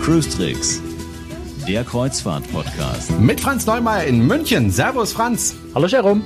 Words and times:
Cruise 0.00 0.28
Tricks, 0.28 0.82
der 1.68 1.84
Kreuzfahrt-Podcast. 1.84 3.12
Mit 3.20 3.40
Franz 3.40 3.64
Neumeier 3.64 4.06
in 4.06 4.26
München. 4.26 4.72
Servus, 4.72 5.12
Franz. 5.12 5.54
Hallo, 5.72 5.86
Jerome 5.86 6.22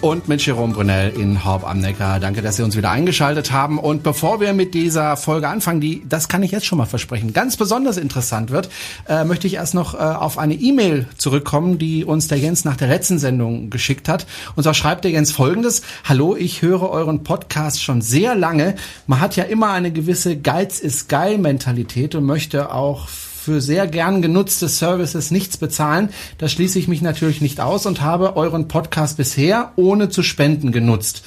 und 0.00 0.28
mit 0.28 0.44
Jerome 0.44 0.74
Brunel 0.74 1.10
in 1.10 1.44
Horb 1.44 1.68
am 1.68 1.80
Neckar. 1.80 2.20
Danke, 2.20 2.42
dass 2.42 2.56
Sie 2.56 2.62
uns 2.62 2.76
wieder 2.76 2.90
eingeschaltet 2.90 3.52
haben. 3.52 3.78
Und 3.78 4.02
bevor 4.02 4.40
wir 4.40 4.52
mit 4.52 4.74
dieser 4.74 5.16
Folge 5.16 5.48
anfangen, 5.48 5.80
die, 5.80 6.02
das 6.08 6.28
kann 6.28 6.42
ich 6.42 6.50
jetzt 6.50 6.66
schon 6.66 6.78
mal 6.78 6.86
versprechen, 6.86 7.32
ganz 7.32 7.56
besonders 7.56 7.96
interessant 7.96 8.50
wird, 8.50 8.70
äh, 9.08 9.24
möchte 9.24 9.46
ich 9.46 9.54
erst 9.54 9.74
noch 9.74 9.94
äh, 9.94 9.98
auf 9.98 10.38
eine 10.38 10.54
E-Mail 10.54 11.06
zurückkommen, 11.16 11.78
die 11.78 12.04
uns 12.04 12.28
der 12.28 12.38
Jens 12.38 12.64
nach 12.64 12.76
der 12.76 12.88
letzten 12.88 13.18
Sendung 13.18 13.70
geschickt 13.70 14.08
hat. 14.08 14.26
Und 14.54 14.62
zwar 14.62 14.74
schreibt 14.74 15.04
der 15.04 15.10
Jens 15.10 15.32
folgendes. 15.32 15.82
Hallo, 16.04 16.36
ich 16.36 16.62
höre 16.62 16.90
euren 16.90 17.24
Podcast 17.24 17.82
schon 17.82 18.00
sehr 18.00 18.34
lange. 18.34 18.76
Man 19.06 19.20
hat 19.20 19.36
ja 19.36 19.44
immer 19.44 19.70
eine 19.70 19.90
gewisse 19.90 20.36
Geiz 20.36 20.78
ist 20.80 21.08
geil 21.08 21.38
Mentalität 21.38 22.14
und 22.14 22.24
möchte 22.24 22.72
auch 22.72 23.08
für 23.48 23.62
sehr 23.62 23.86
gern 23.86 24.20
genutzte 24.20 24.68
Services 24.68 25.30
nichts 25.30 25.56
bezahlen. 25.56 26.10
Da 26.36 26.48
schließe 26.48 26.78
ich 26.78 26.86
mich 26.86 27.00
natürlich 27.00 27.40
nicht 27.40 27.60
aus 27.60 27.86
und 27.86 28.02
habe 28.02 28.36
euren 28.36 28.68
Podcast 28.68 29.16
bisher 29.16 29.72
ohne 29.76 30.10
zu 30.10 30.22
spenden 30.22 30.70
genutzt. 30.70 31.22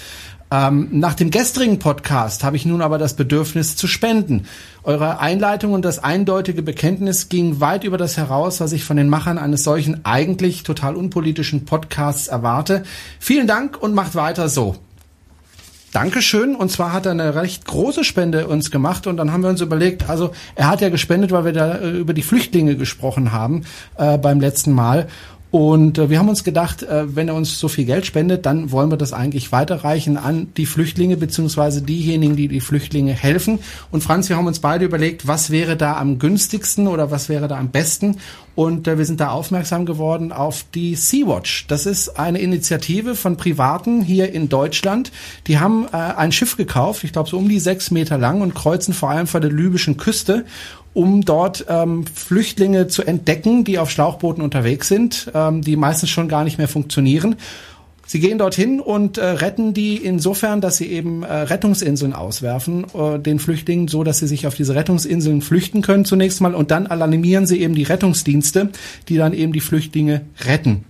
Ähm, 0.52 0.90
nach 0.92 1.16
dem 1.16 1.32
gestrigen 1.32 1.80
Podcast 1.80 2.44
habe 2.44 2.58
ich 2.58 2.66
nun 2.68 2.84
aber 2.84 3.00
das 3.00 3.16
Bedürfnis 3.16 3.76
zu 3.76 3.88
spenden. 3.88 4.46
Eure 4.84 5.20
Einleitung 5.20 5.74
und 5.74 5.84
das 5.84 5.98
eindeutige 5.98 6.62
Bekenntnis 6.62 7.28
ging 7.28 7.60
weit 7.60 7.86
über 7.86 7.98
das 7.98 8.18
heraus, 8.18 8.60
was 8.60 8.72
ich 8.72 8.84
von 8.84 8.98
den 8.98 9.10
Machern 9.10 9.40
eines 9.40 9.64
solchen 9.64 10.06
eigentlich 10.06 10.62
total 10.62 10.96
unpolitischen 10.96 11.66
Podcasts 11.66 12.28
erwarte. 12.28 12.84
Vielen 13.20 13.48
Dank 13.48 13.82
und 13.82 13.96
macht 13.96 14.14
weiter 14.14 14.48
so. 14.48 14.76
Dankeschön. 15.92 16.56
Und 16.56 16.72
zwar 16.72 16.94
hat 16.94 17.06
er 17.06 17.12
eine 17.12 17.36
recht 17.36 17.66
große 17.66 18.04
Spende 18.04 18.48
uns 18.48 18.72
gemacht 18.72 19.08
und 19.08 19.18
dann 19.18 19.32
haben 19.32 19.44
wir 19.44 19.50
uns 19.50 19.62
überlegt, 19.62 20.10
also 20.10 20.32
er 20.56 20.70
hat 20.70 20.82
ja 20.82 20.90
gespendet, 20.90 21.32
weil 21.32 21.46
wir 21.46 21.54
da 21.54 21.76
äh, 21.76 21.90
über 21.90 22.14
die 22.14 22.22
Flüchtlinge 22.22 22.76
gesprochen 22.76 23.32
haben 23.32 23.66
äh, 23.98 24.18
beim 24.18 24.40
letzten 24.40 24.72
Mal. 24.72 25.08
Und 25.52 25.98
äh, 25.98 26.10
wir 26.10 26.18
haben 26.18 26.30
uns 26.30 26.46
gedacht, 26.46 26.82
äh, 26.82 27.14
wenn 27.14 27.28
er 27.28 27.36
uns 27.36 27.60
so 27.60 27.68
viel 27.68 27.84
Geld 27.84 28.06
spendet, 28.06 28.46
dann 28.46 28.72
wollen 28.72 28.90
wir 28.90 28.98
das 28.98 29.12
eigentlich 29.12 29.52
weiterreichen 29.52 30.16
an 30.16 30.48
die 30.56 30.66
Flüchtlinge 30.66 31.18
beziehungsweise 31.18 31.82
diejenigen, 31.82 32.38
die 32.38 32.48
die 32.48 32.62
Flüchtlinge 32.62 33.12
helfen. 33.12 33.60
Und 33.92 34.02
Franz, 34.02 34.30
wir 34.30 34.38
haben 34.38 34.48
uns 34.48 34.60
beide 34.60 34.86
überlegt, 34.86 35.28
was 35.28 35.52
wäre 35.52 35.76
da 35.76 35.98
am 35.98 36.20
günstigsten 36.20 36.88
oder 36.88 37.12
was 37.12 37.28
wäre 37.28 37.50
da 37.50 37.58
am 37.58 37.70
besten. 37.70 38.18
Und 38.56 38.88
äh, 38.88 38.98
wir 38.98 39.06
sind 39.06 39.20
da 39.20 39.32
aufmerksam 39.32 39.86
geworden 39.86 40.32
auf 40.32 40.64
die 40.74 40.96
Sea-Watch. 40.96 41.68
Das 41.68 41.86
ist 41.86 42.18
eine 42.18 42.40
Initiative 42.40 43.16
von 43.16 43.36
Privaten 43.36 44.02
hier 44.02 44.32
in 44.34 44.48
Deutschland. 44.48 45.12
Die 45.48 45.60
haben 45.60 45.86
äh, 45.92 45.98
ein 45.98 46.32
Schiff 46.32 46.56
gekauft, 46.56 47.04
ich 47.04 47.12
glaube 47.12 47.30
so 47.30 47.38
um 47.38 47.50
die 47.50 47.60
sechs 47.60 47.92
Meter 47.92 48.18
lang 48.18 48.42
und 48.42 48.56
kreuzen 48.56 48.94
vor 48.94 49.10
allem 49.10 49.28
vor 49.28 49.42
der 49.42 49.52
libyschen 49.52 49.98
Küste 49.98 50.46
um 50.94 51.22
dort 51.22 51.66
ähm, 51.70 52.06
Flüchtlinge 52.06 52.88
zu 52.88 53.04
entdecken, 53.04 53.64
die 53.64 53.80
auf 53.80 53.90
Schlauchbooten 53.90 54.44
unterwegs 54.44 54.88
sind, 54.88 55.32
ähm, 55.34 55.62
die 55.62 55.76
meistens 55.76 56.10
schon 56.10 56.28
gar 56.28 56.44
nicht 56.44 56.58
mehr 56.58 56.68
funktionieren. 56.68 57.38
Sie 58.06 58.20
gehen 58.20 58.40
dorthin 58.40 58.82
und 58.82 59.18
äh, 59.18 59.26
retten 59.26 59.74
die 59.74 59.96
insofern, 59.96 60.60
dass 60.60 60.76
sie 60.76 60.88
eben 60.88 61.24
äh, 61.24 61.34
Rettungsinseln 61.34 62.12
auswerfen, 62.12 62.86
äh, 62.94 63.20
den 63.20 63.40
Flüchtlingen, 63.40 63.88
so 63.88 64.04
dass 64.04 64.20
sie 64.20 64.28
sich 64.28 64.48
auf 64.48 64.56
diese 64.56 64.76
Rettungsinseln 64.76 65.42
flüchten 65.42 65.82
können 65.82 66.04
zunächst 66.04 66.42
mal 66.42 66.54
und 66.54 66.72
dann 66.72 66.88
alarmieren 66.88 67.48
sie 67.48 67.62
eben 67.62 67.74
die 67.74 67.84
Rettungsdienste, 67.84 68.70
die 69.08 69.16
dann 69.16 69.32
eben 69.32 69.54
die 69.54 69.62
Flüchtlinge 69.62 70.26
retten. 70.46 70.84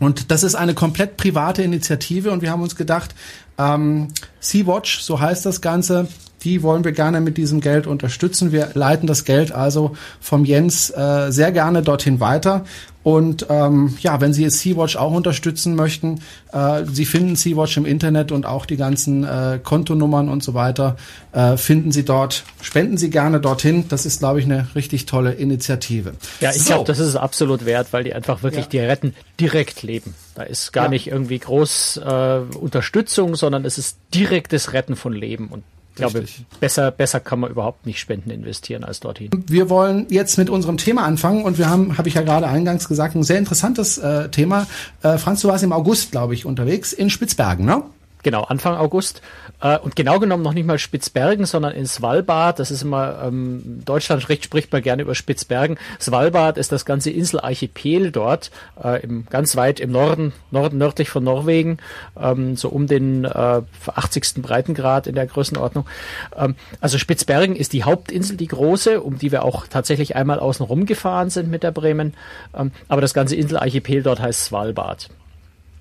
Und 0.00 0.30
das 0.30 0.42
ist 0.42 0.54
eine 0.54 0.72
komplett 0.72 1.18
private 1.18 1.62
Initiative 1.62 2.30
und 2.30 2.40
wir 2.40 2.50
haben 2.50 2.62
uns 2.62 2.76
gedacht, 2.76 3.14
ähm, 3.58 4.08
Sea-Watch, 4.40 5.00
so 5.00 5.20
heißt 5.20 5.44
das 5.44 5.60
Ganze, 5.60 6.08
die 6.44 6.62
wollen 6.62 6.84
wir 6.84 6.92
gerne 6.92 7.20
mit 7.20 7.36
diesem 7.36 7.60
Geld 7.60 7.86
unterstützen. 7.86 8.52
Wir 8.52 8.70
leiten 8.74 9.06
das 9.06 9.24
Geld 9.24 9.52
also 9.52 9.96
vom 10.20 10.44
Jens 10.44 10.90
äh, 10.90 11.30
sehr 11.30 11.52
gerne 11.52 11.82
dorthin 11.82 12.20
weiter. 12.20 12.64
Und 13.04 13.46
ähm, 13.50 13.96
ja, 14.00 14.22
wenn 14.22 14.32
Sie 14.32 14.42
jetzt 14.42 14.60
Sea-Watch 14.60 14.96
auch 14.96 15.12
unterstützen 15.12 15.76
möchten, 15.76 16.22
äh, 16.52 16.84
Sie 16.90 17.04
finden 17.04 17.36
Sea-Watch 17.36 17.76
im 17.76 17.84
Internet 17.84 18.32
und 18.32 18.46
auch 18.46 18.64
die 18.64 18.78
ganzen 18.78 19.24
äh, 19.24 19.60
Kontonummern 19.62 20.30
und 20.30 20.42
so 20.42 20.54
weiter 20.54 20.96
äh, 21.32 21.58
finden 21.58 21.92
Sie 21.92 22.06
dort. 22.06 22.44
Spenden 22.62 22.96
Sie 22.96 23.10
gerne 23.10 23.40
dorthin. 23.40 23.84
Das 23.90 24.06
ist, 24.06 24.20
glaube 24.20 24.40
ich, 24.40 24.46
eine 24.46 24.68
richtig 24.74 25.04
tolle 25.04 25.32
Initiative. 25.32 26.14
Ja, 26.40 26.50
ich 26.50 26.62
so. 26.62 26.72
glaube, 26.72 26.86
das 26.86 26.98
ist 26.98 27.14
absolut 27.14 27.66
wert, 27.66 27.88
weil 27.90 28.04
die 28.04 28.14
einfach 28.14 28.42
wirklich 28.42 28.64
ja. 28.64 28.70
die 28.70 28.78
retten 28.78 29.14
direkt 29.38 29.82
leben. 29.82 30.14
Da 30.34 30.44
ist 30.44 30.72
gar 30.72 30.84
ja. 30.84 30.90
nicht 30.90 31.08
irgendwie 31.08 31.38
groß 31.38 31.98
äh, 31.98 32.38
Unterstützung, 32.58 33.36
sondern 33.36 33.66
es 33.66 33.76
ist 33.76 33.98
direktes 34.14 34.72
Retten 34.72 34.96
von 34.96 35.12
Leben. 35.12 35.48
Und 35.48 35.62
ich 35.94 35.98
glaube, 35.98 36.24
besser, 36.58 36.90
besser 36.90 37.20
kann 37.20 37.38
man 37.38 37.52
überhaupt 37.52 37.86
nicht 37.86 38.00
Spenden 38.00 38.30
investieren 38.30 38.82
als 38.82 38.98
dorthin. 38.98 39.30
Wir 39.46 39.70
wollen 39.70 40.06
jetzt 40.10 40.36
mit 40.38 40.50
unserem 40.50 40.76
Thema 40.76 41.04
anfangen 41.04 41.44
und 41.44 41.56
wir 41.56 41.70
haben, 41.70 41.96
habe 41.96 42.08
ich 42.08 42.14
ja 42.14 42.22
gerade 42.22 42.48
eingangs 42.48 42.88
gesagt, 42.88 43.14
ein 43.14 43.22
sehr 43.22 43.38
interessantes 43.38 43.98
äh, 43.98 44.28
Thema. 44.28 44.66
Äh, 45.02 45.18
Franz, 45.18 45.42
du 45.42 45.48
warst 45.48 45.62
im 45.62 45.72
August, 45.72 46.10
glaube 46.10 46.34
ich, 46.34 46.46
unterwegs 46.46 46.92
in 46.92 47.10
Spitzbergen, 47.10 47.64
ne? 47.64 47.84
Genau, 48.24 48.42
Anfang 48.44 48.74
August. 48.76 49.20
Äh, 49.60 49.78
und 49.78 49.94
genau 49.94 50.18
genommen 50.18 50.42
noch 50.42 50.54
nicht 50.54 50.66
mal 50.66 50.78
Spitzbergen, 50.78 51.44
sondern 51.44 51.72
in 51.72 51.86
Svalbard. 51.86 52.58
Das 52.58 52.70
ist 52.70 52.82
immer, 52.82 53.22
ähm, 53.22 53.82
Deutschland 53.84 54.22
spricht, 54.22 54.72
man 54.72 54.82
gerne 54.82 55.02
über 55.02 55.14
Spitzbergen. 55.14 55.78
Svalbard 56.00 56.56
ist 56.56 56.72
das 56.72 56.86
ganze 56.86 57.10
Inselarchipel 57.10 58.10
dort, 58.10 58.50
äh, 58.82 59.02
im, 59.02 59.26
ganz 59.28 59.56
weit 59.56 59.78
im 59.78 59.92
Norden, 59.92 60.32
Norden, 60.50 60.78
nördlich 60.78 61.10
von 61.10 61.22
Norwegen, 61.22 61.76
ähm, 62.18 62.56
so 62.56 62.70
um 62.70 62.86
den 62.86 63.24
äh, 63.24 63.60
80. 63.94 64.42
Breitengrad 64.42 65.06
in 65.06 65.14
der 65.14 65.26
Größenordnung. 65.26 65.86
Ähm, 66.34 66.56
also 66.80 66.96
Spitzbergen 66.96 67.56
ist 67.56 67.74
die 67.74 67.84
Hauptinsel, 67.84 68.38
die 68.38 68.48
große, 68.48 69.02
um 69.02 69.18
die 69.18 69.32
wir 69.32 69.44
auch 69.44 69.66
tatsächlich 69.66 70.16
einmal 70.16 70.38
außen 70.38 70.64
rum 70.64 70.86
gefahren 70.86 71.28
sind 71.28 71.50
mit 71.50 71.62
der 71.62 71.72
Bremen. 71.72 72.14
Ähm, 72.54 72.72
aber 72.88 73.02
das 73.02 73.12
ganze 73.12 73.36
Inselarchipel 73.36 74.02
dort 74.02 74.20
heißt 74.20 74.46
Svalbard. 74.46 75.10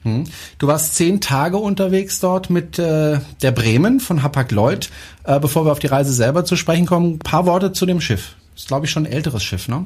Hm. 0.04 0.26
Du 0.58 0.68
warst 0.68 0.96
zehn 0.96 1.22
Tage 1.22 1.58
unterwegs 1.58 2.20
dort 2.20 2.50
mit 2.50 2.78
äh, 2.78 3.20
der 3.42 3.52
Bremen 3.52 4.00
von 4.00 4.22
Hapag-Lloyd. 4.24 4.90
Äh, 5.24 5.40
bevor 5.40 5.66
wir 5.66 5.72
auf 5.72 5.80
die 5.80 5.88
Reise 5.88 6.14
selber 6.14 6.46
zu 6.46 6.56
sprechen 6.56 6.86
kommen, 6.86 7.14
ein 7.14 7.20
paar 7.20 7.46
Worte 7.46 7.72
zu 7.72 7.86
dem 7.86 8.02
Schiff. 8.02 8.36
Das 8.54 8.64
ist, 8.64 8.68
glaube 8.68 8.86
ich, 8.86 8.92
schon 8.92 9.06
ein 9.06 9.12
älteres 9.12 9.44
Schiff, 9.44 9.68
ne? 9.68 9.86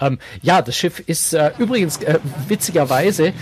Ähm, 0.00 0.18
ja, 0.42 0.62
das 0.62 0.76
Schiff 0.76 1.00
ist 1.00 1.34
äh, 1.34 1.50
übrigens 1.58 1.98
äh, 1.98 2.18
witzigerweise 2.48 3.28
äh, 3.28 3.32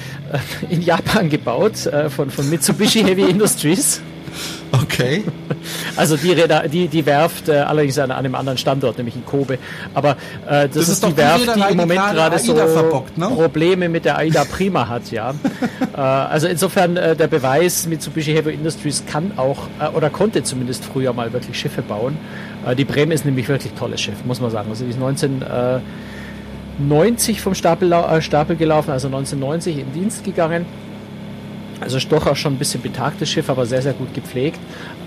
in 0.68 0.82
Japan 0.82 1.30
gebaut 1.30 1.86
äh, 1.86 2.10
von, 2.10 2.30
von 2.30 2.48
Mitsubishi 2.50 3.02
Heavy 3.02 3.22
Industries. 3.30 4.00
Okay. 4.72 5.24
Also 5.96 6.16
die, 6.16 6.32
Räder, 6.32 6.68
die, 6.68 6.88
die 6.88 7.06
Werft 7.06 7.48
äh, 7.48 7.58
allerdings 7.58 7.98
an, 7.98 8.10
an, 8.10 8.18
einem 8.18 8.34
anderen 8.34 8.58
Standort, 8.58 8.98
nämlich 8.98 9.16
in 9.16 9.24
Kobe. 9.24 9.58
Aber 9.94 10.12
äh, 10.46 10.46
das, 10.46 10.70
das, 10.70 10.88
ist, 10.88 11.04
ist 11.04 11.06
die 11.06 11.16
Werft, 11.16 11.56
die, 11.56 11.60
die 11.60 11.70
im 11.70 11.76
Moment 11.76 12.00
gerade 12.00 12.38
so 12.38 12.54
verbockt, 12.54 13.18
ne? 13.18 13.28
Probleme 13.28 13.88
mit 13.88 14.04
der 14.04 14.18
AIDA 14.18 14.44
Prima 14.44 14.88
hat, 14.88 15.10
ja. 15.10 15.30
äh, 15.96 16.00
also 16.00 16.46
insofern 16.46 16.96
äh, 16.96 17.16
der 17.16 17.28
Beweis, 17.28 17.86
Mitsubishi 17.86 18.32
Heavy 18.32 18.52
Industries 18.52 19.04
kann 19.06 19.32
auch 19.36 19.68
äh, 19.80 19.88
oder 19.94 20.10
konnte 20.10 20.42
zumindest 20.42 20.84
früher 20.84 21.12
mal 21.12 21.32
wirklich 21.32 21.58
Schiffe 21.58 21.82
bauen. 21.82 22.16
Äh, 22.66 22.76
die 22.76 22.84
Bremen 22.84 23.12
ist 23.12 23.24
nämlich 23.24 23.48
wirklich 23.48 23.72
tolles 23.74 24.00
Schiff, 24.00 24.24
muss 24.24 24.40
man 24.40 24.50
sagen. 24.50 24.68
Also 24.70 24.84
die 24.84 24.90
ist 24.90 24.96
1990 24.96 27.40
vom 27.40 27.54
Stapel, 27.54 27.94
Stapel 28.20 28.56
gelaufen, 28.56 28.90
also 28.90 29.06
1990 29.08 29.78
in 29.78 29.92
Dienst 29.92 30.24
gegangen 30.24 30.66
also 31.80 31.98
doch 32.08 32.26
auch 32.26 32.36
schon 32.36 32.54
ein 32.54 32.58
bisschen 32.58 32.82
betagtes 32.82 33.30
Schiff, 33.30 33.48
aber 33.48 33.66
sehr, 33.66 33.82
sehr 33.82 33.92
gut 33.92 34.12
gepflegt. 34.14 34.58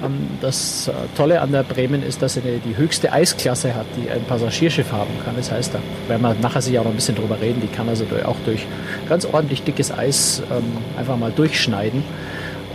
Ähm, 0.04 0.28
das 0.42 0.88
äh, 0.88 0.92
Tolle 1.16 1.42
an 1.42 1.52
der 1.52 1.64
Bremen 1.64 2.04
ist, 2.04 2.22
dass 2.22 2.36
sie 2.36 2.42
die 2.42 2.78
höchste 2.78 3.12
Eisklasse 3.12 3.76
hat, 3.76 3.86
die 3.98 4.09
ein 4.09 4.24
Passagierschiff 4.24 4.92
haben 4.92 5.12
kann. 5.26 5.36
Das 5.36 5.52
heißt, 5.52 5.74
da 5.74 5.80
werden 6.08 6.22
wir 6.22 6.36
nachher 6.42 6.62
sicher 6.62 6.81
auch 6.81 6.86
noch 6.86 6.92
ein 6.92 6.96
bisschen 6.96 7.16
drüber 7.16 7.40
reden. 7.42 7.62
Die 7.62 7.68
kann 7.68 7.90
also 7.90 8.06
auch 8.26 8.38
durch 8.45 8.66
ganz 9.10 9.25
ordentlich 9.25 9.63
dickes 9.63 9.92
Eis 9.92 10.42
ähm, 10.51 10.63
einfach 10.98 11.18
mal 11.18 11.31
durchschneiden. 11.31 12.04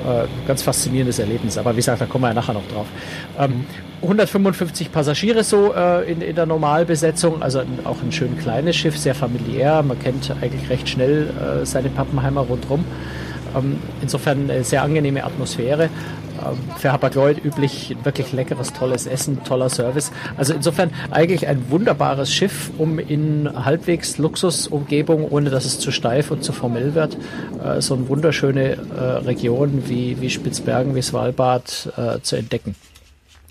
Äh, 0.06 0.26
ganz 0.47 0.62
faszinierendes 0.62 1.19
Erlebnis. 1.19 1.56
Aber 1.59 1.73
wie 1.73 1.76
gesagt, 1.76 2.00
da 2.00 2.06
kommen 2.06 2.25
wir 2.25 2.29
ja 2.29 2.35
nachher 2.35 2.53
noch 2.53 2.67
drauf. 2.69 2.87
155 4.03 4.87
ähm, 4.87 4.93
Passagiere 4.93 5.43
so 5.43 5.75
äh, 5.75 6.11
in, 6.11 6.20
in 6.20 6.37
der 6.37 6.47
Normalbesetzung, 6.47 7.43
also 7.43 7.62
auch 7.85 8.03
ein 8.03 8.12
schön 8.12 8.38
kleines 8.38 8.76
Schiff, 8.76 8.97
sehr 8.97 9.15
familiär. 9.15 9.82
Man 9.82 9.99
kennt 9.99 10.31
eigentlich 10.41 10.69
recht 10.70 10.88
schnell 10.88 11.31
seine 11.65 11.88
Pappenheimer 11.88 12.43
rundherum. 12.43 12.85
Ähm, 13.56 13.79
insofern 14.03 14.50
eine 14.50 14.64
sehr 14.64 14.82
angenehme 14.82 15.25
Atmosphäre. 15.25 15.91
Ähm, 16.44 16.58
für 16.79 16.93
Hapag-Lloyd 16.93 17.44
üblich 17.44 17.97
wirklich 18.03 18.32
leckeres, 18.32 18.73
tolles 18.73 19.06
Essen, 19.06 19.43
toller 19.44 19.69
Service. 19.69 20.12
Also 20.37 20.55
insofern 20.55 20.91
eigentlich 21.11 21.47
ein 21.47 21.70
wunderbares 21.70 22.32
Schiff, 22.32 22.70
um 22.79 22.99
in 22.99 23.49
halbwegs 23.64 24.19
Luxusumgebung, 24.19 25.25
ohne 25.29 25.50
dass 25.50 25.64
es 25.64 25.79
zu 25.79 25.91
steif 25.91 26.31
und 26.31 26.44
zu 26.44 26.53
formell 26.53 26.94
wird, 26.94 27.17
äh, 27.64 27.81
so 27.81 27.94
eine 27.94 28.08
wunderschöne 28.08 28.76
äh, 28.76 29.00
Region 29.25 29.85
wie, 29.88 30.20
wie 30.20 30.31
Spitzbergen, 30.31 30.94
wie 30.94 31.03
Svalbard 31.03 31.93
äh, 31.97 32.20
zu 32.20 32.37
entdecken. 32.37 32.75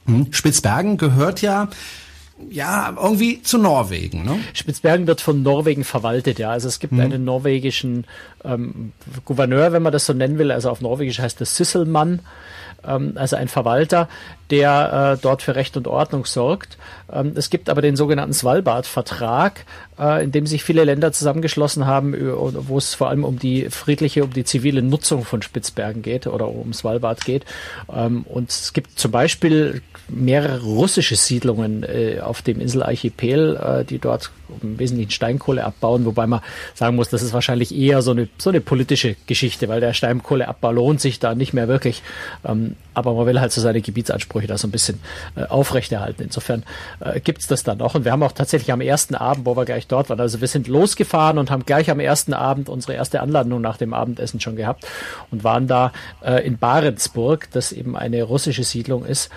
Hm. 0.05 0.27
Spitzbergen 0.31 0.97
gehört 0.97 1.41
ja 1.41 1.69
ja, 2.49 2.95
irgendwie 2.99 3.41
zu 3.41 3.57
Norwegen. 3.57 4.23
Ne? 4.23 4.39
Spitzbergen 4.53 5.07
wird 5.07 5.21
von 5.21 5.43
Norwegen 5.43 5.83
verwaltet, 5.83 6.39
ja. 6.39 6.51
Also 6.51 6.67
es 6.67 6.79
gibt 6.79 6.93
mhm. 6.93 7.01
einen 7.01 7.25
norwegischen 7.25 8.05
ähm, 8.43 8.93
Gouverneur, 9.25 9.71
wenn 9.71 9.83
man 9.83 9.93
das 9.93 10.05
so 10.05 10.13
nennen 10.13 10.37
will. 10.37 10.51
Also 10.51 10.69
auf 10.69 10.81
Norwegisch 10.81 11.19
heißt 11.19 11.39
das 11.41 11.55
Sisselmann 11.55 12.21
ähm, 12.87 13.13
also 13.15 13.35
ein 13.35 13.47
Verwalter, 13.47 14.07
der 14.49 15.15
äh, 15.17 15.21
dort 15.21 15.41
für 15.41 15.55
Recht 15.55 15.75
und 15.77 15.87
Ordnung 15.87 16.25
sorgt. 16.25 16.77
Ähm, 17.11 17.33
es 17.35 17.49
gibt 17.49 17.69
aber 17.69 17.81
den 17.81 17.95
sogenannten 17.95 18.33
Svalbard-Vertrag, 18.33 19.65
äh, 19.99 20.23
in 20.23 20.31
dem 20.31 20.47
sich 20.47 20.63
viele 20.63 20.83
Länder 20.83 21.11
zusammengeschlossen 21.11 21.85
haben, 21.85 22.15
wo 22.67 22.77
es 22.77 22.93
vor 22.93 23.09
allem 23.09 23.23
um 23.23 23.39
die 23.39 23.69
friedliche, 23.69 24.23
um 24.23 24.31
die 24.31 24.43
zivile 24.43 24.81
Nutzung 24.81 25.23
von 25.23 25.41
Spitzbergen 25.41 26.01
geht 26.01 26.27
oder 26.27 26.47
um 26.47 26.73
Svalbard 26.73 27.25
geht. 27.25 27.45
Ähm, 27.93 28.23
und 28.27 28.49
es 28.49 28.73
gibt 28.73 28.99
zum 28.99 29.11
Beispiel 29.11 29.81
mehrere 30.07 30.61
russische 30.61 31.15
Siedlungen 31.15 31.83
äh, 31.83 32.19
auf 32.19 32.41
dem 32.41 32.59
Inselarchipel, 32.59 33.55
äh, 33.55 33.85
die 33.85 33.99
dort 33.99 34.31
im 34.61 34.77
Wesentlichen 34.77 35.11
Steinkohle 35.11 35.63
abbauen, 35.63 36.05
wobei 36.05 36.27
man 36.27 36.41
sagen 36.73 36.95
muss, 36.95 37.09
das 37.09 37.23
ist 37.23 37.33
wahrscheinlich 37.33 37.75
eher 37.75 38.01
so 38.01 38.11
eine, 38.11 38.29
so 38.37 38.51
eine 38.51 38.61
politische 38.61 39.15
Geschichte, 39.25 39.67
weil 39.67 39.79
der 39.79 39.93
Steinkohleabbau 39.93 40.71
lohnt 40.71 41.01
sich 41.01 41.19
da 41.19 41.33
nicht 41.33 41.53
mehr 41.53 41.67
wirklich. 41.67 42.03
Ähm, 42.45 42.75
aber 42.93 43.13
man 43.13 43.25
will 43.25 43.39
halt 43.39 43.51
so 43.51 43.61
seine 43.61 43.81
Gebietsansprüche 43.81 44.47
da 44.47 44.57
so 44.57 44.67
ein 44.67 44.71
bisschen 44.71 44.99
äh, 45.35 45.43
aufrechterhalten. 45.45 46.23
Insofern 46.23 46.63
äh, 46.99 47.19
gibt's 47.19 47.47
das 47.47 47.63
dann 47.63 47.81
auch. 47.81 47.95
Und 47.95 48.05
wir 48.05 48.11
haben 48.11 48.23
auch 48.23 48.31
tatsächlich 48.31 48.71
am 48.71 48.81
ersten 48.81 49.15
Abend, 49.15 49.45
wo 49.45 49.57
wir 49.57 49.65
gleich 49.65 49.87
dort 49.87 50.09
waren, 50.09 50.19
also 50.19 50.41
wir 50.41 50.47
sind 50.47 50.67
losgefahren 50.67 51.37
und 51.37 51.51
haben 51.51 51.65
gleich 51.65 51.89
am 51.89 51.99
ersten 51.99 52.33
Abend 52.33 52.69
unsere 52.69 52.93
erste 52.93 53.21
Anlandung 53.21 53.61
nach 53.61 53.77
dem 53.77 53.93
Abendessen 53.93 54.39
schon 54.39 54.55
gehabt 54.55 54.85
und 55.31 55.43
waren 55.43 55.67
da 55.67 55.91
äh, 56.23 56.45
in 56.45 56.57
Barentsburg, 56.57 57.49
das 57.51 57.71
eben 57.71 57.97
eine 57.97 58.23
russische 58.23 58.63
Siedlung 58.63 59.05
ist. 59.05 59.29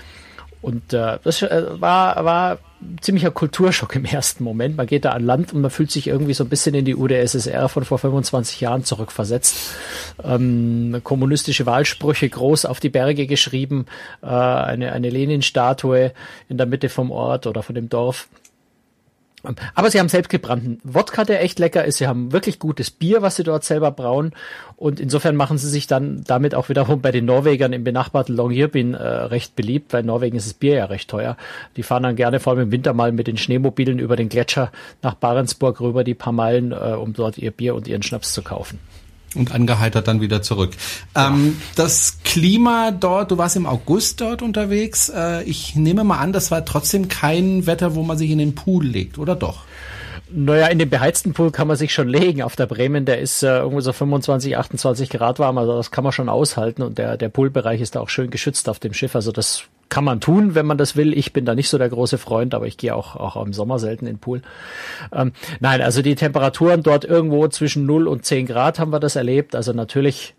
Und 0.60 0.92
äh, 0.92 1.18
das 1.22 1.42
äh, 1.42 1.64
war, 1.80 2.24
war 2.24 2.58
ziemlicher 3.00 3.30
Kulturschock 3.30 3.94
im 3.96 4.04
ersten 4.04 4.44
Moment. 4.44 4.76
Man 4.76 4.86
geht 4.86 5.04
da 5.04 5.10
an 5.10 5.24
Land 5.24 5.52
und 5.52 5.60
man 5.60 5.70
fühlt 5.70 5.90
sich 5.90 6.06
irgendwie 6.06 6.34
so 6.34 6.44
ein 6.44 6.48
bisschen 6.48 6.74
in 6.74 6.84
die 6.84 6.94
UdSSR 6.94 7.68
von 7.68 7.84
vor 7.84 7.98
25 7.98 8.60
Jahren 8.60 8.84
zurückversetzt. 8.84 9.56
Ähm, 10.22 11.00
kommunistische 11.02 11.66
Wahlsprüche 11.66 12.28
groß 12.28 12.66
auf 12.66 12.80
die 12.80 12.88
Berge 12.88 13.26
geschrieben, 13.26 13.86
äh, 14.22 14.26
eine, 14.26 14.92
eine 14.92 15.10
Lenin-Statue 15.10 16.12
in 16.48 16.56
der 16.56 16.66
Mitte 16.66 16.88
vom 16.88 17.10
Ort 17.10 17.46
oder 17.46 17.62
von 17.62 17.74
dem 17.74 17.88
Dorf. 17.88 18.28
Aber 19.74 19.90
sie 19.90 19.98
haben 19.98 20.08
selbstgebrannten 20.08 20.80
Wodka, 20.84 21.24
der 21.24 21.42
echt 21.42 21.58
lecker 21.58 21.84
ist. 21.84 21.98
Sie 21.98 22.06
haben 22.06 22.32
wirklich 22.32 22.58
gutes 22.58 22.90
Bier, 22.90 23.22
was 23.22 23.36
sie 23.36 23.44
dort 23.44 23.64
selber 23.64 23.90
brauen. 23.90 24.32
Und 24.76 25.00
insofern 25.00 25.36
machen 25.36 25.58
sie 25.58 25.68
sich 25.68 25.86
dann 25.86 26.24
damit 26.24 26.54
auch 26.54 26.68
wiederum 26.68 27.00
bei 27.00 27.12
den 27.12 27.24
Norwegern 27.24 27.72
im 27.72 27.84
benachbarten 27.84 28.34
Longyearbyen 28.34 28.94
äh, 28.94 29.02
recht 29.02 29.56
beliebt, 29.56 29.92
weil 29.92 30.00
in 30.00 30.06
Norwegen 30.06 30.36
ist 30.36 30.46
das 30.46 30.54
Bier 30.54 30.74
ja 30.74 30.84
recht 30.86 31.08
teuer. 31.08 31.36
Die 31.76 31.82
fahren 31.82 32.02
dann 32.02 32.16
gerne 32.16 32.40
vor 32.40 32.52
allem 32.52 32.62
im 32.62 32.72
Winter 32.72 32.92
mal 32.94 33.12
mit 33.12 33.26
den 33.26 33.36
Schneemobilen 33.36 33.98
über 33.98 34.16
den 34.16 34.28
Gletscher 34.28 34.72
nach 35.02 35.14
Barentsburg 35.14 35.80
rüber, 35.80 36.04
die 36.04 36.14
paar 36.14 36.32
Meilen, 36.32 36.72
äh, 36.72 36.96
um 36.98 37.12
dort 37.12 37.38
ihr 37.38 37.50
Bier 37.50 37.74
und 37.74 37.88
ihren 37.88 38.02
Schnaps 38.02 38.32
zu 38.32 38.42
kaufen 38.42 38.78
und 39.34 39.52
angeheitert 39.52 40.08
dann 40.08 40.20
wieder 40.20 40.42
zurück. 40.42 40.72
Ja. 41.14 41.28
Ähm, 41.28 41.60
das 41.76 42.18
Klima 42.24 42.90
dort, 42.90 43.30
du 43.30 43.38
warst 43.38 43.56
im 43.56 43.66
August 43.66 44.20
dort 44.20 44.42
unterwegs. 44.42 45.08
Äh, 45.08 45.44
ich 45.44 45.76
nehme 45.76 46.04
mal 46.04 46.18
an, 46.18 46.32
das 46.32 46.50
war 46.50 46.64
trotzdem 46.64 47.08
kein 47.08 47.66
Wetter, 47.66 47.94
wo 47.94 48.02
man 48.02 48.18
sich 48.18 48.30
in 48.30 48.38
den 48.38 48.54
Pool 48.54 48.84
legt, 48.86 49.18
oder 49.18 49.36
doch? 49.36 49.64
Naja, 50.30 50.66
in 50.66 50.78
den 50.78 50.90
beheizten 50.90 51.32
Pool 51.32 51.50
kann 51.50 51.68
man 51.68 51.76
sich 51.76 51.92
schon 51.92 52.08
legen. 52.08 52.42
Auf 52.42 52.56
der 52.56 52.66
Bremen, 52.66 53.04
der 53.04 53.18
ist 53.18 53.42
äh, 53.42 53.58
irgendwo 53.58 53.80
so 53.80 53.92
25, 53.92 54.56
28 54.56 55.10
Grad 55.10 55.38
warm, 55.38 55.58
also 55.58 55.76
das 55.76 55.90
kann 55.90 56.04
man 56.04 56.12
schon 56.12 56.28
aushalten. 56.28 56.82
Und 56.82 56.98
der, 56.98 57.16
der 57.16 57.28
Poolbereich 57.28 57.80
ist 57.80 57.94
da 57.94 58.00
auch 58.00 58.08
schön 58.08 58.30
geschützt 58.30 58.68
auf 58.68 58.78
dem 58.78 58.92
Schiff. 58.94 59.14
Also 59.14 59.32
das 59.32 59.64
kann 59.88 60.04
man 60.04 60.20
tun, 60.20 60.54
wenn 60.54 60.66
man 60.66 60.78
das 60.78 60.96
will. 60.96 61.16
Ich 61.16 61.32
bin 61.32 61.44
da 61.44 61.54
nicht 61.54 61.68
so 61.68 61.78
der 61.78 61.88
große 61.88 62.18
Freund, 62.18 62.54
aber 62.54 62.66
ich 62.66 62.76
gehe 62.76 62.94
auch, 62.94 63.16
auch 63.16 63.42
im 63.44 63.52
Sommer 63.52 63.78
selten 63.78 64.06
in 64.06 64.14
den 64.14 64.20
Pool. 64.20 64.42
Ähm, 65.12 65.32
nein, 65.60 65.80
also 65.80 66.02
die 66.02 66.14
Temperaturen 66.14 66.82
dort 66.82 67.04
irgendwo 67.04 67.48
zwischen 67.48 67.86
0 67.86 68.08
und 68.08 68.24
10 68.24 68.46
Grad 68.46 68.78
haben 68.78 68.92
wir 68.92 69.00
das 69.00 69.16
erlebt. 69.16 69.54
Also 69.54 69.72
natürlich 69.72 70.34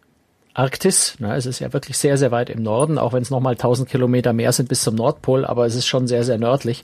Arktis. 0.59 1.19
Ne, 1.19 1.35
es 1.35 1.45
ist 1.45 1.59
ja 1.59 1.71
wirklich 1.73 1.97
sehr, 1.97 2.17
sehr 2.17 2.31
weit 2.31 2.49
im 2.49 2.61
Norden, 2.61 2.97
auch 2.97 3.13
wenn 3.13 3.21
es 3.21 3.29
nochmal 3.29 3.53
1000 3.53 3.87
Kilometer 3.87 4.33
mehr 4.33 4.51
sind 4.51 4.67
bis 4.67 4.81
zum 4.81 4.95
Nordpol, 4.95 5.45
aber 5.45 5.65
es 5.65 5.75
ist 5.75 5.87
schon 5.87 6.07
sehr, 6.07 6.23
sehr 6.23 6.37
nördlich 6.37 6.83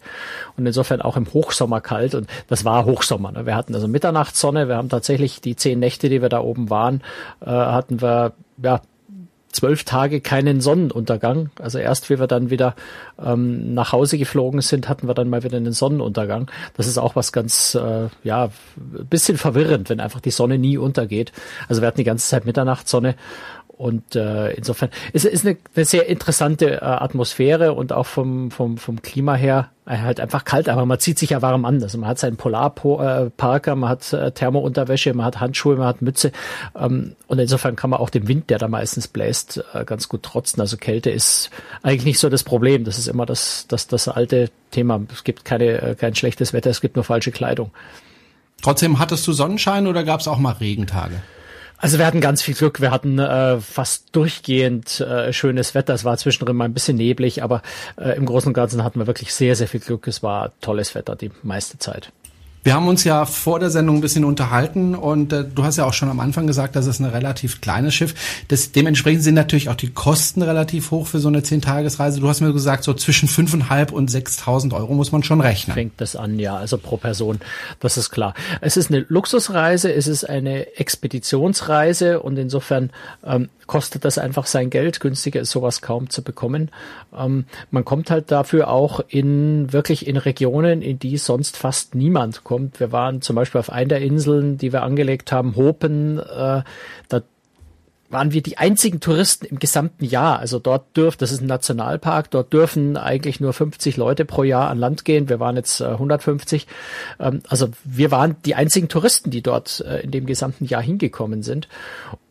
und 0.55 0.65
insofern 0.65 1.01
auch 1.01 1.17
im 1.17 1.31
Hochsommer 1.33 1.81
kalt 1.81 2.15
und 2.15 2.27
das 2.47 2.63
war 2.63 2.85
Hochsommer. 2.85 3.31
Ne. 3.31 3.45
Wir 3.45 3.55
hatten 3.55 3.75
also 3.75 3.87
Mitternachtssonne, 3.87 4.67
wir 4.67 4.77
haben 4.77 4.89
tatsächlich 4.89 5.41
die 5.41 5.55
zehn 5.55 5.79
Nächte, 5.79 6.09
die 6.09 6.21
wir 6.21 6.29
da 6.29 6.39
oben 6.39 6.69
waren, 6.69 7.01
äh, 7.41 7.49
hatten 7.49 8.01
wir 8.01 8.33
ja 8.61 8.81
zwölf 9.55 9.83
Tage 9.83 10.21
keinen 10.21 10.61
Sonnenuntergang. 10.61 11.49
Also 11.59 11.79
erst, 11.79 12.09
wie 12.09 12.19
wir 12.19 12.27
dann 12.27 12.49
wieder 12.49 12.75
ähm, 13.23 13.73
nach 13.73 13.91
Hause 13.91 14.17
geflogen 14.17 14.61
sind, 14.61 14.89
hatten 14.89 15.07
wir 15.07 15.13
dann 15.13 15.29
mal 15.29 15.43
wieder 15.43 15.57
einen 15.57 15.73
Sonnenuntergang. 15.73 16.51
Das 16.75 16.87
ist 16.87 16.97
auch 16.97 17.15
was 17.15 17.31
ganz, 17.31 17.75
äh, 17.75 18.09
ja, 18.23 18.49
bisschen 19.09 19.37
verwirrend, 19.37 19.89
wenn 19.89 19.99
einfach 19.99 20.19
die 20.19 20.31
Sonne 20.31 20.57
nie 20.57 20.77
untergeht. 20.77 21.31
Also 21.67 21.81
wir 21.81 21.87
hatten 21.87 21.97
die 21.97 22.03
ganze 22.03 22.27
Zeit 22.27 22.45
Mitternachtssonne 22.45 23.15
und 23.77 24.15
äh, 24.15 24.51
insofern 24.51 24.89
ist 25.11 25.25
es 25.25 25.45
eine, 25.45 25.57
eine 25.75 25.83
sehr 25.83 26.07
interessante 26.07 26.75
äh, 26.75 26.85
Atmosphäre 26.85 27.73
und 27.73 27.91
auch 27.91 28.05
vom, 28.05 28.49
vom, 28.49 28.77
vom 28.77 29.01
Klima 29.01 29.35
her 29.35 29.69
äh, 29.85 29.97
halt 29.97 30.21
einfach 30.21 30.45
kalt, 30.45 30.69
aber 30.69 30.85
man 30.85 30.97
zieht 30.99 31.19
sich 31.19 31.31
ja 31.31 31.41
warm 31.41 31.65
an. 31.65 31.83
Also 31.83 31.97
man 31.97 32.07
hat 32.07 32.17
seinen 32.17 32.37
Polarparker, 32.37 33.71
äh, 33.73 33.75
man 33.75 33.89
hat 33.89 34.13
äh, 34.13 34.31
Thermounterwäsche, 34.31 35.13
man 35.13 35.25
hat 35.25 35.41
Handschuhe, 35.41 35.75
man 35.75 35.87
hat 35.87 36.01
Mütze. 36.01 36.31
Ähm, 36.73 37.15
und 37.27 37.39
insofern 37.39 37.75
kann 37.75 37.89
man 37.89 37.99
auch 37.99 38.09
dem 38.09 38.29
Wind, 38.29 38.49
der 38.49 38.59
da 38.59 38.69
meistens 38.69 39.09
bläst, 39.09 39.61
äh, 39.73 39.83
ganz 39.83 40.07
gut 40.07 40.23
trotzen. 40.23 40.61
Also 40.61 40.77
Kälte 40.77 41.09
ist 41.09 41.49
eigentlich 41.83 42.05
nicht 42.05 42.19
so 42.19 42.29
das 42.29 42.43
Problem. 42.43 42.85
Das 42.85 42.97
ist 42.97 43.07
immer 43.07 43.25
das, 43.25 43.65
das, 43.67 43.87
das 43.87 44.07
alte 44.07 44.51
Thema. 44.71 45.01
Es 45.11 45.25
gibt 45.25 45.43
keine, 45.43 45.81
äh, 45.81 45.95
kein 45.95 46.15
schlechtes 46.15 46.53
Wetter, 46.53 46.69
es 46.69 46.79
gibt 46.79 46.95
nur 46.95 47.03
falsche 47.03 47.31
Kleidung. 47.31 47.71
Trotzdem 48.61 48.99
hattest 48.99 49.27
du 49.27 49.33
Sonnenschein 49.33 49.85
oder 49.85 50.05
gab 50.05 50.21
es 50.21 50.29
auch 50.29 50.39
mal 50.39 50.53
Regentage? 50.53 51.21
Also 51.77 51.99
wir 51.99 52.05
hatten 52.05 52.21
ganz 52.21 52.41
viel 52.41 52.53
Glück. 52.53 52.81
Wir 52.81 52.91
hatten 52.91 53.19
äh, 53.19 53.59
fast 53.59 54.15
durchgehend 54.15 55.01
äh, 55.01 55.33
schönes 55.33 55.75
Wetter. 55.75 55.93
Es 55.93 56.05
war 56.05 56.17
zwischendrin 56.17 56.55
mal 56.55 56.65
ein 56.65 56.73
bisschen 56.73 56.97
neblig, 56.97 57.43
aber 57.43 57.61
äh, 57.97 58.15
im 58.15 58.25
Großen 58.25 58.47
und 58.47 58.53
Ganzen 58.53 58.83
hatten 58.83 58.99
wir 58.99 59.07
wirklich 59.07 59.33
sehr, 59.33 59.55
sehr 59.55 59.67
viel 59.67 59.81
Glück. 59.81 60.07
Es 60.07 60.23
war 60.23 60.53
tolles 60.61 60.95
Wetter 60.95 61.15
die 61.15 61.31
meiste 61.43 61.77
Zeit. 61.77 62.11
Wir 62.65 62.73
haben 62.73 62.87
uns 62.87 63.03
ja 63.03 63.25
vor 63.25 63.59
der 63.59 63.69
Sendung 63.69 63.97
ein 63.97 64.01
bisschen 64.01 64.25
unterhalten 64.25 64.95
und 64.95 65.31
äh, 65.31 65.43
du 65.43 65.63
hast 65.63 65.77
ja 65.77 65.85
auch 65.85 65.93
schon 65.93 66.09
am 66.09 66.19
Anfang 66.19 66.47
gesagt, 66.47 66.75
das 66.75 66.87
ist 66.87 66.99
ein 66.99 67.05
relativ 67.05 67.61
kleines 67.61 67.93
Schiff. 67.93 68.15
Das, 68.47 68.71
dementsprechend 68.71 69.21
sind 69.21 69.35
natürlich 69.35 69.69
auch 69.69 69.75
die 69.75 69.91
Kosten 69.91 70.41
relativ 70.41 70.89
hoch 70.89 71.05
für 71.05 71.19
so 71.19 71.27
eine 71.27 71.43
Zehntagesreise. 71.43 72.19
Du 72.19 72.27
hast 72.27 72.41
mir 72.41 72.51
gesagt, 72.53 72.83
so 72.83 72.95
zwischen 72.95 73.29
5.500 73.29 73.91
und 73.91 74.09
6.000 74.09 74.73
Euro 74.73 74.95
muss 74.95 75.11
man 75.11 75.21
schon 75.21 75.41
rechnen. 75.41 75.75
Fängt 75.75 76.01
das 76.01 76.15
an, 76.15 76.39
ja, 76.39 76.57
also 76.57 76.79
pro 76.79 76.97
Person, 76.97 77.37
das 77.81 77.97
ist 77.97 78.09
klar. 78.09 78.33
Es 78.61 78.77
ist 78.77 78.89
eine 78.89 79.05
Luxusreise, 79.09 79.93
es 79.93 80.07
ist 80.07 80.27
eine 80.27 80.75
Expeditionsreise 80.75 82.19
und 82.19 82.35
insofern 82.39 82.89
ähm, 83.23 83.49
kostet 83.67 84.05
das 84.05 84.17
einfach 84.17 84.47
sein 84.47 84.71
Geld. 84.71 84.99
Günstiger 84.99 85.41
ist 85.41 85.51
sowas 85.51 85.81
kaum 85.83 86.09
zu 86.09 86.23
bekommen. 86.23 86.71
Ähm, 87.15 87.45
man 87.69 87.85
kommt 87.85 88.09
halt 88.09 88.31
dafür 88.31 88.69
auch 88.69 89.01
in 89.07 89.71
wirklich 89.71 90.07
in 90.07 90.17
Regionen, 90.17 90.81
in 90.81 90.97
die 90.97 91.17
sonst 91.17 91.57
fast 91.57 91.93
niemand 91.93 92.43
kommt. 92.43 92.54
Wir 92.77 92.91
waren 92.91 93.21
zum 93.21 93.35
Beispiel 93.35 93.59
auf 93.59 93.71
einer 93.71 93.89
der 93.89 94.01
Inseln, 94.01 94.57
die 94.57 94.73
wir 94.73 94.83
angelegt 94.83 95.31
haben, 95.31 95.55
Hopen. 95.55 96.19
Äh, 96.19 96.63
da 97.09 97.21
waren 98.09 98.31
wir 98.31 98.41
die 98.41 98.57
einzigen 98.57 98.99
Touristen 98.99 99.45
im 99.45 99.59
gesamten 99.59 100.05
Jahr. 100.05 100.39
Also 100.39 100.59
dort 100.59 100.95
dürft, 100.95 101.21
das 101.21 101.31
ist 101.31 101.41
ein 101.41 101.47
Nationalpark, 101.47 102.29
dort 102.31 102.53
dürfen 102.53 102.97
eigentlich 102.97 103.39
nur 103.39 103.53
50 103.53 103.97
Leute 103.97 104.25
pro 104.25 104.43
Jahr 104.43 104.69
an 104.69 104.77
Land 104.77 105.05
gehen. 105.05 105.27
Wir 105.27 105.39
waren 105.39 105.55
jetzt 105.55 105.81
äh, 105.81 105.85
150. 105.85 106.67
Ähm, 107.19 107.41
also 107.47 107.69
wir 107.83 108.11
waren 108.11 108.35
die 108.45 108.55
einzigen 108.55 108.89
Touristen, 108.89 109.31
die 109.31 109.41
dort 109.41 109.81
äh, 109.81 110.01
in 110.01 110.11
dem 110.11 110.25
gesamten 110.25 110.65
Jahr 110.65 110.81
hingekommen 110.81 111.43
sind. 111.43 111.67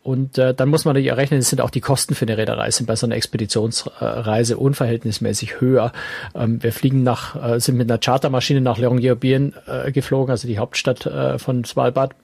Und 0.04 0.36
äh, 0.36 0.54
dann 0.54 0.68
muss 0.68 0.84
man 0.84 0.94
natürlich 0.94 1.16
rechnen, 1.16 1.40
es 1.40 1.48
sind 1.48 1.62
auch 1.62 1.70
die 1.70 1.80
Kosten 1.80 2.14
für 2.14 2.26
eine 2.26 2.36
Reederei 2.36 2.70
sind 2.70 2.86
bei 2.86 2.94
so 2.94 3.06
einer 3.06 3.16
Expeditionsreise 3.16 4.58
unverhältnismäßig 4.58 5.62
höher. 5.62 5.92
Ähm, 6.34 6.62
wir 6.62 6.72
fliegen 6.72 7.02
nach, 7.02 7.42
äh, 7.42 7.58
sind 7.58 7.78
mit 7.78 7.90
einer 7.90 7.98
Chartermaschine 7.98 8.60
nach 8.60 8.76
Longyearbyen 8.76 9.54
äh, 9.66 9.92
geflogen, 9.92 10.30
also 10.30 10.46
die 10.46 10.58
Hauptstadt 10.58 11.06
äh, 11.06 11.38
von 11.38 11.64
Svalbard. 11.64 12.14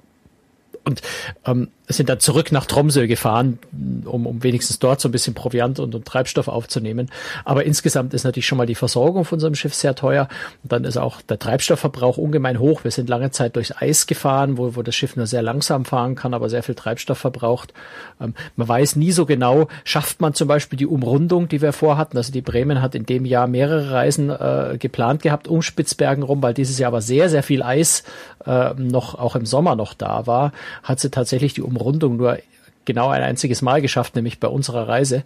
Und 0.85 1.03
ähm, 1.45 1.69
sind 1.93 2.09
dann 2.09 2.21
zurück 2.21 2.53
nach 2.53 2.67
Tromsø 2.67 3.07
gefahren, 3.07 3.59
um, 4.05 4.27
um 4.27 4.43
wenigstens 4.43 4.79
dort 4.79 5.01
so 5.01 5.09
ein 5.09 5.13
bisschen 5.13 5.35
Proviant 5.35 5.79
und, 5.79 5.95
und 5.95 6.05
Treibstoff 6.05 6.49
aufzunehmen. 6.49 7.11
Aber 7.45 7.65
insgesamt 7.65 8.15
ist 8.15 8.25
natürlich 8.25 8.47
schon 8.47 8.59
mal 8.59 8.67
die 8.67 8.75
Versorgung 8.75 9.25
von 9.25 9.37
unserem 9.37 9.55
Schiff 9.55 9.75
sehr 9.75 9.95
teuer. 9.95 10.29
Und 10.63 10.73
dann 10.73 10.85
ist 10.85 10.97
auch 10.97 11.21
der 11.23 11.39
Treibstoffverbrauch 11.39 12.17
ungemein 12.17 12.59
hoch. 12.59 12.85
Wir 12.85 12.91
sind 12.91 13.09
lange 13.09 13.31
Zeit 13.31 13.57
durchs 13.57 13.73
Eis 13.77 14.07
gefahren, 14.07 14.57
wo, 14.57 14.77
wo 14.77 14.83
das 14.83 14.95
Schiff 14.95 15.17
nur 15.17 15.27
sehr 15.27 15.43
langsam 15.43 15.85
fahren 15.85 16.15
kann, 16.15 16.35
aber 16.35 16.49
sehr 16.49 16.63
viel 16.63 16.75
Treibstoff 16.75 17.19
verbraucht. 17.19 17.75
Ähm, 18.21 18.35
man 18.57 18.69
weiß 18.69 18.97
nie 18.97 19.13
so 19.13 19.27
genau, 19.27 19.69
schafft 19.85 20.21
man 20.21 20.35
zum 20.35 20.49
Beispiel 20.49 20.79
die 20.79 20.87
Umrundung, 20.87 21.49
die 21.49 21.61
wir 21.61 21.73
vorhatten. 21.73 22.17
Also 22.17 22.33
die 22.33 22.43
Bremen 22.43 22.81
hat 22.83 22.95
in 22.95 23.07
dem 23.07 23.25
Jahr 23.25 23.47
mehrere 23.47 23.91
Reisen 23.91 24.31
äh, 24.31 24.77
geplant 24.79 25.23
gehabt 25.23 25.49
um 25.49 25.63
Spitzbergen 25.63 26.23
rum, 26.23 26.43
weil 26.43 26.55
dieses 26.55 26.79
Jahr 26.79 26.89
aber 26.89 27.01
sehr, 27.01 27.29
sehr 27.29 27.43
viel 27.43 27.63
Eis 27.63 28.05
äh, 28.47 28.75
noch 28.75 29.17
auch 29.17 29.37
im 29.37 29.47
Sommer 29.47 29.77
noch 29.77 29.95
da 29.95 30.27
war, 30.27 30.53
hat 30.83 31.01
sie 31.01 31.11
tatsächlich 31.11 31.55
die 31.55 31.63
Umrundung 31.63 32.17
nur 32.17 32.39
genau 32.85 33.09
ein 33.09 33.23
einziges 33.23 33.63
Mal 33.63 33.81
geschafft, 33.81 34.17
nämlich 34.17 34.41
bei 34.41 34.49
unserer 34.49 34.89
Reise 34.89 35.23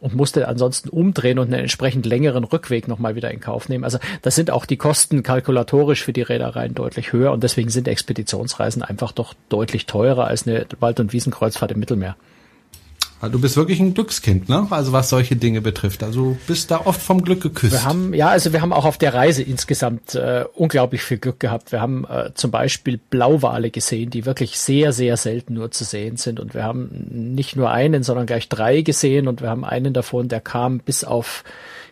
und 0.00 0.14
musste 0.14 0.48
ansonsten 0.48 0.88
umdrehen 0.88 1.38
und 1.38 1.46
einen 1.46 1.60
entsprechend 1.60 2.06
längeren 2.06 2.44
Rückweg 2.44 2.88
nochmal 2.88 3.16
wieder 3.16 3.30
in 3.30 3.40
Kauf 3.40 3.68
nehmen. 3.68 3.84
Also 3.84 3.98
das 4.22 4.34
sind 4.34 4.50
auch 4.50 4.66
die 4.66 4.76
Kosten 4.76 5.22
kalkulatorisch 5.22 6.02
für 6.02 6.12
die 6.12 6.22
Reedereien 6.22 6.74
deutlich 6.74 7.12
höher 7.12 7.32
und 7.32 7.42
deswegen 7.42 7.70
sind 7.70 7.88
Expeditionsreisen 7.88 8.82
einfach 8.82 9.12
doch 9.12 9.34
deutlich 9.48 9.86
teurer 9.86 10.26
als 10.26 10.46
eine 10.46 10.66
Wald- 10.80 11.00
und 11.00 11.12
Wiesenkreuzfahrt 11.12 11.72
im 11.72 11.80
Mittelmeer. 11.80 12.16
Du 13.30 13.38
bist 13.40 13.56
wirklich 13.56 13.78
ein 13.78 13.94
Glückskind, 13.94 14.48
ne? 14.48 14.66
Also 14.70 14.92
was 14.92 15.08
solche 15.08 15.36
Dinge 15.36 15.60
betrifft. 15.60 16.02
Also 16.02 16.36
bist 16.46 16.70
da 16.70 16.80
oft 16.84 17.00
vom 17.00 17.22
Glück 17.22 17.40
geküsst. 17.40 17.72
Wir 17.72 17.84
haben, 17.84 18.14
ja, 18.14 18.28
also 18.28 18.52
wir 18.52 18.60
haben 18.60 18.72
auch 18.72 18.84
auf 18.84 18.98
der 18.98 19.14
Reise 19.14 19.42
insgesamt 19.42 20.14
äh, 20.14 20.44
unglaublich 20.54 21.02
viel 21.02 21.18
Glück 21.18 21.38
gehabt. 21.38 21.70
Wir 21.70 21.80
haben 21.80 22.04
äh, 22.04 22.30
zum 22.34 22.50
Beispiel 22.50 22.98
Blauwale 22.98 23.70
gesehen, 23.70 24.10
die 24.10 24.26
wirklich 24.26 24.58
sehr, 24.58 24.92
sehr 24.92 25.16
selten 25.16 25.54
nur 25.54 25.70
zu 25.70 25.84
sehen 25.84 26.16
sind. 26.16 26.40
Und 26.40 26.54
wir 26.54 26.64
haben 26.64 26.88
nicht 27.10 27.54
nur 27.54 27.70
einen, 27.70 28.02
sondern 28.02 28.26
gleich 28.26 28.48
drei 28.48 28.80
gesehen. 28.80 29.28
Und 29.28 29.40
wir 29.40 29.50
haben 29.50 29.64
einen 29.64 29.92
davon, 29.92 30.28
der 30.28 30.40
kam 30.40 30.78
bis 30.78 31.04
auf 31.04 31.44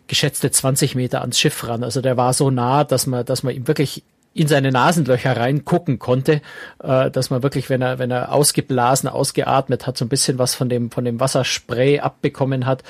geschätzte 0.08 0.50
20 0.50 0.96
Meter 0.96 1.20
ans 1.20 1.38
Schiff 1.38 1.68
ran. 1.68 1.84
Also 1.84 2.00
der 2.00 2.16
war 2.16 2.32
so 2.32 2.50
nah, 2.50 2.82
dass 2.82 3.06
man, 3.06 3.24
dass 3.24 3.44
man 3.44 3.54
ihm 3.54 3.68
wirklich 3.68 4.02
in 4.32 4.46
seine 4.46 4.70
Nasenlöcher 4.70 5.36
reingucken 5.36 5.98
konnte, 5.98 6.40
äh, 6.82 7.10
dass 7.10 7.30
man 7.30 7.42
wirklich, 7.42 7.68
wenn 7.68 7.82
er, 7.82 7.98
wenn 7.98 8.10
er 8.10 8.32
ausgeblasen, 8.32 9.08
ausgeatmet 9.08 9.86
hat, 9.86 9.96
so 9.96 10.04
ein 10.04 10.08
bisschen 10.08 10.38
was 10.38 10.54
von 10.54 10.68
dem, 10.68 10.90
von 10.90 11.04
dem 11.04 11.18
Wasserspray 11.18 11.98
abbekommen 12.00 12.64
hat. 12.64 12.84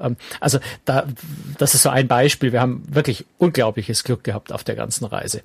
Ähm, 0.00 0.16
also 0.40 0.58
da, 0.84 1.04
das 1.58 1.74
ist 1.74 1.82
so 1.82 1.90
ein 1.90 2.06
Beispiel. 2.06 2.52
Wir 2.52 2.60
haben 2.60 2.82
wirklich 2.86 3.26
unglaubliches 3.38 4.04
Glück 4.04 4.22
gehabt 4.22 4.52
auf 4.52 4.62
der 4.62 4.76
ganzen 4.76 5.04
Reise. 5.04 5.42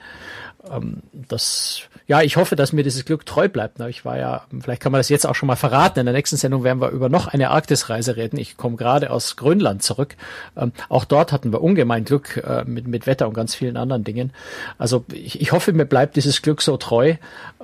Ähm, 0.70 0.98
das, 1.14 1.82
ja, 2.08 2.22
ich 2.22 2.38
hoffe, 2.38 2.56
dass 2.56 2.74
mir 2.74 2.84
dieses 2.84 3.06
Glück 3.06 3.26
treu 3.26 3.48
bleibt. 3.48 3.80
Ich 3.82 4.04
war 4.04 4.18
ja, 4.18 4.44
vielleicht 4.62 4.82
kann 4.82 4.92
man 4.92 5.00
das 5.00 5.10
jetzt 5.10 5.26
auch 5.26 5.36
schon 5.36 5.48
mal 5.48 5.56
verraten. 5.56 6.00
In 6.00 6.06
der 6.06 6.14
nächsten 6.14 6.38
Sendung 6.38 6.64
werden 6.64 6.82
wir 6.82 6.90
über 6.90 7.08
noch 7.08 7.28
eine 7.28 7.50
Arktisreise 7.52 8.18
reden. 8.18 8.38
Ich 8.38 8.58
komme 8.58 8.76
gerade 8.76 9.12
aus 9.12 9.36
Grönland 9.38 9.84
zurück. 9.84 10.16
Ähm, 10.58 10.74
auch 10.90 11.06
dort 11.06 11.32
hatten 11.32 11.54
wir 11.54 11.62
ungemein 11.62 12.04
Glück 12.04 12.38
äh, 12.38 12.64
mit, 12.66 12.88
mit 12.88 13.08
Wetter 13.08 13.28
und 13.28 13.34
ganz 13.34 13.56
vielen 13.56 13.78
anderen 13.78 14.04
Dingen. 14.04 14.32
Also 14.78 15.06
ich, 15.14 15.40
ich 15.40 15.52
hoffe, 15.52 15.72
mir 15.72 15.86
bleibt 15.86 16.16
dieses 16.16 16.42
Glück 16.42 16.62
so 16.62 16.78
treu. 16.78 17.16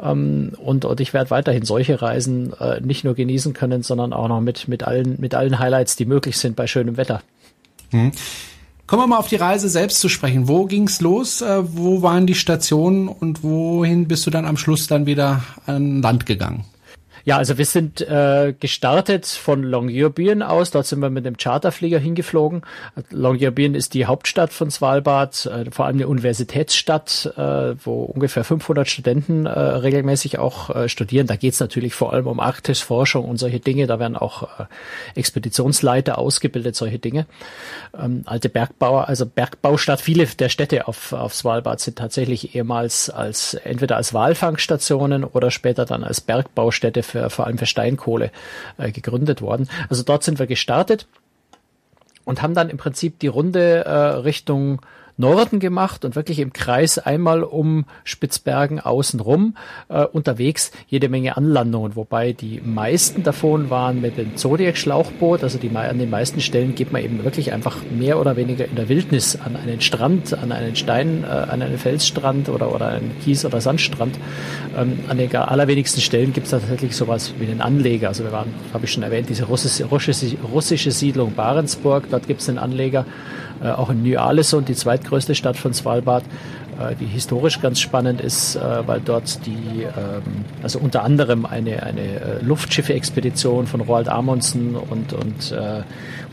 Ähm, 0.02 0.54
und, 0.58 0.86
und 0.86 1.00
ich 1.02 1.14
werde 1.14 1.32
weiterhin 1.32 1.66
solche 1.66 2.02
Reisen 2.02 2.54
äh, 2.60 2.80
nicht 2.80 3.04
nur 3.04 3.16
genießen 3.16 3.54
können, 3.54 3.84
sondern 3.84 4.14
auch 4.14 4.28
noch 4.28 4.42
mit, 4.42 4.68
mit 4.68 4.84
allen, 4.84 5.16
mit 5.20 5.36
allen 5.36 5.60
Highlights, 5.60 5.96
die 5.96 6.06
möglich 6.06 6.38
sind 6.38 6.56
bei 6.56 6.68
schönem 6.68 6.98
Wetter. 6.98 7.22
Hm. 7.92 8.12
Kommen 8.88 9.02
wir 9.02 9.08
mal 9.08 9.18
auf 9.18 9.30
die 9.30 9.36
Reise 9.36 9.68
selbst 9.68 10.00
zu 10.00 10.10
sprechen. 10.10 10.48
Wo 10.48 10.66
ging's 10.66 11.02
los? 11.02 11.42
Äh, 11.42 11.64
wo 11.76 12.04
waren 12.04 12.28
die 12.28 12.36
Stationen 12.36 13.08
und 13.08 13.44
wohin 13.44 14.08
bist 14.08 14.28
du 14.28 14.30
dann 14.30 14.46
am 14.46 14.58
Schluss 14.58 14.86
dann 14.86 15.08
wieder 15.08 15.44
an 15.66 16.04
Land 16.04 16.28
gegangen? 16.28 16.66
Ja, 17.26 17.38
also 17.38 17.58
wir 17.58 17.66
sind 17.66 18.02
äh, 18.02 18.54
gestartet 18.60 19.26
von 19.26 19.64
Longyearbyen 19.64 20.44
aus. 20.44 20.70
Dort 20.70 20.86
sind 20.86 21.00
wir 21.00 21.10
mit 21.10 21.26
dem 21.26 21.38
Charterflieger 21.38 21.98
hingeflogen. 21.98 22.62
Longyearbyen 23.10 23.74
ist 23.74 23.96
die 23.96 24.06
Hauptstadt 24.06 24.54
von 24.54 24.70
Svalbard, 24.70 25.48
äh, 25.48 25.72
vor 25.72 25.88
allem 25.88 25.96
eine 25.96 26.08
Universitätsstadt, 26.08 27.34
äh, 27.36 27.74
wo 27.84 28.04
ungefähr 28.04 28.44
500 28.44 28.88
Studenten 28.88 29.48
äh, 29.48 29.50
regelmäßig 29.50 30.38
auch 30.38 30.70
äh, 30.70 30.88
studieren. 30.88 31.26
Da 31.26 31.36
geht's 31.36 31.60
natürlich 31.60 31.96
vor 31.96 32.14
allem 32.14 32.28
um 32.28 32.40
Arktisforschung 32.40 33.26
und 33.26 33.38
solche 33.38 33.60
Dinge. 33.60 33.88
Da 33.88 33.98
werden 33.98 34.16
auch 34.16 34.44
äh, 34.60 34.66
Expeditionsleiter 35.16 36.20
ausgebildet, 36.20 36.76
solche 36.76 37.00
Dinge. 37.00 37.26
Ähm, 38.00 38.22
alte 38.28 38.50
Bergbauer, 38.50 39.08
also 39.08 39.26
Bergbaustadt. 39.26 40.00
Viele 40.00 40.28
der 40.28 40.50
Städte 40.50 40.88
auf, 40.88 41.12
auf 41.12 41.34
Svalbard 41.34 41.80
sind 41.80 41.98
tatsächlich 41.98 42.54
ehemals 42.54 43.10
als 43.10 43.56
entweder 43.56 43.96
als 43.96 44.14
Walfangstationen 44.14 45.24
oder 45.24 45.50
später 45.50 45.86
dann 45.86 46.04
als 46.04 46.22
Bergbaustätte 46.22 47.02
für 47.02 47.15
für, 47.16 47.30
vor 47.30 47.48
allem 47.48 47.58
für 47.58 47.66
Steinkohle 47.66 48.32
äh, 48.78 48.92
gegründet 48.92 49.42
worden. 49.42 49.70
Also 49.90 50.04
dort 50.04 50.24
sind 50.24 50.40
wir 50.40 50.48
gestartet 50.48 51.08
und 52.26 52.42
haben 52.42 52.54
dann 52.54 52.70
im 52.70 52.78
Prinzip 52.78 53.20
die 53.20 53.28
Runde 53.28 53.86
äh, 53.86 53.92
Richtung 53.92 54.82
Norden 55.18 55.60
gemacht 55.60 56.06
und 56.06 56.16
wirklich 56.16 56.40
im 56.40 56.54
Kreis 56.54 56.98
einmal 56.98 57.44
um 57.44 57.86
Spitzbergen 58.04 58.80
außenrum 58.80 59.56
äh, 59.90 60.04
unterwegs 60.04 60.72
jede 60.88 61.10
Menge 61.10 61.38
Anlandungen, 61.38 61.96
wobei 61.96 62.34
die 62.34 62.62
meisten 62.64 63.24
davon 63.24 63.70
waren 63.70 64.02
mit 64.02 64.18
dem 64.18 64.36
Zodiac-Schlauchboot. 64.36 65.44
Also 65.44 65.58
die, 65.58 65.70
an 65.76 66.00
den 66.00 66.10
meisten 66.10 66.42
Stellen 66.42 66.76
geht 66.76 66.92
man 66.92 67.04
eben 67.04 67.24
wirklich 67.24 67.54
einfach 67.54 67.78
mehr 67.90 68.20
oder 68.20 68.36
weniger 68.36 68.66
in 68.66 68.76
der 68.76 68.90
Wildnis 68.90 69.38
an 69.38 69.56
einen 69.56 69.82
Strand, 69.82 70.34
an 70.34 70.52
einen 70.52 70.76
Stein, 70.76 71.24
äh, 71.24 71.28
an 71.28 71.62
einen 71.62 71.78
Felsstrand 71.78 72.50
oder, 72.50 72.74
oder 72.74 72.90
einen 72.90 73.12
Kies- 73.24 73.46
oder 73.46 73.62
Sandstrand. 73.62 74.18
Ähm, 74.78 75.00
an 75.08 75.18
den 75.18 75.34
allerwenigsten 75.36 76.02
Stellen 76.02 76.34
gibt 76.34 76.46
es 76.46 76.52
tatsächlich 76.52 76.96
sowas 76.96 77.34
wie 77.40 77.46
einen 77.46 77.62
Anleger. 77.62 78.10
Also 78.10 78.24
wir 78.24 78.32
waren, 78.32 78.54
habe 78.74 78.86
ich 78.86 78.92
schon 78.92 79.04
erwähnt, 79.04 79.30
diese 79.30 79.46
russische, 79.46 79.86
russische, 79.86 80.92
Siedlung 80.92 81.34
Barentsburg, 81.34 82.10
dort 82.10 82.28
gibt 82.28 82.42
es 82.42 82.50
einen 82.50 82.58
Anleger 82.58 83.06
auch 83.72 83.90
in 83.90 84.04
Ny-Alesund, 84.04 84.70
die 84.70 84.76
zweitgrößte 84.76 85.36
Stadt 85.36 85.58
von 85.58 85.74
Svalbard, 85.74 86.24
äh, 86.80 86.96
die 86.96 87.06
historisch 87.06 87.62
ganz 87.62 87.80
spannend 87.80 88.22
ist, 88.22 88.56
äh, 88.56 88.88
weil 88.88 89.00
dort 89.00 89.46
die, 89.46 89.84
ähm, 89.84 90.46
also 90.62 90.80
unter 90.80 91.04
anderem 91.04 91.46
eine, 91.46 91.84
eine 91.84 92.02
äh, 92.02 92.42
Luftschiffeexpedition 92.42 93.68
von 93.68 93.82
Roald 93.82 94.10
Amundsen 94.10 94.76
und, 94.76 95.14
und 95.14 95.52
äh, 95.52 95.84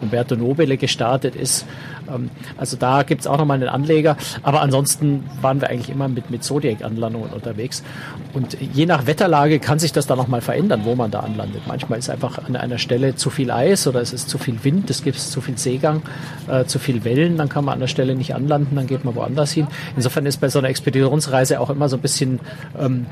Umberto 0.03 0.37
Nobile 0.37 0.77
gestartet 0.77 1.37
ist. 1.37 1.65
Ähm, 2.13 2.31
also 2.57 2.77
da 2.77 3.03
gibt's 3.03 3.27
auch 3.27 3.39
nochmal 3.39 3.57
einen 3.57 3.69
Anleger. 3.69 4.17
Aber 4.43 4.61
ansonsten 4.63 5.25
waren 5.41 5.61
wir 5.61 5.71
eigentlich 5.71 5.91
immer 5.91 6.09
mit, 6.09 6.31
mit 6.31 6.45
Zodiac-Anlandungen 6.45 7.31
unterwegs. 7.31 7.83
Und 8.35 8.57
je 8.61 8.87
nach 8.87 9.07
Wetterlage 9.07 9.59
kann 9.59 9.79
sich 9.79 9.93
das 9.93 10.07
dann 10.07 10.19
nochmal 10.19 10.41
verändern, 10.41 10.83
wo 10.85 10.95
man 10.95 11.11
da 11.11 11.21
anlandet. 11.21 11.63
Manchmal 11.67 11.99
ist 11.99 12.11
einfach 12.11 12.39
an 12.47 12.57
einer 12.57 12.79
Stelle 12.79 13.15
zu 13.15 13.31
viel 13.31 13.51
Eis 13.51 13.87
oder 13.87 14.01
es 14.01 14.13
ist 14.13 14.29
zu 14.29 14.39
viel 14.39 14.63
Wind, 14.65 14.91
es 14.91 15.03
gibt 15.03 15.19
zu 15.19 15.41
viel 15.41 15.59
Seegang, 15.59 16.03
äh, 16.49 16.65
zu 16.65 16.79
viel 16.79 17.05
Wellen, 17.05 17.37
dann 17.37 17.49
kann 17.49 17.65
man 17.65 17.75
an 17.75 17.81
der 17.81 17.87
Stelle 17.87 18.15
nicht 18.15 18.35
anlanden, 18.35 18.77
dann 18.77 18.87
geht 18.87 19.05
man 19.05 19.15
woanders 19.15 19.53
hin. 19.53 19.67
Insofern 19.97 20.27
ist 20.27 20.41
bei 20.41 20.49
so 20.49 20.59
einer 20.59 20.69
Expeditionsreise 20.69 21.61
auch 21.61 21.71
immer 21.71 21.89
so 21.89 21.97
ein 21.97 22.03
bisschen 22.03 22.41
ähm, 22.79 23.07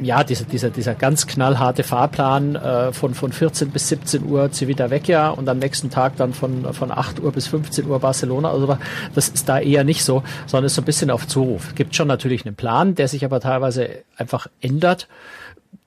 ja, 0.00 0.24
dieser, 0.24 0.44
dieser, 0.44 0.70
dieser 0.70 0.94
ganz 0.94 1.26
knallharte 1.26 1.82
Fahrplan 1.82 2.56
äh, 2.56 2.92
von, 2.92 3.14
von 3.14 3.32
14 3.32 3.70
bis 3.70 3.88
17 3.88 4.24
Uhr 4.24 4.50
Civitavecchia 4.52 5.30
und 5.30 5.48
am 5.48 5.58
nächsten 5.58 5.90
Tag 5.90 6.16
dann 6.16 6.32
von, 6.32 6.72
von 6.72 6.90
8 6.90 7.20
Uhr 7.20 7.32
bis 7.32 7.46
15 7.48 7.86
Uhr 7.86 8.00
Barcelona. 8.00 8.50
Also 8.50 8.78
das 9.14 9.28
ist 9.28 9.48
da 9.48 9.58
eher 9.58 9.84
nicht 9.84 10.04
so, 10.04 10.22
sondern 10.46 10.66
ist 10.66 10.74
so 10.74 10.82
ein 10.82 10.86
bisschen 10.86 11.10
auf 11.10 11.26
Zuruf. 11.26 11.74
Gibt 11.74 11.94
schon 11.94 12.08
natürlich 12.08 12.46
einen 12.46 12.56
Plan, 12.56 12.94
der 12.94 13.08
sich 13.08 13.24
aber 13.24 13.40
teilweise 13.40 13.88
einfach 14.16 14.46
ändert. 14.60 15.08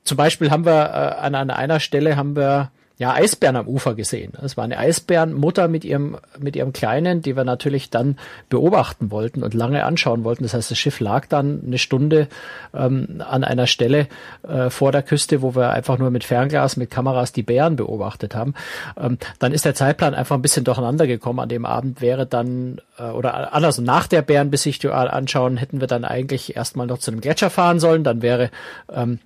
Zum 0.04 0.18
Beispiel 0.18 0.52
haben 0.52 0.66
wir 0.66 0.72
äh, 0.72 1.26
an, 1.26 1.36
an 1.36 1.50
einer 1.50 1.80
Stelle 1.80 2.16
haben 2.16 2.36
wir 2.36 2.72
ja, 2.98 3.14
Eisbären 3.14 3.56
am 3.56 3.68
Ufer 3.68 3.94
gesehen. 3.94 4.34
Es 4.42 4.58
war 4.58 4.64
eine 4.64 4.78
Eisbärenmutter 4.80 5.68
mit 5.68 5.86
ihrem, 5.86 6.18
mit 6.40 6.56
ihrem 6.56 6.74
Kleinen, 6.74 7.22
die 7.22 7.36
wir 7.36 7.44
natürlich 7.44 7.92
dann 7.92 8.18
beobachten 8.50 9.12
wollten 9.12 9.44
und 9.44 9.54
lange 9.54 9.86
anschauen 9.86 10.24
wollten. 10.24 10.44
Das 10.44 10.56
heißt, 10.56 10.72
das 10.72 10.80
Schiff 10.80 11.00
lag 11.00 11.28
dann 11.28 11.62
eine 11.66 11.78
Stunde 11.78 12.28
ähm, 12.74 13.22
an 13.24 13.44
einer 13.44 13.68
Stelle 13.68 14.08
äh, 14.48 14.72
vor 14.72 14.92
der 14.92 15.04
Küste, 15.04 15.44
wo 15.44 15.56
wir 15.56 15.70
einfach 15.70 16.00
nur 16.00 16.10
mit 16.10 16.24
Fernglas, 16.24 16.76
mit 16.76 16.90
Kameras 16.90 17.34
die 17.34 17.44
Bären 17.44 17.76
beobachtet 17.76 18.34
haben. 18.34 18.56
Ähm, 19.00 19.20
dann 19.38 19.52
ist 19.52 19.66
der 19.66 19.76
Zeitplan 19.76 20.16
einfach 20.16 20.36
ein 20.36 20.42
bisschen 20.42 20.64
durcheinander 20.64 21.06
gekommen. 21.06 21.40
An 21.40 21.50
dem 21.50 21.66
Abend 21.66 22.02
wäre 22.02 22.26
dann, 22.26 22.82
äh, 22.98 23.04
oder 23.04 23.54
anders, 23.54 23.78
nach 23.78 24.08
der 24.08 24.24
Bärenbesichtigung 24.24 24.96
anschauen, 24.96 25.58
hätten 25.58 25.82
wir 25.82 25.88
dann 25.88 26.04
eigentlich 26.04 26.56
erstmal 26.56 26.88
noch 26.88 26.98
zu 26.98 27.12
einem 27.12 27.22
Gletscher 27.22 27.52
fahren 27.52 27.80
sollen. 27.80 28.04
Dann 28.04 28.24
wäre 28.24 28.50
ähm, 28.92 29.20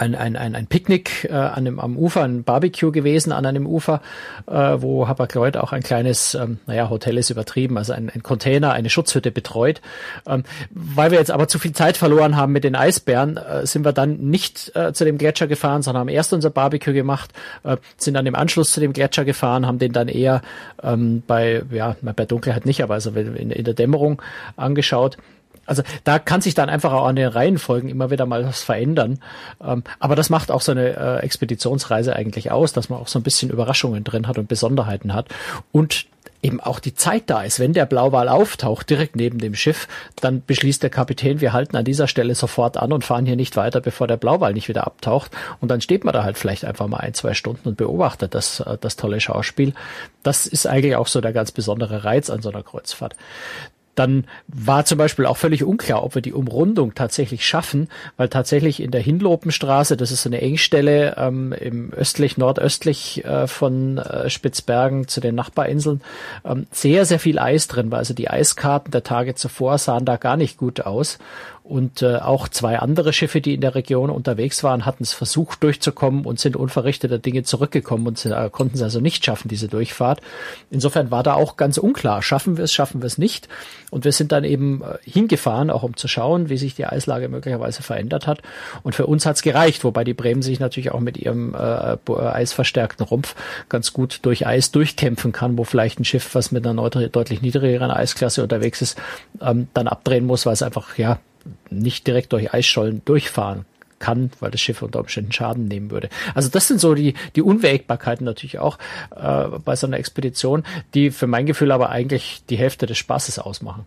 ein, 0.00 0.14
ein, 0.14 0.36
ein, 0.36 0.54
ein 0.54 0.66
Picknick 0.66 1.28
äh, 1.30 1.34
an 1.34 1.64
dem, 1.64 1.78
am 1.78 1.96
Ufer, 1.96 2.22
ein 2.22 2.42
Barbecue 2.42 2.90
gewesen 2.90 3.32
an 3.32 3.44
einem 3.44 3.66
Ufer, 3.66 4.00
äh, 4.46 4.52
wo 4.52 5.06
Hapag-Lloyd 5.06 5.56
auch 5.58 5.72
ein 5.72 5.82
kleines, 5.82 6.34
ähm, 6.34 6.58
naja, 6.66 6.88
Hotel 6.88 7.18
ist 7.18 7.30
übertrieben, 7.30 7.76
also 7.76 7.92
ein, 7.92 8.10
ein 8.10 8.22
Container, 8.22 8.72
eine 8.72 8.88
Schutzhütte 8.88 9.30
betreut. 9.30 9.80
Ähm, 10.26 10.44
weil 10.70 11.10
wir 11.10 11.18
jetzt 11.18 11.30
aber 11.30 11.48
zu 11.48 11.58
viel 11.58 11.72
Zeit 11.72 11.96
verloren 11.96 12.36
haben 12.36 12.52
mit 12.52 12.64
den 12.64 12.74
Eisbären, 12.74 13.36
äh, 13.36 13.66
sind 13.66 13.84
wir 13.84 13.92
dann 13.92 14.18
nicht 14.18 14.72
äh, 14.74 14.92
zu 14.92 15.04
dem 15.04 15.18
Gletscher 15.18 15.46
gefahren, 15.46 15.82
sondern 15.82 16.00
haben 16.00 16.08
erst 16.08 16.32
unser 16.32 16.50
Barbecue 16.50 16.94
gemacht, 16.94 17.32
äh, 17.64 17.76
sind 17.98 18.14
dann 18.14 18.26
im 18.26 18.34
Anschluss 18.34 18.72
zu 18.72 18.80
dem 18.80 18.92
Gletscher 18.94 19.26
gefahren, 19.26 19.66
haben 19.66 19.78
den 19.78 19.92
dann 19.92 20.08
eher 20.08 20.40
ähm, 20.82 21.22
bei, 21.26 21.62
ja, 21.70 21.96
bei 22.00 22.24
Dunkelheit 22.24 22.64
nicht, 22.64 22.82
aber 22.82 22.94
also 22.94 23.10
in, 23.10 23.50
in 23.50 23.64
der 23.64 23.74
Dämmerung 23.74 24.22
angeschaut. 24.56 25.18
Also 25.70 25.84
da 26.02 26.18
kann 26.18 26.40
sich 26.40 26.54
dann 26.54 26.68
einfach 26.68 26.92
auch 26.92 27.06
an 27.06 27.14
den 27.14 27.28
Reihenfolgen 27.28 27.88
immer 27.88 28.10
wieder 28.10 28.26
mal 28.26 28.44
was 28.44 28.60
verändern. 28.64 29.20
Ähm, 29.64 29.84
aber 30.00 30.16
das 30.16 30.28
macht 30.28 30.50
auch 30.50 30.62
so 30.62 30.72
eine 30.72 30.96
äh, 30.96 31.16
Expeditionsreise 31.20 32.16
eigentlich 32.16 32.50
aus, 32.50 32.72
dass 32.72 32.88
man 32.88 32.98
auch 32.98 33.06
so 33.06 33.20
ein 33.20 33.22
bisschen 33.22 33.50
Überraschungen 33.50 34.02
drin 34.02 34.26
hat 34.26 34.36
und 34.36 34.48
Besonderheiten 34.48 35.14
hat. 35.14 35.28
Und 35.70 36.06
eben 36.42 36.58
auch 36.58 36.80
die 36.80 36.94
Zeit 36.94 37.24
da 37.26 37.42
ist. 37.42 37.60
Wenn 37.60 37.72
der 37.72 37.86
Blauwal 37.86 38.28
auftaucht, 38.28 38.90
direkt 38.90 39.14
neben 39.14 39.38
dem 39.38 39.54
Schiff, 39.54 39.86
dann 40.16 40.42
beschließt 40.44 40.82
der 40.82 40.90
Kapitän, 40.90 41.40
wir 41.40 41.52
halten 41.52 41.76
an 41.76 41.84
dieser 41.84 42.08
Stelle 42.08 42.34
sofort 42.34 42.76
an 42.76 42.92
und 42.92 43.04
fahren 43.04 43.26
hier 43.26 43.36
nicht 43.36 43.56
weiter, 43.56 43.80
bevor 43.80 44.08
der 44.08 44.16
Blauwal 44.16 44.52
nicht 44.52 44.68
wieder 44.68 44.88
abtaucht. 44.88 45.30
Und 45.60 45.70
dann 45.70 45.80
steht 45.80 46.04
man 46.04 46.14
da 46.14 46.24
halt 46.24 46.36
vielleicht 46.36 46.64
einfach 46.64 46.88
mal 46.88 46.98
ein, 46.98 47.14
zwei 47.14 47.34
Stunden 47.34 47.68
und 47.68 47.76
beobachtet 47.76 48.34
das, 48.34 48.60
äh, 48.60 48.76
das 48.80 48.96
tolle 48.96 49.20
Schauspiel. 49.20 49.72
Das 50.24 50.46
ist 50.46 50.66
eigentlich 50.66 50.96
auch 50.96 51.06
so 51.06 51.20
der 51.20 51.32
ganz 51.32 51.52
besondere 51.52 52.02
Reiz 52.02 52.28
an 52.28 52.42
so 52.42 52.50
einer 52.50 52.62
Kreuzfahrt. 52.62 53.14
Dann 54.00 54.24
war 54.48 54.86
zum 54.86 54.96
Beispiel 54.96 55.26
auch 55.26 55.36
völlig 55.36 55.62
unklar, 55.62 56.02
ob 56.02 56.14
wir 56.14 56.22
die 56.22 56.32
Umrundung 56.32 56.94
tatsächlich 56.94 57.46
schaffen, 57.46 57.90
weil 58.16 58.30
tatsächlich 58.30 58.80
in 58.82 58.90
der 58.90 59.02
Hinlopenstraße, 59.02 59.98
das 59.98 60.10
ist 60.10 60.22
so 60.22 60.30
eine 60.30 60.40
Engstelle 60.40 61.16
ähm, 61.18 61.52
im 61.52 61.92
östlich, 61.92 62.38
nordöstlich 62.38 63.22
äh, 63.26 63.46
von 63.46 63.98
äh, 63.98 64.30
Spitzbergen 64.30 65.06
zu 65.06 65.20
den 65.20 65.34
Nachbarinseln, 65.34 66.00
ähm, 66.46 66.66
sehr, 66.70 67.04
sehr 67.04 67.20
viel 67.20 67.38
Eis 67.38 67.68
drin 67.68 67.90
war. 67.90 67.98
Also 67.98 68.14
die 68.14 68.30
Eiskarten 68.30 68.90
der 68.90 69.02
Tage 69.02 69.34
zuvor 69.34 69.76
sahen 69.76 70.06
da 70.06 70.16
gar 70.16 70.38
nicht 70.38 70.56
gut 70.56 70.80
aus. 70.80 71.18
Und 71.70 72.02
äh, 72.02 72.16
auch 72.16 72.48
zwei 72.48 72.80
andere 72.80 73.12
Schiffe, 73.12 73.40
die 73.40 73.54
in 73.54 73.60
der 73.60 73.76
Region 73.76 74.10
unterwegs 74.10 74.64
waren, 74.64 74.86
hatten 74.86 75.04
es 75.04 75.12
versucht 75.12 75.62
durchzukommen 75.62 76.24
und 76.24 76.40
sind 76.40 76.56
unverrichteter 76.56 77.20
Dinge 77.20 77.44
zurückgekommen 77.44 78.08
und 78.08 78.26
äh, 78.26 78.50
konnten 78.50 78.74
es 78.74 78.82
also 78.82 78.98
nicht 78.98 79.24
schaffen, 79.24 79.46
diese 79.46 79.68
Durchfahrt. 79.68 80.20
Insofern 80.70 81.12
war 81.12 81.22
da 81.22 81.34
auch 81.34 81.56
ganz 81.56 81.78
unklar, 81.78 82.22
schaffen 82.22 82.56
wir 82.56 82.64
es, 82.64 82.72
schaffen 82.72 83.02
wir 83.02 83.06
es 83.06 83.18
nicht. 83.18 83.46
Und 83.90 84.04
wir 84.04 84.12
sind 84.12 84.32
dann 84.32 84.44
eben 84.44 84.82
äh, 84.82 84.98
hingefahren, 85.02 85.70
auch 85.70 85.82
um 85.82 85.96
zu 85.96 86.08
schauen, 86.08 86.48
wie 86.48 86.56
sich 86.56 86.74
die 86.74 86.86
Eislage 86.86 87.28
möglicherweise 87.28 87.82
verändert 87.82 88.26
hat. 88.26 88.40
Und 88.82 88.94
für 88.94 89.06
uns 89.06 89.26
hat 89.26 89.36
es 89.36 89.42
gereicht, 89.42 89.84
wobei 89.84 90.04
die 90.04 90.14
Bremen 90.14 90.42
sich 90.42 90.60
natürlich 90.60 90.92
auch 90.92 91.00
mit 91.00 91.18
ihrem 91.18 91.54
äh, 91.54 91.96
eisverstärkten 92.08 93.04
Rumpf 93.04 93.34
ganz 93.68 93.92
gut 93.92 94.20
durch 94.22 94.46
Eis 94.46 94.70
durchkämpfen 94.70 95.32
kann, 95.32 95.58
wo 95.58 95.64
vielleicht 95.64 96.00
ein 96.00 96.04
Schiff, 96.04 96.34
was 96.34 96.52
mit 96.52 96.66
einer 96.66 96.88
deutlich 96.90 97.42
niedrigeren 97.42 97.90
Eisklasse 97.90 98.42
unterwegs 98.42 98.80
ist, 98.82 98.98
ähm, 99.40 99.68
dann 99.74 99.88
abdrehen 99.88 100.26
muss, 100.26 100.46
weil 100.46 100.54
es 100.54 100.62
einfach 100.62 100.96
ja 100.96 101.18
nicht 101.70 102.06
direkt 102.06 102.32
durch 102.32 102.52
Eisschollen 102.52 103.02
durchfahren 103.04 103.64
kann, 104.00 104.32
weil 104.40 104.50
das 104.50 104.60
Schiff 104.60 104.82
unter 104.82 104.98
Umständen 104.98 105.30
Schaden 105.30 105.68
nehmen 105.68 105.92
würde. 105.92 106.08
Also 106.34 106.48
das 106.48 106.66
sind 106.66 106.80
so 106.80 106.94
die, 106.94 107.14
die 107.36 107.42
Unwägbarkeiten 107.42 108.24
natürlich 108.24 108.58
auch 108.58 108.78
äh, 109.14 109.58
bei 109.64 109.76
so 109.76 109.86
einer 109.86 109.98
Expedition, 109.98 110.64
die 110.94 111.12
für 111.12 111.28
mein 111.28 111.46
Gefühl 111.46 111.70
aber 111.70 111.90
eigentlich 111.90 112.42
die 112.50 112.56
Hälfte 112.56 112.86
des 112.86 112.98
Spaßes 112.98 113.38
ausmachen. 113.38 113.86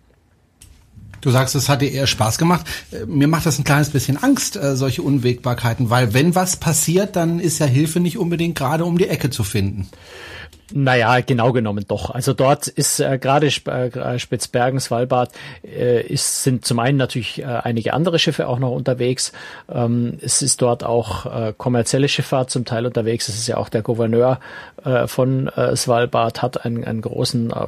Du 1.23 1.31
sagst, 1.31 1.55
es 1.55 1.69
hat 1.69 1.81
dir 1.81 1.89
eher 1.89 2.05
Spaß 2.05 2.37
gemacht. 2.37 2.65
Äh, 2.91 3.05
mir 3.05 3.29
macht 3.29 3.45
das 3.45 3.57
ein 3.57 3.63
kleines 3.63 3.91
bisschen 3.91 4.21
Angst, 4.21 4.57
äh, 4.57 4.75
solche 4.75 5.01
Unwägbarkeiten, 5.01 5.89
weil 5.89 6.13
wenn 6.13 6.35
was 6.35 6.57
passiert, 6.57 7.15
dann 7.15 7.39
ist 7.39 7.59
ja 7.59 7.65
Hilfe 7.65 8.01
nicht 8.01 8.17
unbedingt 8.17 8.57
gerade 8.57 8.83
um 8.83 8.97
die 8.97 9.07
Ecke 9.07 9.29
zu 9.29 9.45
finden. 9.45 9.87
Naja, 10.73 11.21
genau 11.21 11.53
genommen 11.53 11.85
doch. 11.87 12.09
Also 12.09 12.33
dort 12.33 12.67
ist 12.67 12.99
äh, 12.99 13.17
gerade 13.19 13.47
Sp 13.47 13.69
äh, 13.69 14.19
Spitzbergen, 14.19 14.81
Svalbard, 14.81 15.31
äh, 15.63 16.01
ist, 16.01 16.43
sind 16.43 16.65
zum 16.65 16.79
einen 16.79 16.97
natürlich 16.97 17.41
äh, 17.41 17.45
einige 17.45 17.93
andere 17.93 18.19
Schiffe 18.19 18.47
auch 18.49 18.59
noch 18.59 18.71
unterwegs. 18.71 19.31
Ähm, 19.71 20.17
es 20.19 20.41
ist 20.41 20.61
dort 20.61 20.83
auch 20.83 21.25
äh, 21.25 21.53
kommerzielle 21.55 22.09
Schifffahrt 22.09 22.49
zum 22.49 22.65
Teil 22.65 22.85
unterwegs. 22.85 23.29
Es 23.29 23.35
ist 23.35 23.47
ja 23.47 23.57
auch 23.57 23.69
der 23.69 23.81
Gouverneur 23.81 24.39
äh, 24.83 25.07
von 25.07 25.47
äh, 25.47 25.73
Svalbard, 25.75 26.41
hat 26.41 26.65
einen, 26.65 26.83
einen 26.83 27.01
großen 27.01 27.51
äh, 27.51 27.67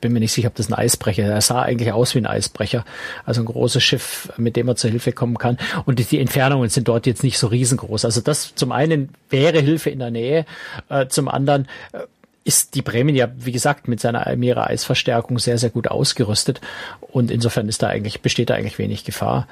bin 0.00 0.12
mir 0.12 0.20
nicht 0.20 0.32
sicher, 0.32 0.48
ob 0.48 0.54
das 0.54 0.68
ein 0.68 0.74
Eisbrecher 0.74 1.24
ist. 1.24 1.30
Er 1.30 1.40
sah 1.40 1.62
eigentlich 1.62 1.92
aus 1.92 2.14
wie 2.14 2.18
ein 2.18 2.26
Eisbrecher. 2.26 2.84
Also 3.24 3.42
ein 3.42 3.46
großes 3.46 3.82
Schiff, 3.82 4.32
mit 4.36 4.56
dem 4.56 4.68
er 4.68 4.76
zur 4.76 4.90
Hilfe 4.90 5.12
kommen 5.12 5.38
kann. 5.38 5.58
Und 5.84 5.98
die, 5.98 6.04
die 6.04 6.20
Entfernungen 6.20 6.68
sind 6.68 6.88
dort 6.88 7.06
jetzt 7.06 7.24
nicht 7.24 7.38
so 7.38 7.48
riesengroß. 7.48 8.04
Also 8.04 8.20
das 8.20 8.54
zum 8.54 8.72
einen 8.72 9.10
wäre 9.30 9.60
Hilfe 9.60 9.90
in 9.90 9.98
der 9.98 10.10
Nähe, 10.10 10.46
äh, 10.88 11.06
zum 11.08 11.28
anderen 11.28 11.68
äh, 11.92 11.98
ist 12.48 12.74
die 12.74 12.80
Bremen 12.80 13.14
ja, 13.14 13.28
wie 13.36 13.52
gesagt, 13.52 13.88
mit 13.88 14.00
seiner 14.00 14.26
Almira 14.26 14.66
Eisverstärkung 14.66 15.38
sehr, 15.38 15.58
sehr 15.58 15.68
gut 15.68 15.86
ausgerüstet. 15.88 16.62
Und 17.00 17.30
insofern 17.30 17.68
ist 17.68 17.82
da 17.82 17.88
eigentlich, 17.88 18.22
besteht 18.22 18.48
da 18.48 18.54
eigentlich 18.54 18.78
wenig 18.78 19.04
Gefahr. 19.04 19.46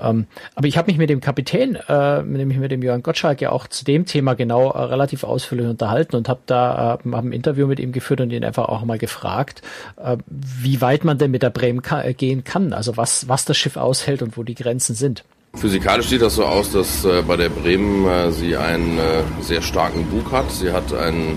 Ähm, 0.00 0.26
aber 0.54 0.66
ich 0.66 0.78
habe 0.78 0.90
mich 0.90 0.96
mit 0.96 1.10
dem 1.10 1.20
Kapitän, 1.20 1.76
äh, 1.76 2.22
nämlich 2.22 2.56
mit 2.56 2.72
dem 2.72 2.82
Jörn 2.82 3.02
Gottschalk, 3.02 3.42
ja 3.42 3.52
auch 3.52 3.66
zu 3.66 3.84
dem 3.84 4.06
Thema 4.06 4.32
genau 4.32 4.70
äh, 4.70 4.80
relativ 4.84 5.24
ausführlich 5.24 5.66
unterhalten 5.66 6.16
und 6.16 6.30
habe 6.30 6.40
da 6.46 6.72
äh, 6.72 7.12
hab 7.12 7.24
ein 7.24 7.32
Interview 7.32 7.66
mit 7.66 7.80
ihm 7.80 7.92
geführt 7.92 8.22
und 8.22 8.30
ihn 8.30 8.44
einfach 8.44 8.70
auch 8.70 8.82
mal 8.82 8.96
gefragt, 8.96 9.60
äh, 10.02 10.16
wie 10.30 10.80
weit 10.80 11.04
man 11.04 11.18
denn 11.18 11.30
mit 11.30 11.42
der 11.42 11.50
Bremen 11.50 11.82
ka 11.82 12.02
äh, 12.02 12.14
gehen 12.14 12.44
kann. 12.44 12.72
Also 12.72 12.96
was, 12.96 13.28
was 13.28 13.44
das 13.44 13.58
Schiff 13.58 13.76
aushält 13.76 14.22
und 14.22 14.38
wo 14.38 14.42
die 14.42 14.54
Grenzen 14.54 14.94
sind. 14.94 15.22
Physikalisch 15.54 16.08
sieht 16.08 16.22
das 16.22 16.36
so 16.36 16.46
aus, 16.46 16.72
dass 16.72 17.04
äh, 17.04 17.22
bei 17.26 17.36
der 17.36 17.50
Bremen 17.50 18.06
äh, 18.06 18.32
sie 18.32 18.56
einen 18.56 18.98
äh, 18.98 19.22
sehr 19.42 19.60
starken 19.60 20.06
Bug 20.06 20.32
hat. 20.32 20.50
Sie 20.50 20.72
hat 20.72 20.94
einen 20.94 21.36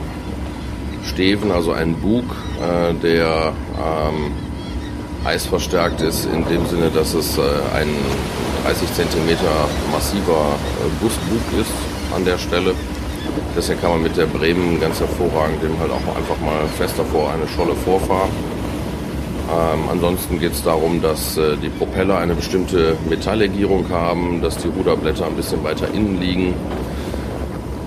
Steven, 1.06 1.52
also 1.52 1.72
ein 1.72 1.96
Bug, 1.96 2.26
äh, 2.60 2.94
der 2.94 3.54
ähm, 3.78 4.32
eisverstärkt 5.26 6.02
ist, 6.02 6.26
in 6.26 6.46
dem 6.48 6.66
Sinne, 6.66 6.90
dass 6.90 7.14
es 7.14 7.38
äh, 7.38 7.42
ein 7.76 7.90
30 8.66 8.94
cm 8.94 9.38
massiver 9.92 10.56
äh, 10.80 11.04
Busbug 11.04 11.60
ist 11.60 11.72
an 12.16 12.26
der 12.26 12.38
Stelle. 12.38 12.74
Deswegen 13.56 13.82
kann 13.82 13.92
man 13.92 14.04
mit 14.04 14.18
der 14.18 14.26
Bremen 14.26 14.80
ganz 14.80 15.00
hervorragend 15.00 15.62
dem 15.64 15.78
halt 15.80 15.92
auch 15.92 16.16
einfach 16.16 16.40
mal 16.40 16.66
fest 16.78 16.96
davor 16.98 17.32
eine 17.32 17.48
Scholle 17.48 17.76
vorfahren. 17.76 18.30
Ähm, 19.52 19.90
ansonsten 19.92 20.40
geht 20.40 20.54
es 20.54 20.64
darum, 20.64 21.02
dass 21.02 21.38
äh, 21.38 21.58
die 21.58 21.70
Propeller 21.70 22.18
eine 22.18 22.36
bestimmte 22.36 22.96
Metalllegierung 23.10 23.90
haben, 23.90 24.42
dass 24.42 24.58
die 24.58 24.70
Ruderblätter 24.70 25.26
ein 25.26 25.36
bisschen 25.36 25.64
weiter 25.64 25.88
innen 25.94 26.22
liegen 26.22 26.54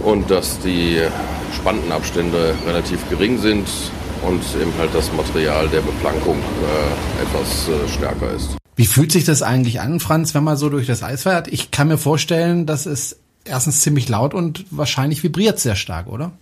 und 0.02 0.30
dass 0.30 0.58
die 0.58 1.00
Spantenabstände 1.54 2.54
relativ 2.66 3.08
gering 3.08 3.38
sind 3.38 3.68
und 4.22 4.42
eben 4.60 4.72
halt 4.78 4.94
das 4.94 5.12
Material 5.12 5.68
der 5.68 5.80
Beplankung 5.80 6.36
äh, 6.38 7.22
etwas 7.22 7.68
äh, 7.68 7.88
stärker 7.88 8.30
ist. 8.32 8.56
Wie 8.76 8.86
fühlt 8.86 9.12
sich 9.12 9.24
das 9.24 9.42
eigentlich 9.42 9.80
an, 9.80 10.00
Franz, 10.00 10.34
wenn 10.34 10.44
man 10.44 10.56
so 10.56 10.68
durch 10.68 10.86
das 10.86 11.02
Eis 11.02 11.22
fährt? 11.22 11.48
Ich 11.48 11.70
kann 11.70 11.88
mir 11.88 11.98
vorstellen, 11.98 12.66
dass 12.66 12.86
es 12.86 13.20
erstens 13.44 13.80
ziemlich 13.80 14.08
laut 14.08 14.34
und 14.34 14.64
wahrscheinlich 14.70 15.22
vibriert 15.22 15.60
sehr 15.60 15.76
stark, 15.76 16.08
oder? 16.08 16.32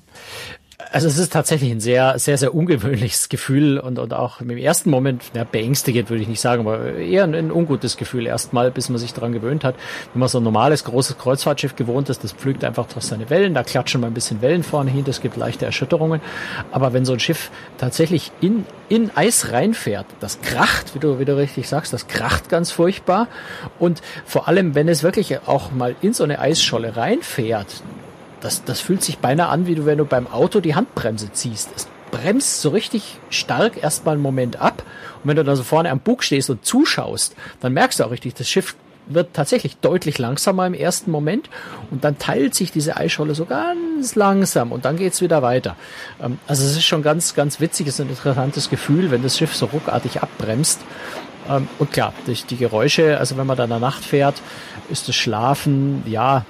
Also 0.91 1.07
es 1.07 1.19
ist 1.19 1.33
tatsächlich 1.33 1.71
ein 1.71 1.81
sehr, 1.81 2.19
sehr, 2.19 2.39
sehr 2.39 2.55
ungewöhnliches 2.55 3.29
Gefühl 3.29 3.79
und, 3.79 3.99
und 3.99 4.13
auch 4.15 4.41
im 4.41 4.51
ersten 4.51 4.91
Moment, 4.91 5.23
ja, 5.35 5.45
beängstigend 5.45 6.11
würde 6.11 6.23
ich 6.23 6.29
nicht 6.29 6.41
sagen, 6.41 6.67
aber 6.67 6.95
eher 6.97 7.25
ein, 7.25 7.35
ein 7.35 7.53
ungutes 7.53 7.97
Gefühl 7.97 8.27
erstmal, 8.27 8.71
bis 8.71 8.89
man 8.89 8.99
sich 8.99 9.13
daran 9.13 9.33
gewöhnt 9.33 9.65
hat. 9.65 9.75
Wenn 10.13 10.21
man 10.21 10.29
so 10.29 10.39
ein 10.39 10.45
normales, 10.45 10.85
großes 10.85 11.19
Kreuzfahrtschiff 11.19 11.77
gewohnt 11.77 12.09
ist, 12.09 12.25
das 12.25 12.33
pflügt 12.33 12.65
einfach 12.65 12.87
durch 12.87 13.05
seine 13.05 13.31
Wellen, 13.31 13.55
da 13.55 13.63
klatschen 13.63 14.01
mal 14.01 14.09
ein 14.09 14.15
bisschen 14.15 14.43
Wellen 14.43 14.63
vorne 14.63 14.91
hin, 14.91 15.05
das 15.05 15.21
gibt 15.21 15.37
leichte 15.37 15.65
Erschütterungen. 15.65 16.21
Aber 16.71 16.93
wenn 16.93 17.05
so 17.05 17.13
ein 17.13 17.21
Schiff 17.21 17.51
tatsächlich 17.79 18.33
in, 18.41 18.65
in 18.89 19.11
Eis 19.15 19.53
reinfährt, 19.53 20.07
das 20.21 20.41
kracht, 20.41 20.95
wie 20.95 20.99
du, 20.99 21.19
wie 21.19 21.25
du 21.25 21.37
richtig 21.37 21.69
sagst, 21.69 21.93
das 21.93 22.09
kracht 22.09 22.49
ganz 22.49 22.71
furchtbar. 22.71 23.29
Und 23.79 24.03
vor 24.25 24.49
allem, 24.49 24.75
wenn 24.75 24.89
es 24.89 25.03
wirklich 25.03 25.39
auch 25.47 25.71
mal 25.71 25.95
in 26.01 26.13
so 26.13 26.25
eine 26.25 26.39
Eisscholle 26.39 26.97
reinfährt, 26.97 27.83
das, 28.43 28.65
das 28.65 28.81
fühlt 28.81 29.03
sich 29.03 29.19
beinahe 29.19 29.49
an, 29.49 29.67
wie 29.67 29.75
du, 29.75 29.87
wenn 29.87 29.99
du 29.99 30.05
beim 30.05 30.27
Auto 30.27 30.61
die 30.61 30.75
Handbremse 30.75 31.33
ziehst. 31.33 31.71
Es 31.75 31.89
bremst 32.11 32.61
so 32.61 32.69
richtig 32.69 33.19
stark 33.31 33.83
erstmal 33.83 34.15
einen 34.15 34.23
Moment 34.23 34.61
ab. 34.61 34.83
Und 35.23 35.31
wenn 35.31 35.37
du 35.37 35.45
dann 35.45 35.57
so 35.57 35.63
vorne 35.63 35.91
am 35.91 36.01
Bug 36.01 36.23
stehst 36.23 36.51
und 36.51 36.65
zuschaust, 36.65 37.35
dann 37.61 37.73
merkst 37.73 38.01
du 38.01 38.05
auch 38.05 38.11
richtig, 38.11 38.35
das 38.35 38.49
Schiff 38.49 38.77
wird 39.07 39.35
tatsächlich 39.35 39.79
deutlich 39.79 40.19
langsamer 40.19 40.67
im 40.67 40.75
ersten 40.75 41.11
Moment 41.11 41.51
und 41.91 42.05
dann 42.05 42.19
teilt 42.19 42.55
sich 42.55 42.71
diese 42.71 42.97
Eisscholle 42.97 43.35
so 43.35 43.47
ganz 43.47 44.15
langsam 44.15 44.71
und 44.71 44.85
dann 44.85 44.97
geht's 44.97 45.21
wieder 45.21 45.43
weiter. 45.43 45.77
Ähm, 46.23 46.39
also 46.47 46.65
es 46.65 46.73
ist 46.73 46.85
schon 46.85 47.03
ganz, 47.03 47.35
ganz 47.35 47.61
witzig, 47.61 47.89
es 47.89 47.95
ist 47.95 48.01
ein 48.01 48.11
interessantes 48.11 48.71
Gefühl, 48.71 49.11
wenn 49.11 49.23
das 49.23 49.37
Schiff 49.37 49.57
so 49.57 49.67
ruckartig 49.67 50.23
abbremst. 50.23 50.81
Ähm, 51.49 51.69
und 51.79 51.93
klar, 51.93 52.13
durch 52.27 52.45
die 52.47 52.57
Geräusche, 52.57 53.19
also 53.19 53.37
wenn 53.37 53.47
man 53.47 53.57
da 53.57 53.65
in 53.65 53.71
der 53.71 53.79
Nacht 53.79 54.05
fährt, 54.05 54.41
ist 54.91 55.09
das 55.09 55.17
Schlafen, 55.17 56.03
ja, 56.07 56.45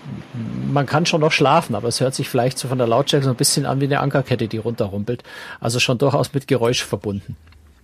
man 0.72 0.86
kann 0.86 1.06
schon 1.06 1.20
noch 1.20 1.32
schlafen, 1.32 1.74
aber 1.74 1.88
es 1.88 2.00
hört 2.00 2.14
sich 2.14 2.28
vielleicht 2.28 2.58
so 2.58 2.68
von 2.68 2.78
der 2.78 2.86
Lautstärke 2.86 3.24
so 3.24 3.30
ein 3.30 3.36
bisschen 3.36 3.66
an 3.66 3.80
wie 3.80 3.84
eine 3.84 4.00
Ankerkette, 4.00 4.48
die 4.48 4.58
runterrumpelt. 4.58 5.22
Also 5.60 5.78
schon 5.78 5.98
durchaus 5.98 6.32
mit 6.32 6.48
Geräusch 6.48 6.82
verbunden. 6.82 7.36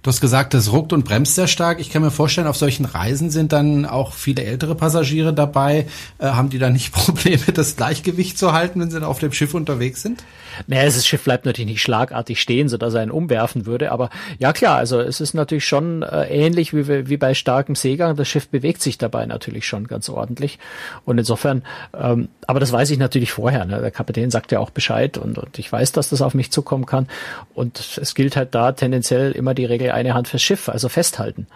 Du 0.02 0.10
hast 0.10 0.20
gesagt, 0.20 0.54
das 0.54 0.72
ruckt 0.72 0.92
und 0.92 1.04
bremst 1.04 1.34
sehr 1.34 1.48
stark. 1.48 1.80
Ich 1.80 1.90
kann 1.90 2.02
mir 2.02 2.12
vorstellen, 2.12 2.46
auf 2.46 2.56
solchen 2.56 2.84
Reisen 2.84 3.30
sind 3.30 3.52
dann 3.52 3.84
auch 3.84 4.12
viele 4.12 4.44
ältere 4.44 4.76
Passagiere 4.76 5.34
dabei. 5.34 5.86
Äh, 6.18 6.28
haben 6.28 6.50
die 6.50 6.58
da 6.58 6.70
nicht 6.70 6.92
Probleme, 6.92 7.52
das 7.52 7.76
Gleichgewicht 7.76 8.38
zu 8.38 8.52
halten, 8.52 8.80
wenn 8.80 8.90
sie 8.90 9.04
auf 9.04 9.18
dem 9.18 9.32
Schiff 9.32 9.54
unterwegs 9.54 10.02
sind? 10.02 10.22
Naja, 10.66 10.84
das 10.84 11.06
Schiff 11.06 11.24
bleibt 11.24 11.44
natürlich 11.46 11.70
nicht 11.70 11.82
schlagartig 11.82 12.40
stehen, 12.40 12.68
sodass 12.68 12.94
er 12.94 13.02
ihn 13.02 13.10
umwerfen 13.10 13.66
würde. 13.66 13.92
Aber 13.92 14.10
ja 14.38 14.52
klar, 14.52 14.76
also 14.76 15.00
es 15.00 15.20
ist 15.20 15.34
natürlich 15.34 15.66
schon 15.66 16.02
äh, 16.02 16.26
ähnlich 16.26 16.74
wie, 16.74 17.08
wie 17.08 17.16
bei 17.16 17.34
starkem 17.34 17.74
Seegang. 17.74 18.16
Das 18.16 18.28
Schiff 18.28 18.48
bewegt 18.48 18.82
sich 18.82 18.98
dabei 18.98 19.26
natürlich 19.26 19.66
schon 19.66 19.86
ganz 19.86 20.08
ordentlich. 20.08 20.58
Und 21.04 21.18
insofern, 21.18 21.62
ähm, 21.98 22.28
aber 22.46 22.60
das 22.60 22.72
weiß 22.72 22.90
ich 22.90 22.98
natürlich 22.98 23.32
vorher. 23.32 23.64
Ne? 23.64 23.80
Der 23.80 23.90
Kapitän 23.90 24.30
sagt 24.30 24.52
ja 24.52 24.58
auch 24.58 24.70
Bescheid 24.70 25.18
und, 25.18 25.38
und 25.38 25.58
ich 25.58 25.70
weiß, 25.70 25.92
dass 25.92 26.10
das 26.10 26.22
auf 26.22 26.34
mich 26.34 26.50
zukommen 26.50 26.86
kann. 26.86 27.08
Und 27.54 27.98
es 28.00 28.14
gilt 28.14 28.36
halt 28.36 28.54
da 28.54 28.72
tendenziell 28.72 29.32
immer 29.32 29.54
die 29.54 29.64
Regel 29.64 29.90
eine 29.90 30.14
Hand 30.14 30.28
fürs 30.28 30.42
Schiff, 30.42 30.68
also 30.68 30.88
festhalten. 30.88 31.46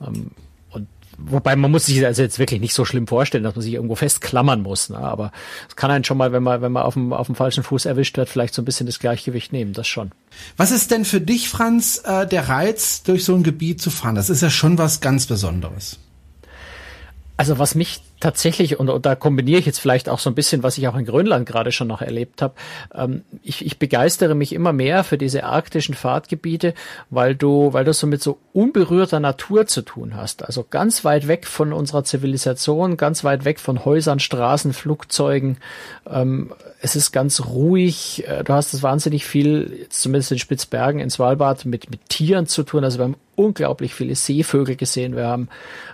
Ähm, 0.00 0.32
wobei 1.26 1.56
man 1.56 1.70
muss 1.70 1.86
sich 1.86 2.04
also 2.04 2.22
jetzt 2.22 2.38
wirklich 2.38 2.60
nicht 2.60 2.74
so 2.74 2.84
schlimm 2.84 3.06
vorstellen, 3.06 3.44
dass 3.44 3.54
man 3.54 3.62
sich 3.62 3.74
irgendwo 3.74 3.94
festklammern 3.94 4.62
muss. 4.62 4.90
Ne? 4.90 4.98
Aber 4.98 5.32
es 5.68 5.76
kann 5.76 5.90
einen 5.90 6.04
schon 6.04 6.16
mal, 6.16 6.32
wenn 6.32 6.42
man, 6.42 6.62
wenn 6.62 6.72
man 6.72 6.82
auf 6.82 6.94
dem, 6.94 7.12
auf 7.12 7.26
dem 7.26 7.34
falschen 7.34 7.62
Fuß 7.62 7.86
erwischt 7.86 8.16
wird, 8.16 8.28
vielleicht 8.28 8.54
so 8.54 8.62
ein 8.62 8.64
bisschen 8.64 8.86
das 8.86 8.98
Gleichgewicht 8.98 9.52
nehmen, 9.52 9.72
das 9.72 9.86
schon. 9.86 10.12
Was 10.56 10.70
ist 10.70 10.90
denn 10.90 11.04
für 11.04 11.20
dich, 11.20 11.48
Franz, 11.48 12.02
äh, 12.04 12.26
der 12.26 12.48
Reiz, 12.48 13.02
durch 13.02 13.24
so 13.24 13.34
ein 13.34 13.42
Gebiet 13.42 13.80
zu 13.80 13.90
fahren? 13.90 14.14
Das 14.14 14.30
ist 14.30 14.42
ja 14.42 14.50
schon 14.50 14.78
was 14.78 15.00
ganz 15.00 15.26
Besonderes. 15.26 15.98
Also 17.36 17.58
was 17.58 17.74
mich 17.74 18.02
tatsächlich, 18.20 18.78
und, 18.78 19.04
da 19.04 19.14
kombiniere 19.14 19.58
ich 19.58 19.66
jetzt 19.66 19.80
vielleicht 19.80 20.08
auch 20.08 20.18
so 20.18 20.30
ein 20.30 20.34
bisschen, 20.34 20.62
was 20.62 20.78
ich 20.78 20.86
auch 20.86 20.96
in 20.96 21.06
Grönland 21.06 21.46
gerade 21.46 21.72
schon 21.72 21.88
noch 21.88 22.02
erlebt 22.02 22.42
habe, 22.42 22.54
ähm, 22.94 23.22
ich, 23.42 23.64
ich 23.64 23.78
begeistere 23.78 24.34
mich 24.34 24.52
immer 24.52 24.72
mehr 24.72 25.02
für 25.04 25.18
diese 25.18 25.44
arktischen 25.44 25.94
Fahrtgebiete, 25.94 26.74
weil 27.08 27.34
du, 27.34 27.72
weil 27.72 27.84
du 27.84 27.92
so 27.92 28.06
mit 28.06 28.22
so 28.22 28.38
unberührter 28.52 29.20
Natur 29.20 29.66
zu 29.66 29.82
tun 29.82 30.14
hast. 30.14 30.44
Also 30.44 30.64
ganz 30.68 31.04
weit 31.04 31.26
weg 31.26 31.46
von 31.46 31.72
unserer 31.72 32.04
Zivilisation, 32.04 32.96
ganz 32.96 33.24
weit 33.24 33.44
weg 33.44 33.58
von 33.58 33.84
Häusern, 33.84 34.20
Straßen, 34.20 34.72
Flugzeugen. 34.72 35.56
Ähm, 36.08 36.52
es 36.82 36.96
ist 36.96 37.12
ganz 37.12 37.44
ruhig. 37.46 38.24
Äh, 38.28 38.44
du 38.44 38.52
hast 38.52 38.74
es 38.74 38.82
wahnsinnig 38.82 39.24
viel, 39.24 39.86
zumindest 39.88 40.32
in 40.32 40.38
Spitzbergen, 40.38 41.00
in 41.00 41.10
Svalbard, 41.10 41.64
mit, 41.64 41.90
mit 41.90 42.08
Tieren 42.08 42.46
zu 42.46 42.62
tun. 42.62 42.84
Also 42.84 42.98
haben 43.02 43.16
unglaublich 43.40 43.94
viele 43.94 44.14
Seevögel 44.14 44.76
gesehen. 44.76 45.16
Wir 45.16 45.26
haben 45.26 45.48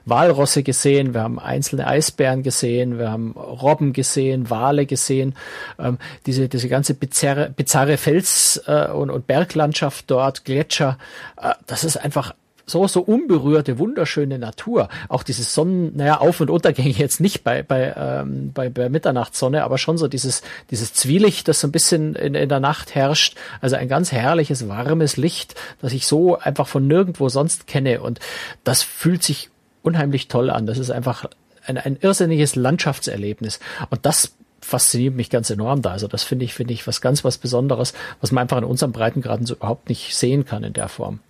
Walrosse 0.05 0.63
gesehen. 0.63 1.15
Wir 1.15 1.23
haben 1.23 1.39
einzelne 1.39 1.87
Eisbären 1.87 2.43
gesehen. 2.43 2.99
Wir 2.99 3.11
haben 3.11 3.33
Robben 3.33 3.93
gesehen, 3.93 4.51
Wale 4.51 4.87
gesehen. 4.87 5.35
Ähm, 5.79 5.99
diese, 6.27 6.49
diese 6.49 6.69
ganze 6.69 6.95
bizarre, 6.95 7.51
bizarre 7.51 7.97
Fels- 7.97 8.63
äh, 8.67 8.91
und, 8.91 9.11
und 9.11 9.27
Berglandschaft 9.27 10.11
dort, 10.11 10.45
Gletscher. 10.45 10.99
Äh, 11.41 11.53
das 11.67 11.85
ist 11.85 11.97
einfach 11.97 12.35
so, 12.67 12.87
so 12.89 13.01
unberührte, 13.01 13.79
wunderschöne 13.79 14.39
Natur. 14.39 14.89
Auch 15.09 15.23
dieses 15.23 15.55
Sonnen, 15.55 15.97
naja, 15.97 16.19
Auf- 16.19 16.41
und 16.41 16.51
Untergänge 16.51 16.91
jetzt 16.91 17.21
nicht 17.21 17.45
bei, 17.45 17.63
bei, 17.63 17.95
ähm, 17.97 18.53
bei, 18.53 18.69
bei 18.69 18.89
Mitternachtssonne, 18.89 19.63
aber 19.63 19.79
schon 19.79 19.97
so 19.99 20.09
dieses, 20.09 20.43
dieses 20.71 20.93
Zwielicht, 20.93 21.47
das 21.47 21.61
so 21.61 21.69
ein 21.69 21.73
bisschen 21.73 22.17
in, 22.17 22.35
in 22.35 22.49
der 22.49 22.61
Nacht 22.61 22.95
herrscht. 22.95 23.37
Also 23.61 23.77
ein 23.77 23.89
ganz 23.89 24.11
herrliches, 24.11 24.69
warmes 24.69 25.17
Licht, 25.17 25.55
das 25.81 25.93
ich 25.93 26.07
so 26.07 26.39
einfach 26.39 26.67
von 26.67 26.87
nirgendwo 26.87 27.29
sonst 27.29 27.69
kenne. 27.69 28.01
Und 28.01 28.19
das 28.65 28.83
fühlt 28.83 29.23
sich 29.23 29.51
unheimlich 29.83 30.27
toll 30.27 30.51
an. 30.51 30.67
Das 30.67 30.79
ist 30.79 30.91
einfach 30.91 31.27
ein, 31.67 31.79
ein 31.79 31.97
irrsinniges 32.01 32.57
Landschaftserlebnis. 32.57 33.61
Und 33.91 34.05
das 34.05 34.35
fasziniert 34.61 35.15
mich 35.15 35.31
ganz 35.31 35.51
enorm 35.51 35.83
da. 35.83 35.93
Also 35.93 36.09
das 36.09 36.25
finde 36.25 36.45
ich, 36.45 36.53
finde 36.53 36.75
ich 36.75 36.85
was 36.89 37.01
ganz 37.01 37.23
was 37.23 37.39
Besonderes, 37.39 37.95
was 38.21 38.33
man 38.33 38.43
einfach 38.43 38.59
in 38.59 38.65
unserem 38.65 38.91
Breitengraden 38.91 39.47
so 39.47 39.55
überhaupt 39.55 39.89
nicht 39.89 40.17
sehen 40.17 40.45
kann 40.45 40.65
in 40.65 40.73
der 40.73 40.89
Form. 40.89 41.21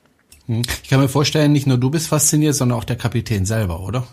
Hm. 0.46 0.62
Ich 0.82 0.88
kann 0.88 1.00
mir 1.00 1.08
vorstellen, 1.08 1.52
nicht 1.52 1.66
nur 1.66 1.78
du 1.78 1.90
bist 1.90 2.08
fasziniert, 2.08 2.54
sondern 2.54 2.78
auch 2.78 2.84
der 2.84 2.96
Kapitän 2.96 3.46
selber, 3.46 3.80
oder? 3.80 4.06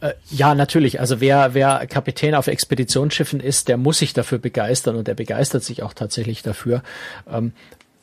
Äh, 0.00 0.12
ja, 0.30 0.54
natürlich. 0.54 1.00
Also 1.00 1.20
wer, 1.20 1.54
wer 1.54 1.86
Kapitän 1.86 2.34
auf 2.34 2.46
Expeditionsschiffen 2.46 3.40
ist, 3.40 3.68
der 3.68 3.76
muss 3.76 3.98
sich 3.98 4.12
dafür 4.12 4.38
begeistern 4.38 4.96
und 4.96 5.08
der 5.08 5.14
begeistert 5.14 5.64
sich 5.64 5.82
auch 5.82 5.94
tatsächlich 5.94 6.42
dafür. 6.42 6.82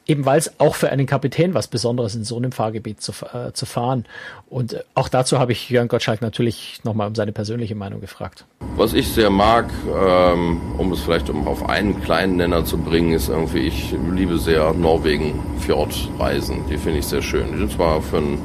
Eben 0.06 0.26
weil 0.26 0.38
es 0.38 0.60
auch 0.60 0.76
für 0.76 0.90
einen 0.90 1.06
Kapitän 1.06 1.54
was 1.54 1.68
Besonderes 1.68 2.14
in 2.16 2.24
so 2.26 2.36
einem 2.36 2.52
Fahrgebiet 2.52 3.02
zu, 3.02 3.14
äh, 3.34 3.54
zu 3.54 3.66
fahren. 3.66 4.06
Und 4.50 4.74
äh, 4.74 4.84
auch 4.96 5.08
dazu 5.08 5.40
habe 5.40 5.54
ich 5.54 5.70
Jörn 5.70 5.88
Gottschalk 5.88 6.22
natürlich 6.22 6.82
nochmal 6.84 7.08
um 7.08 7.16
seine 7.16 7.32
persönliche 7.32 7.76
Meinung 7.76 8.02
gefragt. 8.02 8.46
Was 8.76 8.94
ich 8.94 9.08
sehr 9.08 9.30
mag, 9.30 9.70
ähm, 9.88 10.62
um 10.78 10.92
es 10.92 11.00
vielleicht 11.00 11.30
um 11.30 11.48
auf 11.48 11.70
einen 11.70 12.02
kleinen 12.02 12.36
Nenner 12.36 12.66
zu 12.66 12.78
bringen, 12.78 13.14
ist 13.14 13.30
irgendwie, 13.30 13.60
ich 13.60 13.96
liebe 14.14 14.38
sehr 14.40 14.74
Norwegen-Fjordreisen. 14.74 16.66
Die 16.70 16.78
finde 16.78 17.00
ich 17.00 17.06
sehr 17.06 17.22
schön. 17.22 17.54
Die 17.54 17.60
sind 17.60 17.72
zwar 17.72 18.02
für 18.02 18.18
einen 18.18 18.40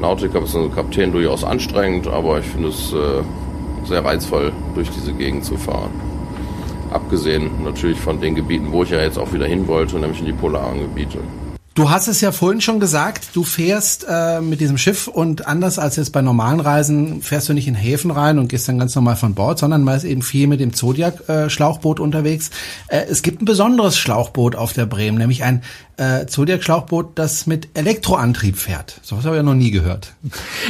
Nautiker 0.00 0.40
bzw. 0.40 0.68
Kapitän 0.68 1.10
durchaus 1.10 1.42
anstrengend, 1.42 2.06
aber 2.06 2.38
ich 2.38 2.46
finde 2.46 2.68
es 2.68 2.92
äh, 2.92 3.22
sehr 3.86 4.04
reizvoll, 4.04 4.52
durch 4.74 4.90
diese 4.90 5.12
Gegend 5.12 5.44
zu 5.44 5.56
fahren. 5.56 5.90
Abgesehen 6.96 7.62
natürlich 7.62 7.98
von 8.00 8.22
den 8.22 8.34
Gebieten, 8.34 8.72
wo 8.72 8.82
ich 8.82 8.88
ja 8.88 9.02
jetzt 9.02 9.18
auch 9.18 9.30
wieder 9.34 9.44
hin 9.44 9.66
wollte, 9.66 9.98
nämlich 9.98 10.20
in 10.20 10.24
die 10.24 10.32
polaren 10.32 10.80
Gebiete. 10.80 11.18
Du 11.74 11.90
hast 11.90 12.08
es 12.08 12.22
ja 12.22 12.32
vorhin 12.32 12.62
schon 12.62 12.80
gesagt, 12.80 13.36
du 13.36 13.44
fährst 13.44 14.06
äh, 14.08 14.40
mit 14.40 14.62
diesem 14.62 14.78
Schiff 14.78 15.08
und 15.08 15.46
anders 15.46 15.78
als 15.78 15.96
jetzt 15.96 16.10
bei 16.10 16.22
normalen 16.22 16.60
Reisen 16.60 17.20
fährst 17.20 17.50
du 17.50 17.52
nicht 17.52 17.68
in 17.68 17.74
Häfen 17.74 18.10
rein 18.10 18.38
und 18.38 18.48
gehst 18.48 18.66
dann 18.66 18.78
ganz 18.78 18.94
normal 18.94 19.16
von 19.16 19.34
Bord, 19.34 19.58
sondern 19.58 19.84
man 19.84 19.94
ist 19.94 20.04
eben 20.04 20.22
viel 20.22 20.46
mit 20.46 20.58
dem 20.58 20.72
Zodiac-Schlauchboot 20.72 21.98
äh, 21.98 22.02
unterwegs. 22.02 22.48
Äh, 22.88 23.04
es 23.10 23.20
gibt 23.20 23.42
ein 23.42 23.44
besonderes 23.44 23.98
Schlauchboot 23.98 24.56
auf 24.56 24.72
der 24.72 24.86
Bremen, 24.86 25.18
nämlich 25.18 25.44
ein 25.44 25.62
äh, 25.98 26.24
Zodiac-Schlauchboot, 26.24 27.18
das 27.18 27.46
mit 27.46 27.68
Elektroantrieb 27.74 28.56
fährt. 28.56 28.98
So 29.02 29.18
was 29.18 29.26
habe 29.26 29.36
ich 29.36 29.40
ja 29.40 29.42
noch 29.42 29.52
nie 29.52 29.70
gehört. 29.70 30.14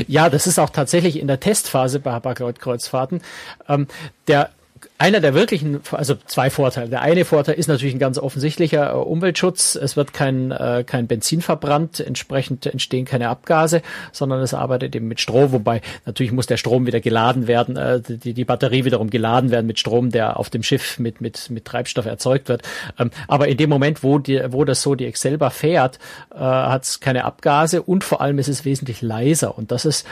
Ja, 0.08 0.28
das 0.28 0.48
ist 0.48 0.58
auch 0.58 0.70
tatsächlich 0.70 1.20
in 1.20 1.28
der 1.28 1.38
Testphase 1.38 2.00
bei 2.00 2.10
Hapag-Lloyd-Kreuzfahrten. 2.10 3.20
Ähm, 3.68 3.86
der 4.26 4.50
einer 4.98 5.20
der 5.20 5.34
wirklichen, 5.34 5.80
also 5.90 6.14
zwei 6.26 6.48
Vorteile. 6.48 6.88
Der 6.88 7.02
eine 7.02 7.26
Vorteil 7.26 7.56
ist 7.56 7.66
natürlich 7.66 7.94
ein 7.94 7.98
ganz 7.98 8.18
offensichtlicher 8.18 8.92
äh, 8.92 8.94
Umweltschutz. 8.94 9.74
Es 9.74 9.96
wird 9.96 10.14
kein, 10.14 10.52
äh, 10.52 10.84
kein 10.86 11.06
Benzin 11.06 11.42
verbrannt, 11.42 12.00
entsprechend 12.00 12.64
entstehen 12.64 13.04
keine 13.04 13.28
Abgase, 13.28 13.82
sondern 14.12 14.40
es 14.40 14.54
arbeitet 14.54 14.96
eben 14.96 15.06
mit 15.06 15.20
Strom, 15.20 15.52
wobei 15.52 15.82
natürlich 16.06 16.32
muss 16.32 16.46
der 16.46 16.56
Strom 16.56 16.86
wieder 16.86 17.00
geladen 17.00 17.46
werden, 17.46 17.76
äh, 17.76 18.00
die, 18.00 18.32
die 18.32 18.44
Batterie 18.44 18.84
wiederum 18.84 19.10
geladen 19.10 19.50
werden 19.50 19.66
mit 19.66 19.78
Strom, 19.78 20.10
der 20.10 20.38
auf 20.38 20.48
dem 20.48 20.62
Schiff 20.62 20.98
mit, 20.98 21.20
mit, 21.20 21.50
mit 21.50 21.66
Treibstoff 21.66 22.06
erzeugt 22.06 22.48
wird. 22.48 22.62
Ähm, 22.98 23.10
aber 23.28 23.48
in 23.48 23.58
dem 23.58 23.68
Moment, 23.68 24.02
wo, 24.02 24.18
die, 24.18 24.40
wo 24.48 24.64
das 24.64 24.80
so 24.80 24.94
die 24.94 25.04
Excelba 25.04 25.50
fährt, 25.50 25.98
äh, 26.34 26.38
hat 26.38 26.84
es 26.84 27.00
keine 27.00 27.24
Abgase 27.24 27.82
und 27.82 28.02
vor 28.02 28.22
allem 28.22 28.38
ist 28.38 28.48
es 28.48 28.64
wesentlich 28.64 29.02
leiser. 29.02 29.58
Und 29.58 29.72
das 29.72 29.84
ist 29.84 30.06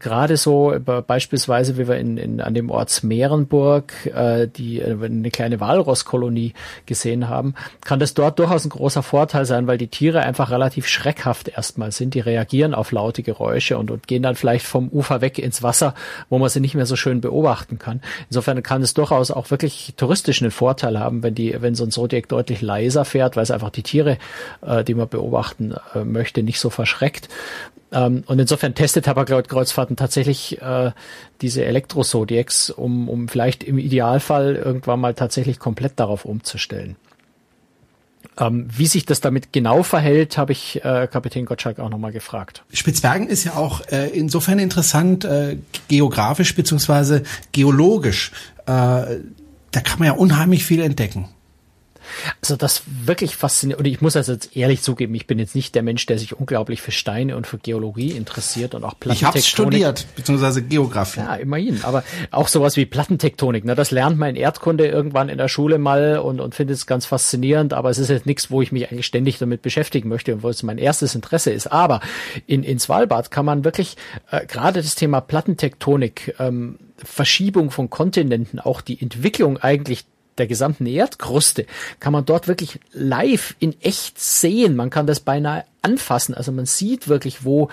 gerade 0.00 0.36
so 0.36 0.76
beispielsweise, 1.06 1.76
wie 1.76 1.88
wir 1.88 1.96
in, 1.96 2.18
in, 2.18 2.40
an 2.40 2.54
dem 2.54 2.70
Ort 2.70 2.90
Smerenburg 2.90 3.92
äh, 4.28 4.48
die 4.48 4.80
äh, 4.80 4.96
eine 5.04 5.30
kleine 5.30 5.60
Walrosskolonie 5.60 6.54
gesehen 6.86 7.28
haben, 7.28 7.54
kann 7.84 8.00
das 8.00 8.14
dort 8.14 8.38
durchaus 8.38 8.64
ein 8.64 8.70
großer 8.70 9.02
Vorteil 9.02 9.44
sein, 9.44 9.66
weil 9.66 9.78
die 9.78 9.88
Tiere 9.88 10.20
einfach 10.20 10.50
relativ 10.50 10.86
schreckhaft 10.86 11.48
erstmal 11.48 11.92
sind. 11.92 12.14
Die 12.14 12.20
reagieren 12.20 12.74
auf 12.74 12.92
laute 12.92 13.22
Geräusche 13.22 13.78
und, 13.78 13.90
und 13.90 14.06
gehen 14.06 14.22
dann 14.22 14.34
vielleicht 14.34 14.66
vom 14.66 14.88
Ufer 14.88 15.20
weg 15.20 15.38
ins 15.38 15.62
Wasser, 15.62 15.94
wo 16.28 16.38
man 16.38 16.48
sie 16.48 16.60
nicht 16.60 16.74
mehr 16.74 16.86
so 16.86 16.96
schön 16.96 17.20
beobachten 17.20 17.78
kann. 17.78 18.00
Insofern 18.28 18.62
kann 18.62 18.82
es 18.82 18.94
durchaus 18.94 19.30
auch 19.30 19.50
wirklich 19.50 19.94
touristisch 19.96 20.42
einen 20.42 20.50
Vorteil 20.50 20.98
haben, 20.98 21.22
wenn 21.22 21.34
die, 21.34 21.56
wenn 21.60 21.74
so 21.74 21.84
ein 21.84 21.90
Zodiac 21.90 22.28
deutlich 22.28 22.62
leiser 22.62 23.04
fährt, 23.04 23.36
weil 23.36 23.42
es 23.42 23.50
einfach 23.50 23.70
die 23.70 23.82
Tiere, 23.82 24.18
äh, 24.62 24.84
die 24.84 24.94
man 24.94 25.08
beobachten 25.08 25.74
äh, 25.94 26.04
möchte, 26.04 26.42
nicht 26.42 26.60
so 26.60 26.70
verschreckt. 26.70 27.28
Ähm, 27.90 28.22
und 28.26 28.38
insofern 28.38 28.74
testet 28.74 29.06
Tabak-Kreuzfahrten 29.06 29.96
tatsächlich 29.96 30.60
äh, 30.60 30.90
diese 31.40 31.64
Elektro-Zodiacs, 31.64 32.70
um, 32.70 33.08
um 33.08 33.28
vielleicht 33.28 33.64
im 33.64 33.78
Idealfall 33.78 34.56
irgendwann 34.56 35.00
mal 35.00 35.14
tatsächlich 35.14 35.58
komplett 35.58 35.92
darauf 35.96 36.24
umzustellen. 36.24 36.96
Ähm, 38.38 38.68
wie 38.70 38.86
sich 38.86 39.04
das 39.06 39.20
damit 39.20 39.52
genau 39.52 39.82
verhält, 39.82 40.38
habe 40.38 40.52
ich 40.52 40.84
äh, 40.84 41.08
Kapitän 41.10 41.44
Gottschalk 41.44 41.80
auch 41.80 41.88
nochmal 41.88 42.12
gefragt. 42.12 42.62
Spitzbergen 42.72 43.26
ist 43.26 43.44
ja 43.44 43.54
auch 43.54 43.80
äh, 43.90 44.08
insofern 44.10 44.58
interessant, 44.58 45.24
äh, 45.24 45.56
geografisch 45.88 46.54
beziehungsweise 46.54 47.22
geologisch. 47.52 48.32
Äh, 48.66 48.66
da 48.66 49.80
kann 49.82 49.98
man 49.98 50.06
ja 50.06 50.12
unheimlich 50.12 50.64
viel 50.64 50.82
entdecken. 50.82 51.28
Also 52.40 52.56
das 52.56 52.82
wirklich 52.86 53.36
fasziniert. 53.36 53.78
Und 53.78 53.86
ich 53.86 54.00
muss 54.00 54.16
also 54.16 54.32
jetzt 54.32 54.56
ehrlich 54.56 54.82
zugeben, 54.82 55.14
ich 55.14 55.26
bin 55.26 55.38
jetzt 55.38 55.54
nicht 55.54 55.74
der 55.74 55.82
Mensch, 55.82 56.06
der 56.06 56.18
sich 56.18 56.38
unglaublich 56.38 56.80
für 56.80 56.92
Steine 56.92 57.36
und 57.36 57.46
für 57.46 57.58
Geologie 57.58 58.12
interessiert 58.12 58.74
und 58.74 58.84
auch 58.84 58.98
Plattentektonik. 58.98 59.44
Ich 59.44 59.84
habe 59.84 59.96
studiert, 59.96 60.06
beziehungsweise 60.16 60.62
Geografie. 60.62 61.20
Ja, 61.20 61.34
immerhin. 61.36 61.82
Aber 61.84 62.04
auch 62.30 62.48
sowas 62.48 62.76
wie 62.76 62.86
Plattentektonik, 62.86 63.64
ne, 63.64 63.74
das 63.74 63.90
lernt 63.90 64.18
man 64.18 64.30
in 64.30 64.36
Erdkunde 64.36 64.86
irgendwann 64.86 65.28
in 65.28 65.38
der 65.38 65.48
Schule 65.48 65.78
mal 65.78 66.18
und, 66.18 66.40
und 66.40 66.54
findet 66.54 66.76
es 66.76 66.86
ganz 66.86 67.06
faszinierend. 67.06 67.72
Aber 67.72 67.90
es 67.90 67.98
ist 67.98 68.08
jetzt 68.08 68.26
nichts, 68.26 68.50
wo 68.50 68.62
ich 68.62 68.72
mich 68.72 68.90
eigentlich 68.90 69.06
ständig 69.06 69.38
damit 69.38 69.62
beschäftigen 69.62 70.08
möchte 70.08 70.34
und 70.34 70.42
wo 70.42 70.48
es 70.48 70.62
mein 70.62 70.78
erstes 70.78 71.14
Interesse 71.14 71.50
ist. 71.50 71.66
Aber 71.68 72.00
in, 72.46 72.62
in 72.62 72.78
Svalbard 72.78 73.30
kann 73.30 73.44
man 73.44 73.64
wirklich 73.64 73.96
äh, 74.30 74.46
gerade 74.46 74.82
das 74.82 74.94
Thema 74.94 75.20
Plattentektonik, 75.20 76.34
ähm, 76.38 76.78
Verschiebung 76.96 77.70
von 77.70 77.90
Kontinenten, 77.90 78.58
auch 78.58 78.80
die 78.80 79.00
Entwicklung 79.00 79.58
eigentlich 79.58 80.04
der 80.38 80.46
gesamten 80.46 80.86
Erdkruste 80.86 81.66
kann 82.00 82.12
man 82.12 82.24
dort 82.24 82.48
wirklich 82.48 82.80
live 82.92 83.54
in 83.58 83.80
echt 83.80 84.18
sehen. 84.18 84.76
Man 84.76 84.90
kann 84.90 85.06
das 85.06 85.20
beinahe 85.20 85.64
anfassen. 85.82 86.34
Also 86.34 86.52
man 86.52 86.66
sieht 86.66 87.08
wirklich, 87.08 87.44
wo 87.44 87.68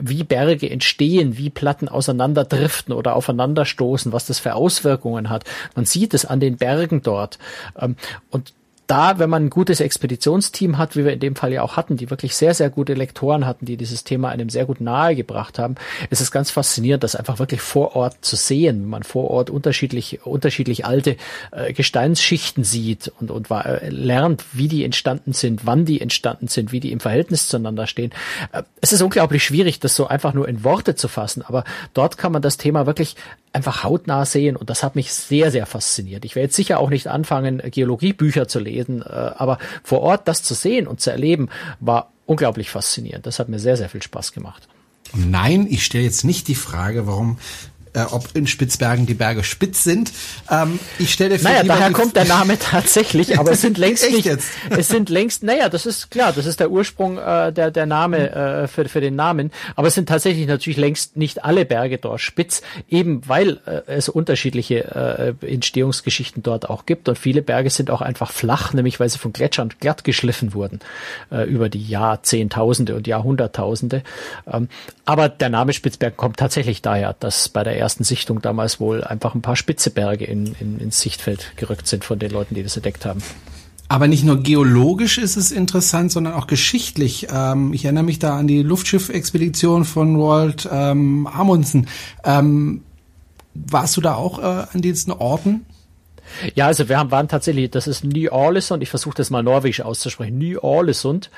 wie 0.00 0.24
Berge 0.24 0.68
entstehen, 0.68 1.38
wie 1.38 1.50
Platten 1.50 1.88
auseinanderdriften 1.88 2.92
oder 2.92 3.14
aufeinanderstoßen, 3.14 4.12
was 4.12 4.26
das 4.26 4.40
für 4.40 4.54
Auswirkungen 4.54 5.30
hat. 5.30 5.44
Man 5.76 5.84
sieht 5.84 6.14
es 6.14 6.24
an 6.24 6.40
den 6.40 6.56
Bergen 6.56 7.02
dort. 7.02 7.38
Ähm, 7.78 7.96
und 8.30 8.52
da, 8.86 9.18
wenn 9.18 9.30
man 9.30 9.46
ein 9.46 9.50
gutes 9.50 9.80
Expeditionsteam 9.80 10.78
hat, 10.78 10.96
wie 10.96 11.04
wir 11.04 11.12
in 11.12 11.20
dem 11.20 11.36
Fall 11.36 11.52
ja 11.52 11.62
auch 11.62 11.76
hatten, 11.76 11.96
die 11.96 12.10
wirklich 12.10 12.34
sehr, 12.36 12.54
sehr 12.54 12.70
gute 12.70 12.94
Lektoren 12.94 13.46
hatten, 13.46 13.66
die 13.66 13.76
dieses 13.76 14.04
Thema 14.04 14.28
einem 14.28 14.50
sehr 14.50 14.66
gut 14.66 14.80
nahegebracht 14.80 15.58
haben, 15.58 15.76
ist 16.10 16.20
es 16.20 16.30
ganz 16.30 16.50
faszinierend, 16.50 17.02
das 17.02 17.16
einfach 17.16 17.38
wirklich 17.38 17.60
vor 17.60 17.96
Ort 17.96 18.16
zu 18.20 18.36
sehen, 18.36 18.82
wenn 18.82 18.88
man 18.88 19.02
vor 19.02 19.30
Ort 19.30 19.50
unterschiedlich, 19.50 20.24
unterschiedlich 20.26 20.84
alte 20.84 21.16
äh, 21.50 21.72
Gesteinsschichten 21.72 22.64
sieht 22.64 23.12
und, 23.20 23.30
und 23.30 23.50
äh, 23.50 23.88
lernt, 23.88 24.44
wie 24.52 24.68
die 24.68 24.84
entstanden 24.84 25.32
sind, 25.32 25.66
wann 25.66 25.84
die 25.84 26.00
entstanden 26.00 26.48
sind, 26.48 26.72
wie 26.72 26.80
die 26.80 26.92
im 26.92 27.00
Verhältnis 27.00 27.48
zueinander 27.48 27.86
stehen. 27.86 28.12
Äh, 28.52 28.62
es 28.80 28.92
ist 28.92 29.02
unglaublich 29.02 29.44
schwierig, 29.44 29.80
das 29.80 29.94
so 29.94 30.06
einfach 30.06 30.34
nur 30.34 30.48
in 30.48 30.64
Worte 30.64 30.94
zu 30.94 31.08
fassen, 31.08 31.42
aber 31.42 31.64
dort 31.94 32.18
kann 32.18 32.32
man 32.32 32.42
das 32.42 32.56
Thema 32.56 32.86
wirklich 32.86 33.16
einfach 33.54 33.84
hautnah 33.84 34.24
sehen 34.24 34.56
und 34.56 34.68
das 34.68 34.82
hat 34.82 34.96
mich 34.96 35.12
sehr, 35.14 35.50
sehr 35.50 35.64
fasziniert. 35.66 36.24
Ich 36.24 36.34
werde 36.34 36.46
jetzt 36.46 36.56
sicher 36.56 36.80
auch 36.80 36.90
nicht 36.90 37.06
anfangen, 37.06 37.62
Geologiebücher 37.64 38.48
zu 38.48 38.58
lesen, 38.58 39.02
äh, 39.02 39.06
aber 39.06 39.58
vor 39.82 40.00
Ort 40.00 40.28
das 40.28 40.42
zu 40.42 40.54
sehen 40.54 40.86
und 40.86 41.00
zu 41.00 41.10
erleben, 41.10 41.48
war 41.80 42.12
unglaublich 42.26 42.70
faszinierend. 42.70 43.26
Das 43.26 43.38
hat 43.38 43.48
mir 43.48 43.58
sehr, 43.58 43.76
sehr 43.76 43.88
viel 43.88 44.02
Spaß 44.02 44.32
gemacht. 44.32 44.68
Nein, 45.12 45.66
ich 45.70 45.84
stelle 45.84 46.04
jetzt 46.04 46.24
nicht 46.24 46.48
die 46.48 46.56
Frage, 46.56 47.06
warum 47.06 47.38
äh, 47.94 48.02
ob 48.10 48.28
in 48.34 48.46
Spitzbergen 48.46 49.06
die 49.06 49.14
Berge 49.14 49.44
spitz 49.44 49.84
sind. 49.84 50.12
Ähm, 50.50 50.78
ich 50.98 51.12
stelle 51.12 51.40
Naja, 51.40 51.62
daher 51.62 51.92
kommt 51.92 52.16
der 52.16 52.24
Name 52.24 52.58
tatsächlich, 52.58 53.38
aber 53.38 53.52
es 53.52 53.60
sind 53.60 53.78
längst 53.84 54.10
nicht, 54.10 54.26
jetzt? 54.26 54.48
es 54.70 54.88
sind 54.88 55.08
längst, 55.08 55.42
naja, 55.42 55.68
das 55.68 55.86
ist 55.86 56.10
klar, 56.10 56.32
das 56.32 56.46
ist 56.46 56.60
der 56.60 56.70
Ursprung 56.70 57.18
äh, 57.18 57.52
der, 57.52 57.70
der 57.70 57.86
Name 57.86 58.30
äh, 58.30 58.68
für, 58.68 58.88
für 58.88 59.00
den 59.00 59.16
Namen, 59.16 59.52
aber 59.76 59.88
es 59.88 59.94
sind 59.94 60.08
tatsächlich 60.08 60.46
natürlich 60.46 60.76
längst 60.76 61.16
nicht 61.16 61.44
alle 61.44 61.64
Berge 61.64 61.98
dort 61.98 62.20
spitz, 62.20 62.62
eben 62.88 63.22
weil 63.28 63.60
äh, 63.66 63.82
es 63.86 64.08
unterschiedliche 64.08 65.34
äh, 65.42 65.52
Entstehungsgeschichten 65.52 66.42
dort 66.42 66.68
auch 66.68 66.86
gibt 66.86 67.08
und 67.08 67.18
viele 67.18 67.42
Berge 67.42 67.70
sind 67.70 67.90
auch 67.90 68.00
einfach 68.00 68.32
flach, 68.32 68.72
nämlich 68.72 69.00
weil 69.00 69.08
sie 69.08 69.18
von 69.18 69.32
Gletschern 69.32 69.72
glatt 69.80 70.04
geschliffen 70.04 70.54
wurden 70.54 70.80
äh, 71.30 71.44
über 71.44 71.68
die 71.68 71.86
Jahrzehntausende 71.86 72.96
und 72.96 73.06
Jahrhunderttausende. 73.06 74.02
Ähm, 74.50 74.68
aber 75.04 75.28
der 75.28 75.48
Name 75.48 75.72
Spitzbergen 75.72 76.16
kommt 76.16 76.38
tatsächlich 76.38 76.82
daher, 76.82 77.14
dass 77.18 77.48
bei 77.48 77.62
der 77.62 77.83
ersten 77.84 78.02
Sichtung 78.02 78.40
damals 78.40 78.80
wohl 78.80 79.04
einfach 79.04 79.34
ein 79.34 79.42
paar 79.42 79.56
spitze 79.56 79.90
Berge 79.90 80.24
in, 80.24 80.54
in, 80.58 80.78
ins 80.78 81.00
Sichtfeld 81.00 81.52
gerückt 81.56 81.86
sind 81.86 82.04
von 82.04 82.18
den 82.18 82.30
Leuten, 82.30 82.54
die 82.54 82.62
das 82.62 82.76
entdeckt 82.76 83.04
haben. 83.04 83.22
Aber 83.88 84.08
nicht 84.08 84.24
nur 84.24 84.42
geologisch 84.42 85.18
ist 85.18 85.36
es 85.36 85.52
interessant, 85.52 86.10
sondern 86.10 86.32
auch 86.32 86.46
geschichtlich. 86.46 87.26
Ähm, 87.30 87.74
ich 87.74 87.84
erinnere 87.84 88.04
mich 88.04 88.18
da 88.18 88.38
an 88.38 88.46
die 88.46 88.62
Luftschiffexpedition 88.62 89.84
von 89.84 90.16
Roald 90.16 90.66
ähm, 90.72 91.26
Amundsen. 91.26 91.86
Ähm, 92.24 92.82
warst 93.52 93.96
du 93.96 94.00
da 94.00 94.14
auch 94.14 94.38
äh, 94.38 94.66
an 94.72 94.80
diesen 94.80 95.12
Orten? 95.12 95.66
Ja, 96.54 96.66
also 96.66 96.88
wir 96.88 96.98
haben, 96.98 97.10
waren 97.10 97.28
tatsächlich, 97.28 97.70
das 97.70 97.86
ist 97.86 98.04
Ny-Ålesund, 98.04 98.82
ich 98.82 98.90
versuche 98.90 99.14
das 99.16 99.30
mal 99.30 99.42
norwegisch 99.42 99.80
auszusprechen, 99.80 100.38
Ny-Ålesund, 100.38 101.30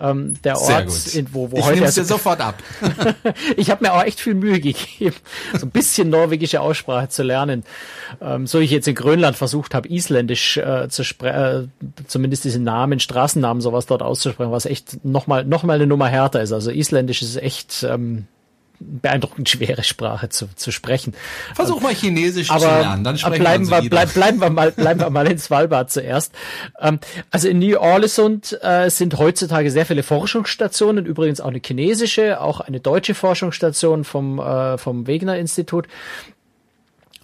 ähm, 0.00 0.34
der 0.44 0.60
Ort, 0.60 1.14
in, 1.14 1.32
wo, 1.32 1.50
wo 1.50 1.58
ich 1.58 1.64
heute... 1.64 1.84
Ich 1.84 1.94
dir 1.94 2.04
sofort 2.04 2.40
ab. 2.40 2.62
ich 3.56 3.70
habe 3.70 3.84
mir 3.84 3.92
auch 3.92 4.02
echt 4.02 4.20
viel 4.20 4.34
Mühe 4.34 4.60
gegeben, 4.60 5.16
so 5.58 5.66
ein 5.66 5.70
bisschen 5.70 6.10
norwegische 6.10 6.60
Aussprache 6.60 7.08
zu 7.08 7.22
lernen. 7.22 7.64
Ähm, 8.20 8.46
so 8.46 8.58
ich 8.58 8.70
jetzt 8.70 8.88
in 8.88 8.94
Grönland 8.94 9.36
versucht 9.36 9.74
habe, 9.74 9.88
isländisch 9.88 10.56
äh, 10.56 10.88
zu 10.88 11.04
sprechen, 11.04 11.72
äh, 11.80 12.02
zumindest 12.06 12.44
diese 12.44 12.60
Namen, 12.60 13.00
Straßennamen, 13.00 13.60
sowas 13.60 13.86
dort 13.86 14.02
auszusprechen, 14.02 14.52
was 14.52 14.66
echt 14.66 15.04
nochmal 15.04 15.44
noch 15.44 15.62
mal 15.62 15.74
eine 15.74 15.86
Nummer 15.86 16.08
härter 16.08 16.42
ist. 16.42 16.52
Also 16.52 16.70
isländisch 16.70 17.22
ist 17.22 17.36
echt... 17.36 17.84
Ähm, 17.88 18.26
beeindruckend 18.86 19.48
schwere 19.48 19.82
Sprache 19.82 20.28
zu, 20.28 20.48
zu 20.54 20.70
sprechen. 20.70 21.14
Versuch 21.54 21.80
mal 21.80 21.94
Chinesisch 21.94 22.50
aber, 22.50 22.60
zu 22.60 22.66
lernen, 22.66 23.04
dann 23.04 23.18
sprechen 23.18 23.40
bleiben 23.40 23.70
wir, 23.70 23.82
wir 23.82 23.90
bleib, 23.90 24.14
bleiben 24.14 24.40
wir 24.40 24.50
mal, 24.50 24.72
bleiben 24.72 25.00
wir 25.00 25.10
mal 25.10 25.26
in 25.26 25.38
Svalbard 25.38 25.90
zuerst. 25.90 26.32
Ähm, 26.80 26.98
also 27.30 27.48
in 27.48 27.58
New 27.58 27.78
Orleans 27.78 28.52
äh, 28.52 28.88
sind 28.90 29.18
heutzutage 29.18 29.70
sehr 29.70 29.86
viele 29.86 30.02
Forschungsstationen, 30.02 31.06
übrigens 31.06 31.40
auch 31.40 31.48
eine 31.48 31.60
chinesische, 31.64 32.40
auch 32.40 32.60
eine 32.60 32.80
deutsche 32.80 33.14
Forschungsstation 33.14 34.04
vom, 34.04 34.38
äh, 34.38 34.78
vom 34.78 35.06
Wegener 35.06 35.38
Institut. 35.38 35.86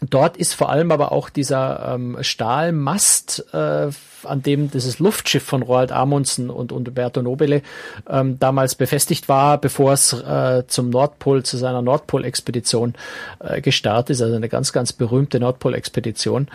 Dort 0.00 0.36
ist 0.36 0.54
vor 0.54 0.70
allem 0.70 0.92
aber 0.92 1.10
auch 1.12 1.28
dieser 1.28 1.94
ähm, 1.94 2.18
Stahlmast, 2.20 3.46
äh, 3.52 3.88
an 4.24 4.42
dem 4.42 4.70
dieses 4.70 4.98
Luftschiff 4.98 5.42
von 5.42 5.62
Roald 5.62 5.90
Amundsen 5.92 6.50
und, 6.50 6.72
und 6.72 6.88
Umberto 6.88 7.22
Nobile 7.22 7.62
ähm, 8.08 8.38
damals 8.38 8.74
befestigt 8.74 9.28
war, 9.28 9.58
bevor 9.58 9.92
es 9.92 10.12
äh, 10.12 10.64
zum 10.68 10.90
Nordpol, 10.90 11.42
zu 11.42 11.56
seiner 11.56 11.82
Nordpolexpedition 11.82 12.94
äh, 13.40 13.60
gestartet 13.60 14.10
ist. 14.10 14.22
Also 14.22 14.36
eine 14.36 14.48
ganz, 14.48 14.72
ganz 14.72 14.92
berühmte 14.92 15.40
Nordpolexpedition. 15.40 16.48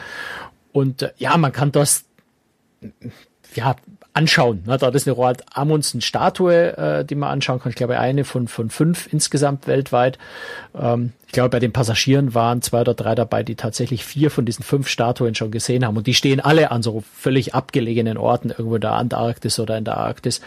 Und 0.72 1.02
äh, 1.02 1.12
ja, 1.18 1.38
man 1.38 1.52
kann 1.52 1.72
das 1.72 2.06
ja, 3.56 3.76
anschauen. 4.14 4.64
Ne? 4.66 4.78
Dort 4.78 4.96
ist 4.96 5.08
eine 5.08 5.16
Roald 5.16 5.44
Amundsen 5.54 6.02
Statue, 6.02 6.78
äh, 6.78 7.06
die 7.06 7.16
man 7.16 7.30
anschauen 7.30 7.60
kann. 7.60 7.72
Ich 7.72 7.76
glaube, 7.76 8.00
eine 8.00 8.24
von, 8.26 8.48
von 8.48 8.70
fünf 8.70 9.12
insgesamt 9.12 9.68
weltweit. 9.68 10.18
Ähm, 10.80 11.14
ich 11.26 11.34
glaube, 11.34 11.50
bei 11.50 11.60
den 11.60 11.74
Passagieren 11.74 12.36
waren 12.36 12.62
zwei 12.62 12.82
oder 12.82 12.94
drei 12.94 13.16
dabei, 13.16 13.42
die 13.42 13.56
tatsächlich 13.56 14.06
vier 14.06 14.30
von 14.30 14.46
diesen 14.46 14.64
fünf 14.64 14.88
Statuen 14.88 15.34
schon 15.34 15.50
gesehen 15.50 15.86
haben. 15.86 15.98
Und 15.98 16.06
die 16.06 16.14
stehen 16.14 16.40
alle 16.40 16.70
an 16.72 16.84
so 16.84 17.04
völlig 17.16 17.56
abgelegenen 17.56 18.18
Orten, 18.18 18.50
irgendwo 18.50 18.76
in 18.76 18.82
der 18.82 18.94
Antarktis 18.94 19.60
oder 19.60 19.78
in 19.78 19.86
der 19.86 19.98
Arktis. 19.98 20.42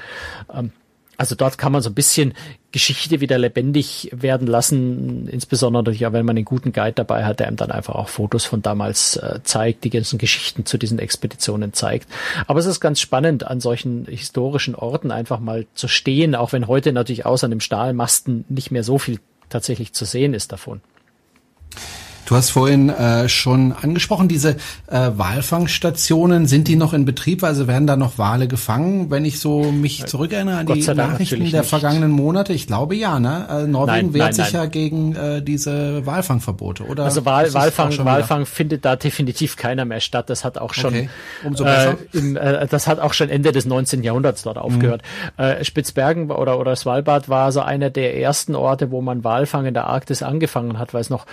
Also 1.16 1.34
dort 1.34 1.58
kann 1.58 1.72
man 1.72 1.82
so 1.82 1.90
ein 1.90 1.94
bisschen 1.94 2.34
Geschichte 2.72 3.20
wieder 3.20 3.38
lebendig 3.38 4.10
werden 4.12 4.46
lassen, 4.46 5.28
insbesondere 5.28 5.82
natürlich 5.82 6.06
auch, 6.06 6.12
wenn 6.12 6.26
man 6.26 6.36
einen 6.36 6.44
guten 6.44 6.72
Guide 6.72 6.92
dabei 6.92 7.24
hat, 7.24 7.40
der 7.40 7.46
einem 7.46 7.56
dann 7.56 7.70
einfach 7.70 7.94
auch 7.94 8.08
Fotos 8.08 8.44
von 8.44 8.60
damals 8.60 9.16
äh, 9.16 9.40
zeigt, 9.42 9.84
die 9.84 9.90
ganzen 9.90 10.18
Geschichten 10.18 10.66
zu 10.66 10.76
diesen 10.76 10.98
Expeditionen 10.98 11.72
zeigt. 11.72 12.08
Aber 12.46 12.60
es 12.60 12.66
ist 12.66 12.80
ganz 12.80 13.00
spannend, 13.00 13.46
an 13.46 13.60
solchen 13.60 14.04
historischen 14.06 14.74
Orten 14.74 15.10
einfach 15.10 15.40
mal 15.40 15.66
zu 15.74 15.88
stehen, 15.88 16.34
auch 16.34 16.52
wenn 16.52 16.66
heute 16.66 16.92
natürlich 16.92 17.24
außer 17.24 17.48
dem 17.48 17.60
Stahlmasten 17.60 18.44
nicht 18.48 18.70
mehr 18.70 18.82
so 18.82 18.98
viel 18.98 19.20
tatsächlich 19.48 19.92
zu 19.94 20.04
sehen 20.04 20.34
ist 20.34 20.52
davon. 20.52 20.80
Du 22.26 22.34
hast 22.34 22.50
vorhin 22.50 22.90
äh, 22.90 23.28
schon 23.28 23.72
angesprochen, 23.72 24.26
diese 24.26 24.56
äh, 24.88 25.10
Walfangstationen, 25.14 26.46
sind 26.46 26.66
die 26.66 26.74
noch 26.74 26.92
in 26.92 27.04
Betrieb? 27.04 27.44
Also 27.44 27.68
werden 27.68 27.86
da 27.86 27.96
noch 27.96 28.18
Wale 28.18 28.48
gefangen? 28.48 29.12
Wenn 29.12 29.24
ich 29.24 29.38
so 29.38 29.70
mich 29.70 30.02
äh, 30.02 30.06
zurückerinnere 30.06 30.58
an 30.58 30.66
die 30.66 30.80
Nachrichten 30.82 31.50
der 31.52 31.60
nicht. 31.60 31.70
vergangenen 31.70 32.10
Monate, 32.10 32.52
ich 32.52 32.66
glaube 32.66 32.96
ja, 32.96 33.20
ne? 33.20 33.46
Äh, 33.48 33.66
Norwegen 33.68 34.06
nein, 34.08 34.14
wehrt 34.14 34.24
nein, 34.24 34.32
sich 34.32 34.52
nein. 34.52 34.62
ja 34.64 34.66
gegen 34.66 35.14
äh, 35.14 35.40
diese 35.40 36.04
Walfangverbote, 36.04 36.82
oder? 36.86 37.04
Also 37.04 37.24
Wal, 37.24 37.54
Walfang, 37.54 37.96
Walfang 38.04 38.44
findet 38.44 38.84
da 38.84 38.96
definitiv 38.96 39.56
keiner 39.56 39.84
mehr 39.84 40.00
statt. 40.00 40.28
Das 40.28 40.44
hat 40.44 40.58
auch 40.58 40.74
schon, 40.74 40.94
okay. 40.94 41.10
Umso 41.44 41.62
besser. 41.62 41.96
Äh, 42.12 42.18
im, 42.18 42.36
äh, 42.36 42.66
das 42.66 42.88
hat 42.88 42.98
auch 42.98 43.12
schon 43.12 43.28
Ende 43.28 43.52
des 43.52 43.66
19. 43.66 44.02
Jahrhunderts 44.02 44.42
dort 44.42 44.58
aufgehört. 44.58 45.02
Mhm. 45.38 45.44
Äh, 45.44 45.64
Spitzbergen 45.64 46.32
oder, 46.32 46.58
oder 46.58 46.74
Svalbard 46.74 47.28
war 47.28 47.52
so 47.52 47.60
einer 47.60 47.90
der 47.90 48.18
ersten 48.18 48.56
Orte, 48.56 48.90
wo 48.90 49.00
man 49.00 49.22
Walfang 49.22 49.64
in 49.66 49.74
der 49.74 49.86
Arktis 49.86 50.24
angefangen 50.24 50.80
hat, 50.80 50.92
weil 50.92 51.02
es 51.02 51.10
noch 51.10 51.24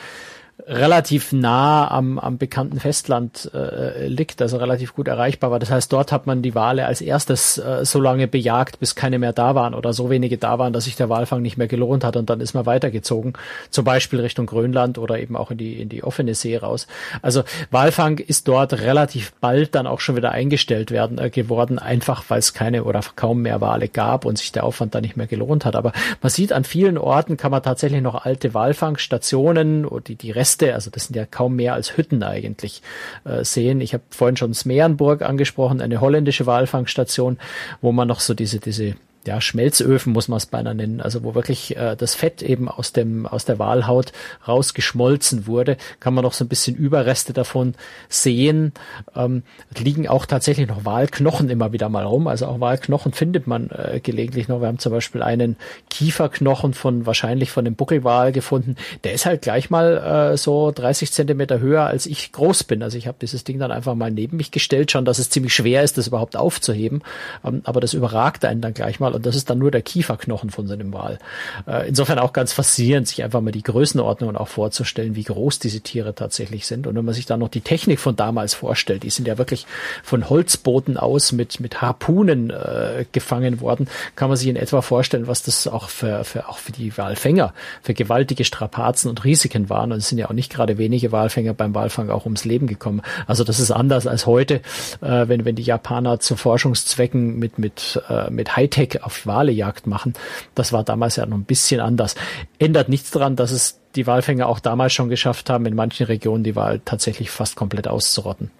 relativ 0.65 1.33
nah 1.33 1.89
am, 1.89 2.17
am 2.19 2.37
bekannten 2.37 2.79
Festland 2.79 3.51
äh, 3.53 4.07
liegt, 4.07 4.41
also 4.41 4.57
relativ 4.57 4.95
gut 4.95 5.07
erreichbar 5.07 5.51
war. 5.51 5.59
Das 5.59 5.69
heißt, 5.69 5.91
dort 5.91 6.11
hat 6.11 6.25
man 6.25 6.41
die 6.41 6.55
Wale 6.55 6.85
als 6.85 7.01
erstes 7.01 7.57
äh, 7.57 7.85
so 7.85 7.99
lange 7.99 8.27
bejagt, 8.27 8.79
bis 8.79 8.95
keine 8.95 9.19
mehr 9.19 9.33
da 9.33 9.55
waren 9.55 9.73
oder 9.73 9.93
so 9.93 10.09
wenige 10.09 10.37
da 10.37 10.59
waren, 10.59 10.71
dass 10.71 10.85
sich 10.85 10.95
der 10.95 11.09
Walfang 11.09 11.41
nicht 11.41 11.57
mehr 11.57 11.67
gelohnt 11.67 12.03
hat 12.03 12.15
und 12.15 12.29
dann 12.29 12.39
ist 12.39 12.53
man 12.53 12.65
weitergezogen, 12.65 13.33
zum 13.69 13.83
Beispiel 13.83 14.21
Richtung 14.21 14.45
Grönland 14.45 14.97
oder 14.97 15.19
eben 15.19 15.35
auch 15.35 15.51
in 15.51 15.57
die, 15.57 15.81
in 15.81 15.89
die 15.89 16.03
offene 16.03 16.33
See 16.33 16.57
raus. 16.57 16.87
Also 17.21 17.43
Walfang 17.71 18.19
ist 18.19 18.47
dort 18.47 18.73
relativ 18.73 19.33
bald 19.41 19.75
dann 19.75 19.87
auch 19.87 19.99
schon 19.99 20.15
wieder 20.15 20.31
eingestellt 20.31 20.91
werden 20.91 21.17
äh, 21.17 21.29
geworden, 21.29 21.77
einfach 21.77 22.23
weil 22.29 22.39
es 22.39 22.53
keine 22.53 22.85
oder 22.85 23.01
kaum 23.15 23.41
mehr 23.41 23.59
Wale 23.59 23.89
gab 23.89 24.25
und 24.25 24.37
sich 24.37 24.51
der 24.51 24.63
Aufwand 24.63 24.95
da 24.95 25.01
nicht 25.01 25.17
mehr 25.17 25.27
gelohnt 25.27 25.65
hat. 25.65 25.75
Aber 25.75 25.91
man 26.21 26.29
sieht 26.29 26.53
an 26.53 26.63
vielen 26.63 26.97
Orten 26.97 27.35
kann 27.35 27.51
man 27.51 27.63
tatsächlich 27.63 28.01
noch 28.01 28.25
alte 28.25 28.53
Walfangstationen, 28.53 29.85
die, 30.07 30.15
die 30.15 30.31
Reste, 30.31 30.52
also 30.61 30.89
das 30.89 31.05
sind 31.05 31.15
ja 31.15 31.25
kaum 31.25 31.55
mehr 31.55 31.73
als 31.73 31.97
Hütten 31.97 32.23
eigentlich, 32.23 32.81
äh, 33.25 33.43
sehen. 33.43 33.81
Ich 33.81 33.93
habe 33.93 34.03
vorhin 34.09 34.37
schon 34.37 34.53
Smeerenburg 34.53 35.21
angesprochen, 35.21 35.81
eine 35.81 36.01
holländische 36.01 36.45
Walfangstation, 36.45 37.37
wo 37.81 37.91
man 37.91 38.07
noch 38.07 38.19
so 38.19 38.33
diese, 38.33 38.59
diese 38.59 38.95
ja, 39.25 39.39
Schmelzöfen 39.41 40.13
muss 40.13 40.27
man 40.27 40.37
es 40.37 40.45
beinahe 40.45 40.75
nennen, 40.75 41.01
also 41.01 41.23
wo 41.23 41.35
wirklich 41.35 41.75
äh, 41.77 41.95
das 41.95 42.15
Fett 42.15 42.41
eben 42.41 42.67
aus 42.67 42.93
dem 42.93 43.25
aus 43.25 43.45
der 43.45 43.59
Walhaut 43.59 44.11
rausgeschmolzen 44.47 45.47
wurde, 45.47 45.77
kann 45.99 46.13
man 46.13 46.23
noch 46.23 46.33
so 46.33 46.43
ein 46.43 46.49
bisschen 46.49 46.75
Überreste 46.75 47.33
davon 47.33 47.75
sehen. 48.09 48.73
Ähm, 49.15 49.43
liegen 49.77 50.07
auch 50.07 50.25
tatsächlich 50.25 50.67
noch 50.67 50.85
Walknochen 50.85 51.49
immer 51.49 51.71
wieder 51.71 51.89
mal 51.89 52.05
rum, 52.05 52.27
also 52.27 52.47
auch 52.47 52.59
Walknochen 52.59 53.13
findet 53.13 53.47
man 53.47 53.69
äh, 53.69 53.99
gelegentlich 54.01 54.47
noch. 54.47 54.61
Wir 54.61 54.67
haben 54.67 54.79
zum 54.79 54.91
Beispiel 54.91 55.23
einen 55.23 55.55
Kieferknochen 55.89 56.73
von 56.73 57.05
wahrscheinlich 57.05 57.51
von 57.51 57.65
dem 57.65 57.75
Buckelwal 57.75 58.31
gefunden. 58.31 58.75
Der 59.03 59.13
ist 59.13 59.25
halt 59.25 59.41
gleich 59.41 59.69
mal 59.69 60.33
äh, 60.33 60.37
so 60.37 60.71
30 60.71 61.11
Zentimeter 61.11 61.59
höher 61.59 61.85
als 61.85 62.05
ich 62.05 62.31
groß 62.31 62.65
bin. 62.65 62.83
Also 62.83 62.97
ich 62.97 63.07
habe 63.07 63.17
dieses 63.21 63.43
Ding 63.43 63.59
dann 63.59 63.71
einfach 63.71 63.95
mal 63.95 64.11
neben 64.11 64.37
mich 64.37 64.51
gestellt, 64.51 64.91
schon, 64.91 65.05
dass 65.05 65.19
es 65.19 65.29
ziemlich 65.29 65.53
schwer 65.53 65.83
ist, 65.83 65.97
das 65.97 66.07
überhaupt 66.07 66.35
aufzuheben. 66.35 67.03
Ähm, 67.43 67.61
aber 67.63 67.79
das 67.79 67.93
überragt 67.93 68.45
einen 68.45 68.61
dann 68.61 68.73
gleich 68.73 68.99
mal 68.99 69.12
und 69.13 69.25
das 69.25 69.35
ist 69.35 69.49
dann 69.49 69.59
nur 69.59 69.71
der 69.71 69.81
Kieferknochen 69.81 70.49
von 70.49 70.67
so 70.67 70.73
einem 70.73 70.93
Wal. 70.93 71.19
Äh, 71.67 71.87
insofern 71.87 72.19
auch 72.19 72.33
ganz 72.33 72.53
faszinierend, 72.53 73.07
sich 73.07 73.23
einfach 73.23 73.41
mal 73.41 73.51
die 73.51 73.63
Größenordnungen 73.63 74.37
auch 74.37 74.47
vorzustellen, 74.47 75.15
wie 75.15 75.23
groß 75.23 75.59
diese 75.59 75.81
Tiere 75.81 76.15
tatsächlich 76.15 76.67
sind. 76.67 76.87
Und 76.87 76.95
wenn 76.95 77.05
man 77.05 77.13
sich 77.13 77.25
dann 77.25 77.39
noch 77.39 77.49
die 77.49 77.61
Technik 77.61 77.99
von 77.99 78.15
damals 78.15 78.53
vorstellt, 78.53 79.03
die 79.03 79.09
sind 79.09 79.27
ja 79.27 79.37
wirklich 79.37 79.65
von 80.03 80.29
Holzbooten 80.29 80.97
aus 80.97 81.31
mit, 81.31 81.59
mit 81.59 81.81
Harpunen 81.81 82.49
äh, 82.49 83.05
gefangen 83.11 83.61
worden, 83.61 83.87
kann 84.15 84.29
man 84.29 84.37
sich 84.37 84.47
in 84.47 84.55
etwa 84.55 84.81
vorstellen, 84.81 85.27
was 85.27 85.43
das 85.43 85.67
auch 85.67 85.89
für, 85.89 86.23
für, 86.23 86.49
auch 86.49 86.57
für 86.57 86.71
die 86.71 86.97
Walfänger, 86.97 87.53
für 87.81 87.93
gewaltige 87.93 88.43
Strapazen 88.43 89.09
und 89.09 89.23
Risiken 89.23 89.69
waren. 89.69 89.91
Und 89.91 89.99
es 89.99 90.09
sind 90.09 90.17
ja 90.17 90.27
auch 90.27 90.33
nicht 90.33 90.51
gerade 90.51 90.77
wenige 90.77 91.11
Walfänger 91.11 91.53
beim 91.53 91.75
Walfang 91.75 92.09
auch 92.09 92.25
ums 92.25 92.45
Leben 92.45 92.67
gekommen. 92.67 93.01
Also 93.27 93.43
das 93.43 93.59
ist 93.59 93.71
anders 93.71 94.07
als 94.07 94.25
heute, 94.25 94.55
äh, 95.01 95.27
wenn, 95.27 95.45
wenn 95.45 95.55
die 95.55 95.63
Japaner 95.63 96.19
zu 96.19 96.35
Forschungszwecken 96.35 97.37
mit, 97.37 97.59
mit, 97.59 98.01
äh, 98.09 98.29
mit 98.29 98.55
Hightech 98.55 99.02
auf 99.05 99.25
Walejagd 99.25 99.87
machen. 99.87 100.13
Das 100.55 100.73
war 100.73 100.83
damals 100.83 101.15
ja 101.15 101.25
noch 101.25 101.37
ein 101.37 101.45
bisschen 101.45 101.79
anders. 101.79 102.15
Ändert 102.59 102.89
nichts 102.89 103.11
daran, 103.11 103.35
dass 103.35 103.51
es 103.51 103.79
die 103.95 104.07
Walfänger 104.07 104.47
auch 104.47 104.59
damals 104.59 104.93
schon 104.93 105.09
geschafft 105.09 105.49
haben, 105.49 105.65
in 105.65 105.75
manchen 105.75 106.05
Regionen 106.05 106.43
die 106.43 106.55
Wahl 106.55 106.81
tatsächlich 106.83 107.29
fast 107.29 107.55
komplett 107.55 107.87
auszurotten. 107.87 108.51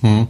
Hm. 0.00 0.28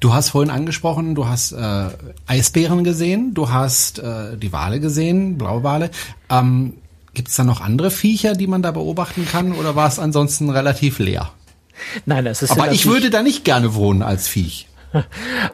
Du 0.00 0.12
hast 0.12 0.30
vorhin 0.30 0.50
angesprochen, 0.50 1.16
du 1.16 1.26
hast 1.26 1.52
äh, 1.52 1.88
Eisbären 2.26 2.84
gesehen, 2.84 3.34
du 3.34 3.50
hast 3.50 3.98
äh, 3.98 4.36
die 4.36 4.52
Wale 4.52 4.78
gesehen, 4.78 5.38
Blauwale. 5.38 5.90
Ähm, 6.30 6.74
Gibt 7.14 7.28
es 7.28 7.34
da 7.34 7.42
noch 7.42 7.60
andere 7.60 7.90
Viecher, 7.90 8.34
die 8.34 8.46
man 8.46 8.62
da 8.62 8.70
beobachten 8.70 9.26
kann 9.26 9.52
oder 9.52 9.74
war 9.74 9.88
es 9.88 9.98
ansonsten 9.98 10.50
relativ 10.50 11.00
leer? 11.00 11.32
Nein, 12.06 12.26
es 12.26 12.42
ist 12.42 12.52
Aber 12.52 12.70
ich 12.70 12.86
würde 12.86 13.10
da 13.10 13.22
nicht 13.22 13.44
gerne 13.44 13.74
wohnen 13.74 14.02
als 14.02 14.28
Viech. 14.28 14.68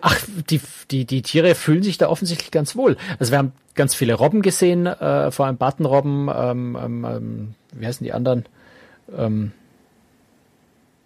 Ach, 0.00 0.18
die, 0.50 0.60
die, 0.90 1.04
die 1.04 1.22
Tiere 1.22 1.54
fühlen 1.54 1.82
sich 1.82 1.98
da 1.98 2.08
offensichtlich 2.08 2.50
ganz 2.50 2.76
wohl. 2.76 2.96
Also 3.18 3.32
wir 3.32 3.38
haben 3.38 3.52
ganz 3.74 3.94
viele 3.94 4.14
Robben 4.14 4.42
gesehen, 4.42 4.86
äh, 4.86 5.30
vor 5.30 5.46
allem 5.46 5.56
Bartenrobben, 5.56 6.30
ähm, 6.34 6.78
ähm, 6.80 7.04
ähm, 7.04 7.54
wie 7.72 7.86
heißen 7.86 8.04
die 8.04 8.12
anderen? 8.12 8.44
Ähm, 9.16 9.52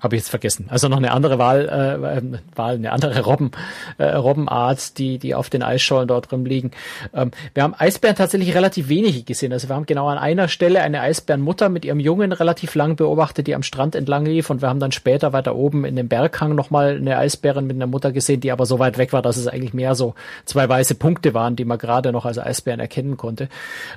habe 0.00 0.14
ich 0.14 0.22
jetzt 0.22 0.30
vergessen. 0.30 0.66
Also 0.68 0.88
noch 0.88 0.96
eine 0.98 1.10
andere 1.10 1.38
Wahl, 1.38 1.68
äh, 1.68 2.56
Wahl 2.56 2.74
eine 2.74 2.92
andere 2.92 3.20
Robben, 3.20 3.50
äh, 3.98 4.04
Robbenart, 4.04 4.96
die, 4.98 5.18
die 5.18 5.34
auf 5.34 5.50
den 5.50 5.62
Eisschollen 5.62 6.06
dort 6.06 6.30
drin 6.30 6.44
liegen. 6.44 6.70
Ähm, 7.12 7.32
wir 7.54 7.64
haben 7.64 7.74
Eisbären 7.76 8.14
tatsächlich 8.14 8.54
relativ 8.54 8.88
wenige 8.88 9.22
gesehen. 9.24 9.52
Also 9.52 9.68
wir 9.68 9.74
haben 9.74 9.86
genau 9.86 10.08
an 10.08 10.18
einer 10.18 10.48
Stelle 10.48 10.82
eine 10.82 11.00
Eisbärenmutter 11.00 11.68
mit 11.68 11.84
ihrem 11.84 11.98
Jungen 11.98 12.32
relativ 12.32 12.74
lang 12.76 12.94
beobachtet, 12.96 13.48
die 13.48 13.54
am 13.54 13.64
Strand 13.64 13.96
entlang 13.96 14.24
lief. 14.24 14.50
Und 14.50 14.62
wir 14.62 14.68
haben 14.68 14.78
dann 14.78 14.92
später 14.92 15.32
weiter 15.32 15.56
oben 15.56 15.84
in 15.84 15.96
dem 15.96 16.08
Berghang 16.08 16.54
nochmal 16.54 16.96
eine 16.96 17.18
Eisbärin 17.18 17.66
mit 17.66 17.76
einer 17.76 17.88
Mutter 17.88 18.12
gesehen, 18.12 18.40
die 18.40 18.52
aber 18.52 18.66
so 18.66 18.78
weit 18.78 18.98
weg 18.98 19.12
war, 19.12 19.22
dass 19.22 19.36
es 19.36 19.48
eigentlich 19.48 19.74
mehr 19.74 19.96
so 19.96 20.14
zwei 20.44 20.68
weiße 20.68 20.94
Punkte 20.94 21.34
waren, 21.34 21.56
die 21.56 21.64
man 21.64 21.78
gerade 21.78 22.12
noch 22.12 22.24
als 22.24 22.38
Eisbären 22.38 22.78
erkennen 22.78 23.16
konnte. 23.16 23.48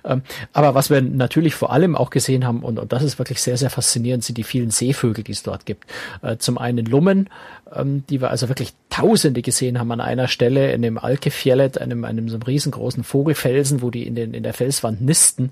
Ähm, 0.04 0.24
aber 0.52 0.74
was 0.74 0.90
wir 0.90 1.02
natürlich 1.02 1.54
vor 1.54 1.72
allem 1.72 1.96
auch 1.96 2.10
gesehen 2.10 2.48
haben, 2.48 2.64
und, 2.64 2.80
und 2.80 2.92
das 2.92 3.04
ist 3.04 3.20
wirklich 3.20 3.42
sehr, 3.42 3.58
sehr 3.58 3.70
faszinierend, 3.70 4.24
sind 4.24 4.38
die 4.38 4.44
vielen 4.44 4.72
Seevögel, 4.72 5.24
die 5.24 5.34
es 5.34 5.44
dort 5.44 5.68
gibt. 5.68 5.91
Äh, 6.22 6.38
zum 6.38 6.58
einen 6.58 6.86
Lummen, 6.86 7.30
ähm, 7.74 8.04
die 8.10 8.22
wir 8.22 8.30
also 8.30 8.50
wirklich 8.50 8.74
Tausende 8.90 9.42
gesehen 9.42 9.80
haben 9.80 9.92
an 9.92 10.02
einer 10.02 10.28
Stelle 10.28 10.72
in 10.74 10.82
dem 10.82 10.98
Alkefjellet, 10.98 11.80
einem, 11.80 12.04
einem 12.04 12.30
so 12.30 12.36
einem 12.36 12.44
riesengroßen 12.44 13.04
Vogelfelsen, 13.04 13.82
wo 13.82 13.90
die 13.90 14.06
in, 14.06 14.16
den, 14.16 14.34
in 14.34 14.44
der 14.44 14.54
Felswand 14.54 15.02
nisten. 15.02 15.52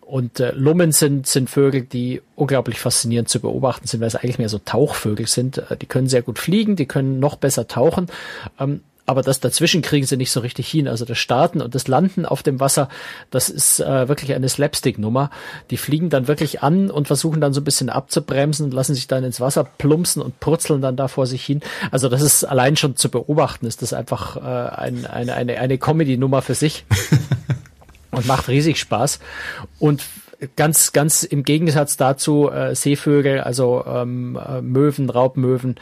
Und 0.00 0.40
äh, 0.40 0.52
Lummen 0.52 0.92
sind, 0.92 1.26
sind 1.26 1.48
Vögel, 1.48 1.82
die 1.82 2.20
unglaublich 2.34 2.80
faszinierend 2.80 3.28
zu 3.28 3.40
beobachten 3.40 3.86
sind, 3.86 4.00
weil 4.00 4.08
es 4.08 4.16
eigentlich 4.16 4.38
mehr 4.38 4.48
so 4.48 4.58
Tauchvögel 4.58 5.26
sind. 5.26 5.58
Äh, 5.58 5.76
die 5.76 5.86
können 5.86 6.08
sehr 6.08 6.22
gut 6.22 6.38
fliegen, 6.38 6.76
die 6.76 6.86
können 6.86 7.20
noch 7.20 7.36
besser 7.36 7.68
tauchen. 7.68 8.08
Ähm, 8.58 8.80
aber 9.04 9.22
das 9.22 9.40
dazwischen 9.40 9.82
kriegen 9.82 10.06
sie 10.06 10.16
nicht 10.16 10.30
so 10.30 10.40
richtig 10.40 10.68
hin. 10.68 10.86
Also 10.86 11.04
das 11.04 11.18
Starten 11.18 11.60
und 11.60 11.74
das 11.74 11.88
Landen 11.88 12.24
auf 12.24 12.42
dem 12.42 12.60
Wasser, 12.60 12.88
das 13.30 13.48
ist 13.48 13.80
äh, 13.80 14.08
wirklich 14.08 14.34
eine 14.34 14.48
Slapstick-Nummer. 14.48 15.30
Die 15.70 15.76
fliegen 15.76 16.08
dann 16.08 16.28
wirklich 16.28 16.62
an 16.62 16.90
und 16.90 17.08
versuchen 17.08 17.40
dann 17.40 17.52
so 17.52 17.60
ein 17.60 17.64
bisschen 17.64 17.90
abzubremsen, 17.90 18.70
lassen 18.70 18.94
sich 18.94 19.08
dann 19.08 19.24
ins 19.24 19.40
Wasser 19.40 19.64
plumpsen 19.64 20.22
und 20.22 20.38
purzeln 20.40 20.82
dann 20.82 20.96
da 20.96 21.08
vor 21.08 21.26
sich 21.26 21.44
hin. 21.44 21.60
Also 21.90 22.08
das 22.08 22.22
ist 22.22 22.44
allein 22.44 22.76
schon 22.76 22.96
zu 22.96 23.10
beobachten, 23.10 23.66
ist 23.66 23.82
das 23.82 23.92
einfach 23.92 24.36
äh, 24.36 24.40
ein, 24.40 25.06
eine, 25.06 25.34
eine, 25.34 25.58
eine 25.58 25.78
Comedy-Nummer 25.78 26.42
für 26.42 26.54
sich. 26.54 26.84
und 28.12 28.26
macht 28.26 28.48
riesig 28.48 28.78
Spaß. 28.78 29.18
Und 29.78 30.02
ganz, 30.56 30.92
ganz 30.92 31.22
im 31.22 31.44
Gegensatz 31.44 31.96
dazu 31.96 32.50
äh, 32.50 32.74
Seevögel, 32.74 33.40
also 33.40 33.84
ähm, 33.86 34.36
äh, 34.36 34.60
Möwen, 34.60 35.10
Raubmöwen, 35.10 35.76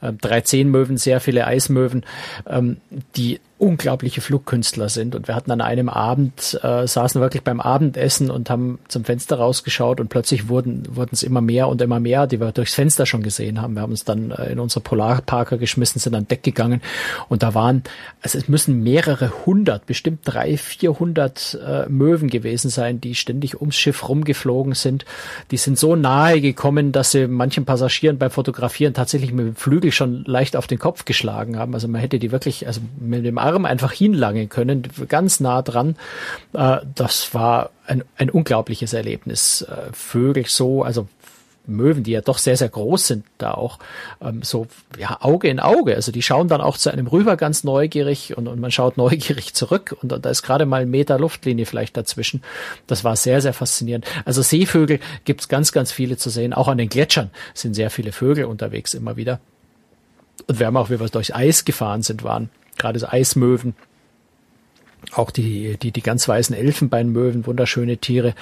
äh, 0.00 0.12
13 0.12 0.70
Möwen, 0.70 0.96
sehr 0.96 1.20
viele 1.20 1.46
Eismöwen, 1.46 2.04
ähm, 2.46 2.78
die 3.16 3.40
unglaubliche 3.62 4.20
Flugkünstler 4.20 4.88
sind. 4.88 5.14
Und 5.14 5.28
wir 5.28 5.36
hatten 5.36 5.52
an 5.52 5.60
einem 5.60 5.88
Abend, 5.88 6.58
äh, 6.64 6.84
saßen 6.84 7.20
wirklich 7.20 7.44
beim 7.44 7.60
Abendessen 7.60 8.28
und 8.28 8.50
haben 8.50 8.80
zum 8.88 9.04
Fenster 9.04 9.36
rausgeschaut 9.36 10.00
und 10.00 10.08
plötzlich 10.08 10.48
wurden 10.48 10.82
wurden 10.96 11.10
es 11.12 11.22
immer 11.22 11.40
mehr 11.40 11.68
und 11.68 11.80
immer 11.80 12.00
mehr, 12.00 12.26
die 12.26 12.40
wir 12.40 12.50
durchs 12.50 12.74
Fenster 12.74 13.06
schon 13.06 13.22
gesehen 13.22 13.62
haben. 13.62 13.74
Wir 13.74 13.82
haben 13.82 13.92
uns 13.92 14.02
dann 14.04 14.32
äh, 14.32 14.50
in 14.50 14.58
unsere 14.58 14.80
Polarparker 14.80 15.58
geschmissen, 15.58 16.00
sind 16.00 16.16
an 16.16 16.26
Deck 16.26 16.42
gegangen 16.42 16.82
und 17.28 17.44
da 17.44 17.54
waren, 17.54 17.84
also 18.20 18.36
es 18.36 18.48
müssen 18.48 18.82
mehrere 18.82 19.30
hundert, 19.46 19.86
bestimmt 19.86 20.22
drei, 20.24 20.56
vierhundert 20.56 21.56
äh, 21.64 21.88
Möwen 21.88 22.30
gewesen 22.30 22.68
sein, 22.68 23.00
die 23.00 23.14
ständig 23.14 23.60
ums 23.60 23.76
Schiff 23.76 24.08
rumgeflogen 24.08 24.74
sind. 24.74 25.04
Die 25.52 25.56
sind 25.56 25.78
so 25.78 25.94
nahe 25.94 26.40
gekommen, 26.40 26.90
dass 26.90 27.12
sie 27.12 27.28
manchen 27.28 27.64
Passagieren 27.64 28.18
beim 28.18 28.32
Fotografieren 28.32 28.92
tatsächlich 28.92 29.32
mit 29.32 29.46
dem 29.46 29.54
Flügel 29.54 29.92
schon 29.92 30.24
leicht 30.24 30.56
auf 30.56 30.66
den 30.66 30.80
Kopf 30.80 31.04
geschlagen 31.04 31.56
haben. 31.56 31.74
Also 31.74 31.86
man 31.86 32.00
hätte 32.00 32.18
die 32.18 32.32
wirklich, 32.32 32.66
also 32.66 32.80
mit 32.98 33.24
dem 33.24 33.38
Arm 33.38 33.51
Arm 33.52 33.64
einfach 33.64 33.92
hinlangen 33.92 34.48
können, 34.48 34.82
ganz 35.08 35.40
nah 35.40 35.62
dran. 35.62 35.96
Äh, 36.52 36.78
das 36.94 37.34
war 37.34 37.70
ein, 37.86 38.04
ein 38.16 38.30
unglaubliches 38.30 38.92
Erlebnis. 38.92 39.62
Äh, 39.62 39.92
Vögel 39.92 40.46
so, 40.46 40.82
also 40.82 41.08
Möwen, 41.66 42.02
die 42.02 42.12
ja 42.12 42.20
doch 42.20 42.38
sehr, 42.38 42.56
sehr 42.56 42.68
groß 42.68 43.06
sind, 43.06 43.24
da 43.38 43.52
auch 43.52 43.78
ähm, 44.20 44.42
so 44.42 44.66
ja 44.98 45.18
Auge 45.20 45.48
in 45.48 45.60
Auge. 45.60 45.94
Also 45.94 46.10
die 46.10 46.22
schauen 46.22 46.48
dann 46.48 46.60
auch 46.60 46.76
zu 46.76 46.90
einem 46.90 47.06
rüber 47.06 47.36
ganz 47.36 47.64
neugierig 47.64 48.36
und, 48.36 48.48
und 48.48 48.60
man 48.60 48.70
schaut 48.70 48.96
neugierig 48.96 49.54
zurück 49.54 49.96
und, 50.02 50.12
und 50.12 50.24
da 50.24 50.30
ist 50.30 50.42
gerade 50.42 50.66
mal 50.66 50.82
ein 50.82 50.90
Meter 50.90 51.18
Luftlinie 51.18 51.66
vielleicht 51.66 51.96
dazwischen. 51.96 52.42
Das 52.86 53.04
war 53.04 53.16
sehr, 53.16 53.40
sehr 53.40 53.52
faszinierend. 53.52 54.06
Also 54.24 54.42
Seevögel 54.42 54.98
gibt's 55.24 55.48
ganz, 55.48 55.72
ganz 55.72 55.92
viele 55.92 56.16
zu 56.16 56.30
sehen. 56.30 56.52
Auch 56.52 56.68
an 56.68 56.78
den 56.78 56.88
Gletschern 56.88 57.30
sind 57.54 57.74
sehr 57.74 57.90
viele 57.90 58.12
Vögel 58.12 58.44
unterwegs 58.44 58.94
immer 58.94 59.16
wieder. 59.16 59.40
Und 60.48 60.58
wir 60.58 60.66
haben 60.66 60.76
auch, 60.76 60.90
wie 60.90 60.98
wir 60.98 61.08
durchs 61.08 61.30
Eis 61.30 61.64
gefahren 61.64 62.02
sind, 62.02 62.24
waren 62.24 62.50
gerade 62.76 62.98
so 62.98 63.06
Eismöwen, 63.08 63.74
auch 65.14 65.30
die, 65.30 65.76
die, 65.76 65.90
die 65.90 66.02
ganz 66.02 66.28
weißen 66.28 66.54
Elfenbeinmöwen, 66.54 67.46
wunderschöne 67.46 67.98
Tiere, 67.98 68.34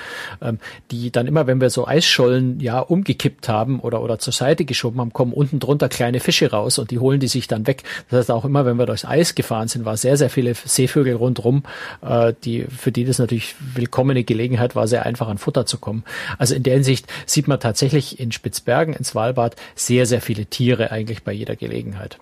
ähm, 0.42 0.58
die 0.90 1.10
dann 1.10 1.26
immer, 1.26 1.46
wenn 1.46 1.60
wir 1.60 1.70
so 1.70 1.86
Eisschollen 1.86 2.60
ja 2.60 2.80
umgekippt 2.80 3.48
haben 3.48 3.80
oder, 3.80 4.02
oder 4.02 4.18
zur 4.18 4.32
Seite 4.32 4.64
geschoben 4.64 5.00
haben, 5.00 5.12
kommen 5.12 5.32
unten 5.32 5.58
drunter 5.58 5.88
kleine 5.88 6.20
Fische 6.20 6.50
raus 6.50 6.78
und 6.78 6.90
die 6.90 6.98
holen 6.98 7.20
die 7.20 7.28
sich 7.28 7.48
dann 7.48 7.66
weg. 7.66 7.82
Das 8.08 8.20
heißt 8.20 8.30
auch 8.30 8.44
immer, 8.44 8.66
wenn 8.66 8.76
wir 8.76 8.86
durchs 8.86 9.04
Eis 9.04 9.34
gefahren 9.34 9.68
sind, 9.68 9.84
war 9.84 9.96
sehr, 9.96 10.16
sehr 10.16 10.30
viele 10.30 10.54
Seevögel 10.54 11.14
rundrum, 11.14 11.64
äh, 12.02 12.34
die, 12.44 12.64
für 12.64 12.92
die 12.92 13.04
das 13.04 13.18
natürlich 13.18 13.56
willkommene 13.74 14.24
Gelegenheit 14.24 14.76
war, 14.76 14.86
sehr 14.86 15.06
einfach 15.06 15.28
an 15.28 15.38
Futter 15.38 15.66
zu 15.66 15.78
kommen. 15.78 16.04
Also 16.38 16.54
in 16.54 16.62
der 16.62 16.74
Hinsicht 16.74 17.06
sieht 17.26 17.48
man 17.48 17.60
tatsächlich 17.60 18.20
in 18.20 18.32
Spitzbergen, 18.32 18.94
ins 18.94 19.08
Svalbard, 19.08 19.56
sehr, 19.74 20.06
sehr 20.06 20.20
viele 20.20 20.46
Tiere 20.46 20.90
eigentlich 20.92 21.22
bei 21.22 21.32
jeder 21.32 21.56
Gelegenheit. 21.56 22.18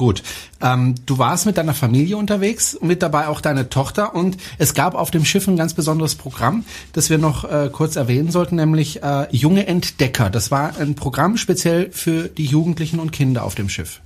Gut. 0.00 0.22
Ähm, 0.62 0.94
du 1.04 1.18
warst 1.18 1.44
mit 1.44 1.58
deiner 1.58 1.74
Familie 1.74 2.16
unterwegs, 2.16 2.78
mit 2.80 3.02
dabei 3.02 3.28
auch 3.28 3.42
deine 3.42 3.68
Tochter 3.68 4.14
und 4.14 4.38
es 4.56 4.72
gab 4.72 4.94
auf 4.94 5.10
dem 5.10 5.26
Schiff 5.26 5.46
ein 5.46 5.58
ganz 5.58 5.74
besonderes 5.74 6.14
Programm, 6.14 6.64
das 6.94 7.10
wir 7.10 7.18
noch 7.18 7.44
äh, 7.44 7.68
kurz 7.70 7.96
erwähnen 7.96 8.30
sollten, 8.30 8.56
nämlich 8.56 9.02
äh, 9.02 9.26
Junge 9.30 9.66
Entdecker. 9.66 10.30
Das 10.30 10.50
war 10.50 10.78
ein 10.78 10.94
Programm 10.94 11.36
speziell 11.36 11.90
für 11.92 12.28
die 12.28 12.46
Jugendlichen 12.46 12.98
und 12.98 13.12
Kinder 13.12 13.44
auf 13.44 13.54
dem 13.54 13.68
Schiff. 13.68 14.00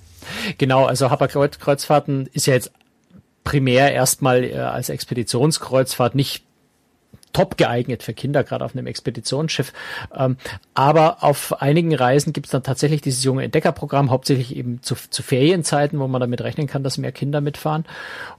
Genau, 0.59 0.85
also 0.85 1.11
Hapag-Kreuzfahrten 1.11 2.29
ist 2.33 2.47
ja 2.47 2.55
jetzt 2.55 2.73
primär 3.45 3.93
erstmal 3.93 4.43
äh, 4.43 4.57
als 4.57 4.89
Expeditionskreuzfahrt 4.89 6.17
nicht 6.17 6.44
top 7.35 7.59
geeignet 7.59 8.03
für 8.03 8.15
Kinder, 8.15 8.43
gerade 8.45 8.65
auf 8.65 8.75
einem 8.75 8.87
Expeditionsschiff. 8.87 9.75
Ähm, 10.17 10.39
aber 10.73 11.23
auf 11.23 11.61
einigen 11.61 11.95
Reisen 11.95 12.33
gibt 12.33 12.47
es 12.47 12.53
dann 12.53 12.63
tatsächlich 12.63 13.03
dieses 13.03 13.23
junge 13.25 13.45
Entdeckerprogramm, 13.45 14.11
hauptsächlich 14.11 14.57
eben 14.57 14.83
zu, 14.83 14.95
zu 14.95 15.23
Ferienzeiten, 15.23 15.99
wo 15.99 16.09
man 16.09 16.21
damit 16.21 16.41
rechnen 16.41 16.67
kann, 16.67 16.83
dass 16.83 16.97
mehr 16.97 17.13
Kinder 17.13 17.43
mitfahren. 17.43 17.85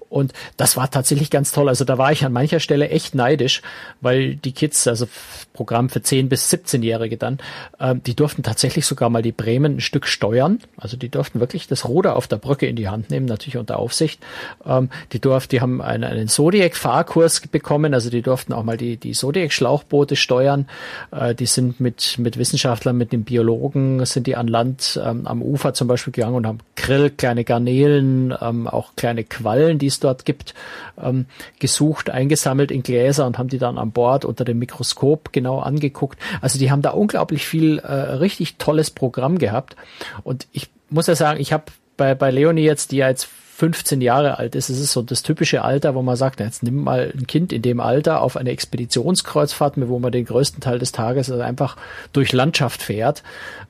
Und 0.10 0.34
das 0.56 0.78
war 0.78 0.90
tatsächlich 0.90 1.30
ganz 1.30 1.52
toll. 1.52 1.68
Also 1.68 1.84
da 1.84 1.98
war 1.98 2.12
ich 2.12 2.24
an 2.26 2.32
mancher 2.32 2.60
Stelle 2.60 2.90
echt 2.90 3.16
neidisch, 3.16 3.62
weil 4.02 4.36
die 4.36 4.54
Kids, 4.54 4.88
also 4.88 5.08
Programm 5.54 5.90
für 5.90 6.02
10 6.02 6.30
bis 6.30 6.52
17-Jährige 6.54 7.18
dann, 7.18 7.40
äh, 7.80 7.96
die 7.96 8.16
durften 8.16 8.44
tatsächlich 8.44 8.86
sogar 8.86 9.10
mal 9.10 9.22
die 9.22 9.32
Bremen 9.32 9.78
ein 9.78 9.82
Stück 9.82 10.08
steuern. 10.08 10.60
Also 10.78 10.96
die 10.96 11.10
durften 11.10 11.40
wirklich 11.40 11.68
das 11.68 11.88
Ruder 11.88 12.16
auf 12.16 12.28
der 12.28 12.38
Brücke 12.38 12.68
in 12.68 12.76
die 12.76 12.88
Hand 12.88 13.10
nehmen, 13.10 13.26
natürlich 13.26 13.58
unter 13.58 13.80
Aufsicht. 13.80 14.22
Ähm, 14.66 14.90
die 15.12 15.20
durften, 15.20 15.50
die 15.52 15.62
haben 15.62 15.82
einen, 15.82 16.04
einen 16.04 16.28
Zodiac-Fahrkurs 16.28 17.42
bekommen, 17.48 17.94
also 17.94 18.10
die 18.10 18.22
durften 18.22 18.54
auch 18.54 18.64
mal 18.64 18.78
die, 18.78 18.85
die 18.96 19.12
Zodiac-Schlauchboote 19.12 20.16
steuern. 20.16 20.68
Äh, 21.12 21.36
die 21.36 21.46
sind 21.46 21.80
mit, 21.80 22.18
mit 22.18 22.38
Wissenschaftlern, 22.38 22.96
mit 22.98 23.12
den 23.12 23.24
Biologen, 23.24 24.06
sind 24.06 24.28
die 24.28 24.36
an 24.36 24.48
Land 24.48 25.00
ähm, 25.04 25.28
am 25.28 25.42
Ufer 25.42 25.74
zum 25.74 25.88
Beispiel 25.88 26.14
gegangen 26.14 26.36
und 26.36 26.48
haben 26.48 26.60
Grill, 26.76 27.10
kleine 27.10 27.44
Garnelen, 27.44 28.34
ähm, 28.40 28.68
auch 28.68 28.96
kleine 28.96 29.24
Quallen, 29.24 29.80
die 29.80 29.88
es 29.88 30.00
dort 30.00 30.26
gibt, 30.26 30.54
ähm, 31.02 31.26
gesucht, 31.60 32.10
eingesammelt 32.10 32.72
in 32.72 32.84
Gläser 32.84 33.26
und 33.26 33.38
haben 33.38 33.50
die 33.50 33.58
dann 33.58 33.78
an 33.78 33.92
Bord 33.92 34.26
unter 34.26 34.46
dem 34.46 34.60
Mikroskop 34.60 35.34
genau 35.34 35.60
angeguckt. 35.60 36.20
Also 36.42 36.60
die 36.60 36.72
haben 36.72 36.82
da 36.82 36.92
unglaublich 36.92 37.46
viel 37.46 37.80
äh, 37.80 37.92
richtig 37.92 38.58
tolles 38.58 38.92
Programm 38.92 39.38
gehabt. 39.38 39.76
Und 40.24 40.48
ich 40.52 40.70
muss 40.90 41.08
ja 41.08 41.16
sagen, 41.16 41.40
ich 41.40 41.52
habe 41.52 41.66
bei, 41.98 42.16
bei 42.16 42.32
Leonie 42.32 42.64
jetzt, 42.64 42.92
die 42.92 42.98
ja 42.98 43.10
jetzt 43.10 43.28
15 43.56 44.02
Jahre 44.02 44.38
alt 44.38 44.54
ist. 44.54 44.70
Es 44.70 44.82
ist 44.82 44.92
so 44.92 45.02
das 45.02 45.24
typische 45.24 45.62
Alter, 45.62 45.96
wo 45.96 46.02
man 46.02 46.18
sagt, 46.18 46.42
jetzt 46.42 46.62
nimm 46.62 46.84
mal 46.84 47.14
ein 47.16 47.26
Kind 47.26 47.54
in 47.54 47.62
dem 47.62 47.80
Alter 47.80 48.22
auf 48.22 48.36
eine 48.36 48.50
Expeditionskreuzfahrt, 48.50 49.76
wo 49.78 49.98
man 49.98 50.12
den 50.12 50.26
größten 50.26 50.60
Teil 50.60 50.78
des 50.78 50.92
Tages 50.92 51.32
also 51.32 51.42
einfach 51.42 51.78
durch 52.12 52.34
Landschaft 52.34 52.82
fährt. 52.82 53.24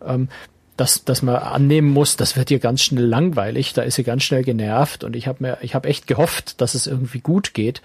Ähm, 0.04 0.28
dass, 0.76 1.06
dass 1.06 1.22
man 1.22 1.36
annehmen 1.36 1.90
muss, 1.90 2.18
das 2.18 2.36
wird 2.36 2.50
ihr 2.52 2.60
ganz 2.60 2.82
schnell 2.82 3.06
langweilig, 3.06 3.74
da 3.74 3.84
ist 3.84 3.96
sie 3.96 4.04
ganz 4.04 4.24
schnell 4.24 4.44
genervt 4.44 5.06
und 5.06 5.16
ich 5.16 5.28
habe 5.28 5.38
mir, 5.42 5.58
ich 5.62 5.74
habe 5.74 5.88
echt 5.88 6.06
gehofft, 6.06 6.60
dass 6.60 6.74
es 6.74 6.86
irgendwie 6.86 7.22
gut 7.22 7.54
geht 7.54 7.82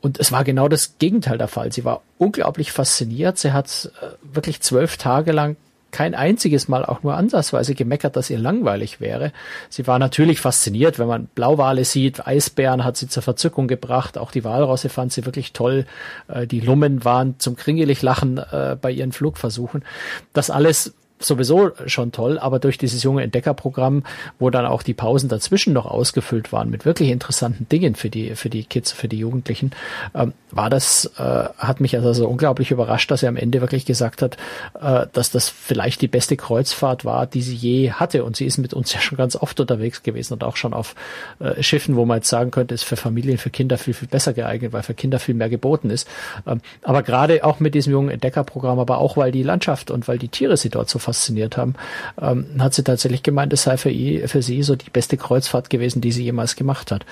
und 0.00 0.18
es 0.18 0.32
war 0.32 0.42
genau 0.42 0.68
das 0.68 0.96
Gegenteil 0.98 1.36
der 1.36 1.48
Fall. 1.48 1.70
Sie 1.70 1.84
war 1.84 2.00
unglaublich 2.16 2.72
fasziniert, 2.72 3.36
sie 3.36 3.52
hat 3.52 3.90
äh, 4.00 4.06
wirklich 4.22 4.62
zwölf 4.62 4.96
Tage 4.96 5.32
lang 5.32 5.56
kein 5.90 6.14
einziges 6.14 6.68
Mal 6.68 6.84
auch 6.84 7.02
nur 7.02 7.14
ansatzweise 7.14 7.74
gemeckert, 7.74 8.16
dass 8.16 8.30
ihr 8.30 8.38
langweilig 8.38 9.00
wäre. 9.00 9.32
Sie 9.68 9.86
war 9.86 9.98
natürlich 9.98 10.40
fasziniert, 10.40 10.98
wenn 10.98 11.08
man 11.08 11.26
Blauwale 11.26 11.84
sieht, 11.84 12.26
Eisbären 12.26 12.84
hat 12.84 12.96
sie 12.96 13.08
zur 13.08 13.22
Verzückung 13.22 13.68
gebracht, 13.68 14.18
auch 14.18 14.30
die 14.30 14.44
Walrosse 14.44 14.88
fand 14.88 15.12
sie 15.12 15.24
wirklich 15.24 15.52
toll, 15.52 15.86
äh, 16.28 16.46
die 16.46 16.60
Lummen 16.60 17.04
waren 17.04 17.38
zum 17.38 17.56
kringelig 17.56 18.02
Lachen 18.02 18.38
äh, 18.38 18.76
bei 18.80 18.90
ihren 18.90 19.12
Flugversuchen. 19.12 19.84
Das 20.32 20.50
alles 20.50 20.94
sowieso 21.20 21.70
schon 21.86 22.12
toll, 22.12 22.38
aber 22.38 22.58
durch 22.58 22.78
dieses 22.78 23.02
junge 23.02 23.22
Entdeckerprogramm, 23.22 24.04
wo 24.38 24.50
dann 24.50 24.66
auch 24.66 24.82
die 24.82 24.94
Pausen 24.94 25.28
dazwischen 25.28 25.72
noch 25.72 25.86
ausgefüllt 25.86 26.52
waren 26.52 26.70
mit 26.70 26.84
wirklich 26.84 27.10
interessanten 27.10 27.68
Dingen 27.68 27.94
für 27.94 28.10
die 28.10 28.34
für 28.34 28.50
die 28.50 28.64
Kids, 28.64 28.90
für 28.90 29.06
die 29.06 29.18
Jugendlichen, 29.18 29.72
ähm, 30.14 30.32
war 30.50 30.70
das 30.70 31.12
äh, 31.18 31.48
hat 31.58 31.80
mich 31.80 31.96
also 31.96 32.26
unglaublich 32.26 32.70
überrascht, 32.70 33.10
dass 33.10 33.22
er 33.22 33.28
am 33.28 33.36
Ende 33.36 33.60
wirklich 33.60 33.84
gesagt 33.84 34.22
hat, 34.22 34.36
äh, 34.80 35.06
dass 35.12 35.30
das 35.30 35.48
vielleicht 35.48 36.00
die 36.00 36.08
beste 36.08 36.36
Kreuzfahrt 36.36 37.04
war, 37.04 37.26
die 37.26 37.42
sie 37.42 37.54
je 37.54 37.92
hatte 37.92 38.24
und 38.24 38.36
sie 38.36 38.46
ist 38.46 38.58
mit 38.58 38.72
uns 38.72 38.92
ja 38.94 39.00
schon 39.00 39.18
ganz 39.18 39.36
oft 39.36 39.60
unterwegs 39.60 40.02
gewesen 40.02 40.32
und 40.34 40.44
auch 40.44 40.56
schon 40.56 40.72
auf 40.72 40.94
äh, 41.38 41.62
Schiffen, 41.62 41.96
wo 41.96 42.06
man 42.06 42.18
jetzt 42.18 42.28
sagen 42.28 42.50
könnte, 42.50 42.74
ist 42.74 42.84
für 42.84 42.96
Familien, 42.96 43.38
für 43.38 43.50
Kinder 43.50 43.76
viel 43.76 43.94
viel 43.94 44.08
besser 44.08 44.32
geeignet, 44.32 44.72
weil 44.72 44.82
für 44.82 44.94
Kinder 44.94 45.18
viel 45.18 45.34
mehr 45.34 45.50
geboten 45.50 45.90
ist. 45.90 46.08
Ähm, 46.46 46.60
aber 46.82 47.02
gerade 47.02 47.44
auch 47.44 47.60
mit 47.60 47.74
diesem 47.74 47.92
jungen 47.92 48.08
Entdeckerprogramm, 48.10 48.78
aber 48.78 48.98
auch 48.98 49.16
weil 49.16 49.32
die 49.32 49.42
Landschaft 49.42 49.90
und 49.90 50.08
weil 50.08 50.18
die 50.18 50.28
Tiere 50.28 50.56
sie 50.56 50.70
dort 50.70 50.88
so 50.88 50.98
fasziniert 51.10 51.56
haben, 51.56 51.74
ähm, 52.20 52.46
hat 52.58 52.74
sie 52.74 52.84
tatsächlich 52.84 53.22
gemeint, 53.22 53.52
es 53.52 53.64
sei 53.64 53.76
für, 53.76 53.90
ihr, 53.90 54.28
für 54.28 54.42
sie 54.42 54.62
so 54.62 54.76
die 54.76 54.90
beste 54.90 55.16
Kreuzfahrt 55.16 55.70
gewesen, 55.70 56.00
die 56.00 56.12
sie 56.12 56.24
jemals 56.24 56.56
gemacht 56.56 56.90
hat. 56.92 57.04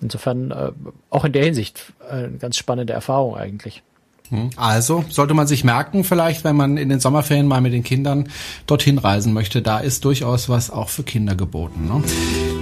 Insofern 0.00 0.50
äh, 0.50 0.72
auch 1.10 1.24
in 1.24 1.32
der 1.32 1.44
Hinsicht 1.44 1.92
äh, 2.10 2.24
eine 2.24 2.38
ganz 2.38 2.56
spannende 2.56 2.92
Erfahrung 2.92 3.36
eigentlich. 3.36 3.82
Hm. 4.30 4.50
Also 4.56 5.04
sollte 5.08 5.34
man 5.34 5.46
sich 5.46 5.64
merken, 5.64 6.04
vielleicht, 6.04 6.44
wenn 6.44 6.56
man 6.56 6.76
in 6.76 6.88
den 6.88 7.00
Sommerferien 7.00 7.46
mal 7.46 7.60
mit 7.60 7.72
den 7.72 7.82
Kindern 7.82 8.28
dorthin 8.66 8.98
reisen 8.98 9.32
möchte, 9.32 9.62
da 9.62 9.78
ist 9.78 10.04
durchaus 10.04 10.48
was 10.48 10.70
auch 10.70 10.88
für 10.88 11.02
Kinder 11.02 11.34
geboten. 11.34 11.88
Ne? 11.88 12.02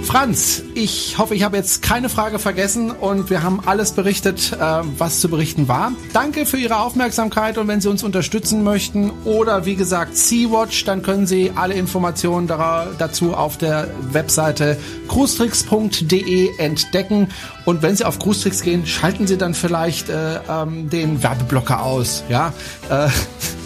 Franz, 0.03 0.63
ich 0.75 1.17
hoffe, 1.17 1.33
ich 1.33 1.43
habe 1.43 1.57
jetzt 1.57 1.81
keine 1.81 2.09
Frage 2.09 2.37
vergessen 2.37 2.91
und 2.91 3.29
wir 3.29 3.41
haben 3.41 3.59
alles 3.65 3.93
berichtet, 3.93 4.53
äh, 4.53 4.81
was 4.97 5.19
zu 5.19 5.29
berichten 5.29 5.67
war. 5.67 5.93
Danke 6.13 6.45
für 6.45 6.57
Ihre 6.57 6.77
Aufmerksamkeit 6.77 7.57
und 7.57 7.67
wenn 7.67 7.81
Sie 7.81 7.89
uns 7.89 8.03
unterstützen 8.03 8.63
möchten 8.63 9.11
oder 9.25 9.65
wie 9.65 9.75
gesagt 9.75 10.15
Sea-Watch, 10.15 10.85
dann 10.85 11.01
können 11.01 11.25
Sie 11.25 11.51
alle 11.55 11.73
Informationen 11.73 12.47
dazu 12.47 13.33
auf 13.33 13.57
der 13.57 13.89
Webseite 14.11 14.77
cruestricks.de 15.07 16.57
entdecken 16.57 17.29
und 17.65 17.81
wenn 17.81 17.95
Sie 17.95 18.05
auf 18.05 18.19
Cruestricks 18.19 18.61
gehen, 18.61 18.85
schalten 18.85 19.27
Sie 19.27 19.37
dann 19.37 19.53
vielleicht 19.53 20.09
äh, 20.09 20.39
ähm, 20.47 20.89
den 20.89 21.21
Werbeblocker 21.21 21.83
aus. 21.83 22.23
Ja, 22.29 22.53
äh, 22.89 23.09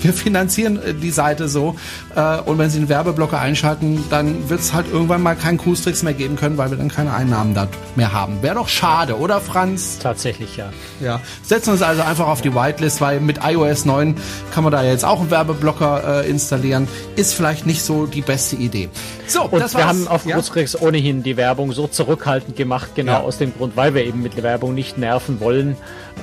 wir 0.02 0.14
finanzieren 0.14 0.82
äh, 0.82 0.94
die 0.94 1.12
Seite 1.12 1.48
so 1.48 1.76
äh, 2.16 2.40
und 2.40 2.58
wenn 2.58 2.70
Sie 2.70 2.80
den 2.80 2.90
Werbeblocker 2.90 3.40
einschalten, 3.40 4.04
dann 4.10 4.50
wird 4.50 4.60
es 4.62 4.74
halt 4.74 4.88
irgendwann 4.92 5.22
mal 5.22 5.36
keinen 5.36 5.58
Cruestricks 5.58 6.04
mehr 6.04 6.14
geben 6.14 6.36
können, 6.36 6.58
weil 6.58 6.70
wir 6.72 6.78
dann 6.78 6.90
keine 6.90 7.14
Einnahmen 7.14 7.54
da 7.54 7.68
mehr 7.96 8.14
haben. 8.14 8.42
Wäre 8.42 8.56
doch 8.56 8.68
schade, 8.68 9.18
oder 9.18 9.42
Franz? 9.42 10.00
Tatsächlich, 10.00 10.58
ja. 10.58 10.70
Ja, 11.00 11.22
setzen 11.44 11.72
uns 11.72 11.82
also 11.82 12.02
einfach 12.02 12.28
auf 12.28 12.42
die 12.42 12.54
Whitelist, 12.54 13.02
weil 13.02 13.20
mit 13.20 13.40
iOS 13.44 13.86
9 13.86 14.16
kann 14.54 14.64
man 14.64 14.72
da 14.72 14.84
jetzt 14.84 15.06
auch 15.06 15.20
einen 15.20 15.32
Werbeblocker 15.32 16.24
äh, 16.24 16.30
installieren. 16.30 16.88
Ist 17.16 17.34
vielleicht 17.34 17.66
nicht 17.66 17.84
so 17.84 18.06
die 18.06 18.22
beste 18.22 18.56
Idee. 18.56 18.90
So, 19.28 19.44
und 19.44 19.60
das 19.60 19.76
wir 19.76 19.88
haben 19.88 20.08
auf 20.08 20.26
ja? 20.26 20.40
ohnehin 20.80 21.24
die 21.24 21.38
Werbung 21.38 21.72
so 21.72 21.88
zurückhaltend 21.88 22.56
gemacht, 22.56 22.92
genau 22.96 23.12
ja. 23.12 23.20
aus 23.20 23.38
dem 23.38 23.54
Grund, 23.56 23.76
weil 23.76 23.94
wir 23.94 24.04
eben 24.04 24.24
mit 24.24 24.42
Werbung 24.42 24.74
nicht 24.74 24.98
nerven 24.98 25.40
wollen. 25.40 25.78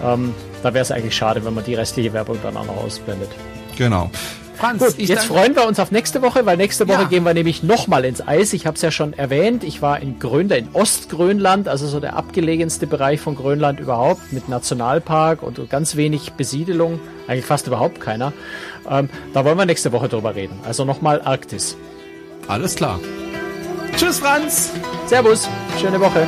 Ähm, 0.04 0.34
da 0.62 0.74
wäre 0.74 0.82
es 0.82 0.90
eigentlich 0.90 1.16
schade, 1.16 1.44
wenn 1.44 1.54
man 1.54 1.64
die 1.64 1.74
restliche 1.74 2.12
Werbung 2.12 2.38
dann 2.42 2.56
auch 2.56 2.66
noch 2.66 2.76
ausblendet. 2.76 3.30
Genau. 3.76 4.10
Franz, 4.56 4.82
Gut, 4.82 4.98
jetzt 4.98 5.26
freuen 5.26 5.54
wir 5.54 5.66
uns 5.66 5.78
auf 5.78 5.90
nächste 5.90 6.22
Woche, 6.22 6.46
weil 6.46 6.56
nächste 6.56 6.88
Woche 6.88 7.02
ja. 7.02 7.08
gehen 7.08 7.24
wir 7.24 7.34
nämlich 7.34 7.62
nochmal 7.62 8.06
ins 8.06 8.26
Eis. 8.26 8.54
Ich 8.54 8.66
habe 8.66 8.76
es 8.76 8.82
ja 8.82 8.90
schon 8.90 9.12
erwähnt, 9.12 9.62
ich 9.62 9.82
war 9.82 10.00
in 10.00 10.18
Grönland, 10.18 10.68
in 10.68 10.68
Ostgrönland, 10.72 11.68
also 11.68 11.86
so 11.86 12.00
der 12.00 12.16
abgelegenste 12.16 12.86
Bereich 12.86 13.20
von 13.20 13.36
Grönland 13.36 13.80
überhaupt, 13.80 14.32
mit 14.32 14.48
Nationalpark 14.48 15.42
und 15.42 15.68
ganz 15.68 15.96
wenig 15.96 16.32
Besiedelung, 16.32 17.00
eigentlich 17.28 17.44
fast 17.44 17.66
überhaupt 17.66 18.00
keiner. 18.00 18.32
Ähm, 18.88 19.10
da 19.34 19.44
wollen 19.44 19.58
wir 19.58 19.66
nächste 19.66 19.92
Woche 19.92 20.08
drüber 20.08 20.34
reden. 20.34 20.58
Also 20.64 20.86
nochmal 20.86 21.20
Arktis. 21.22 21.76
Alles 22.48 22.76
klar. 22.76 22.98
Tschüss, 23.96 24.18
Franz. 24.18 24.72
Servus. 25.06 25.48
Schöne 25.80 26.00
Woche. 26.00 26.26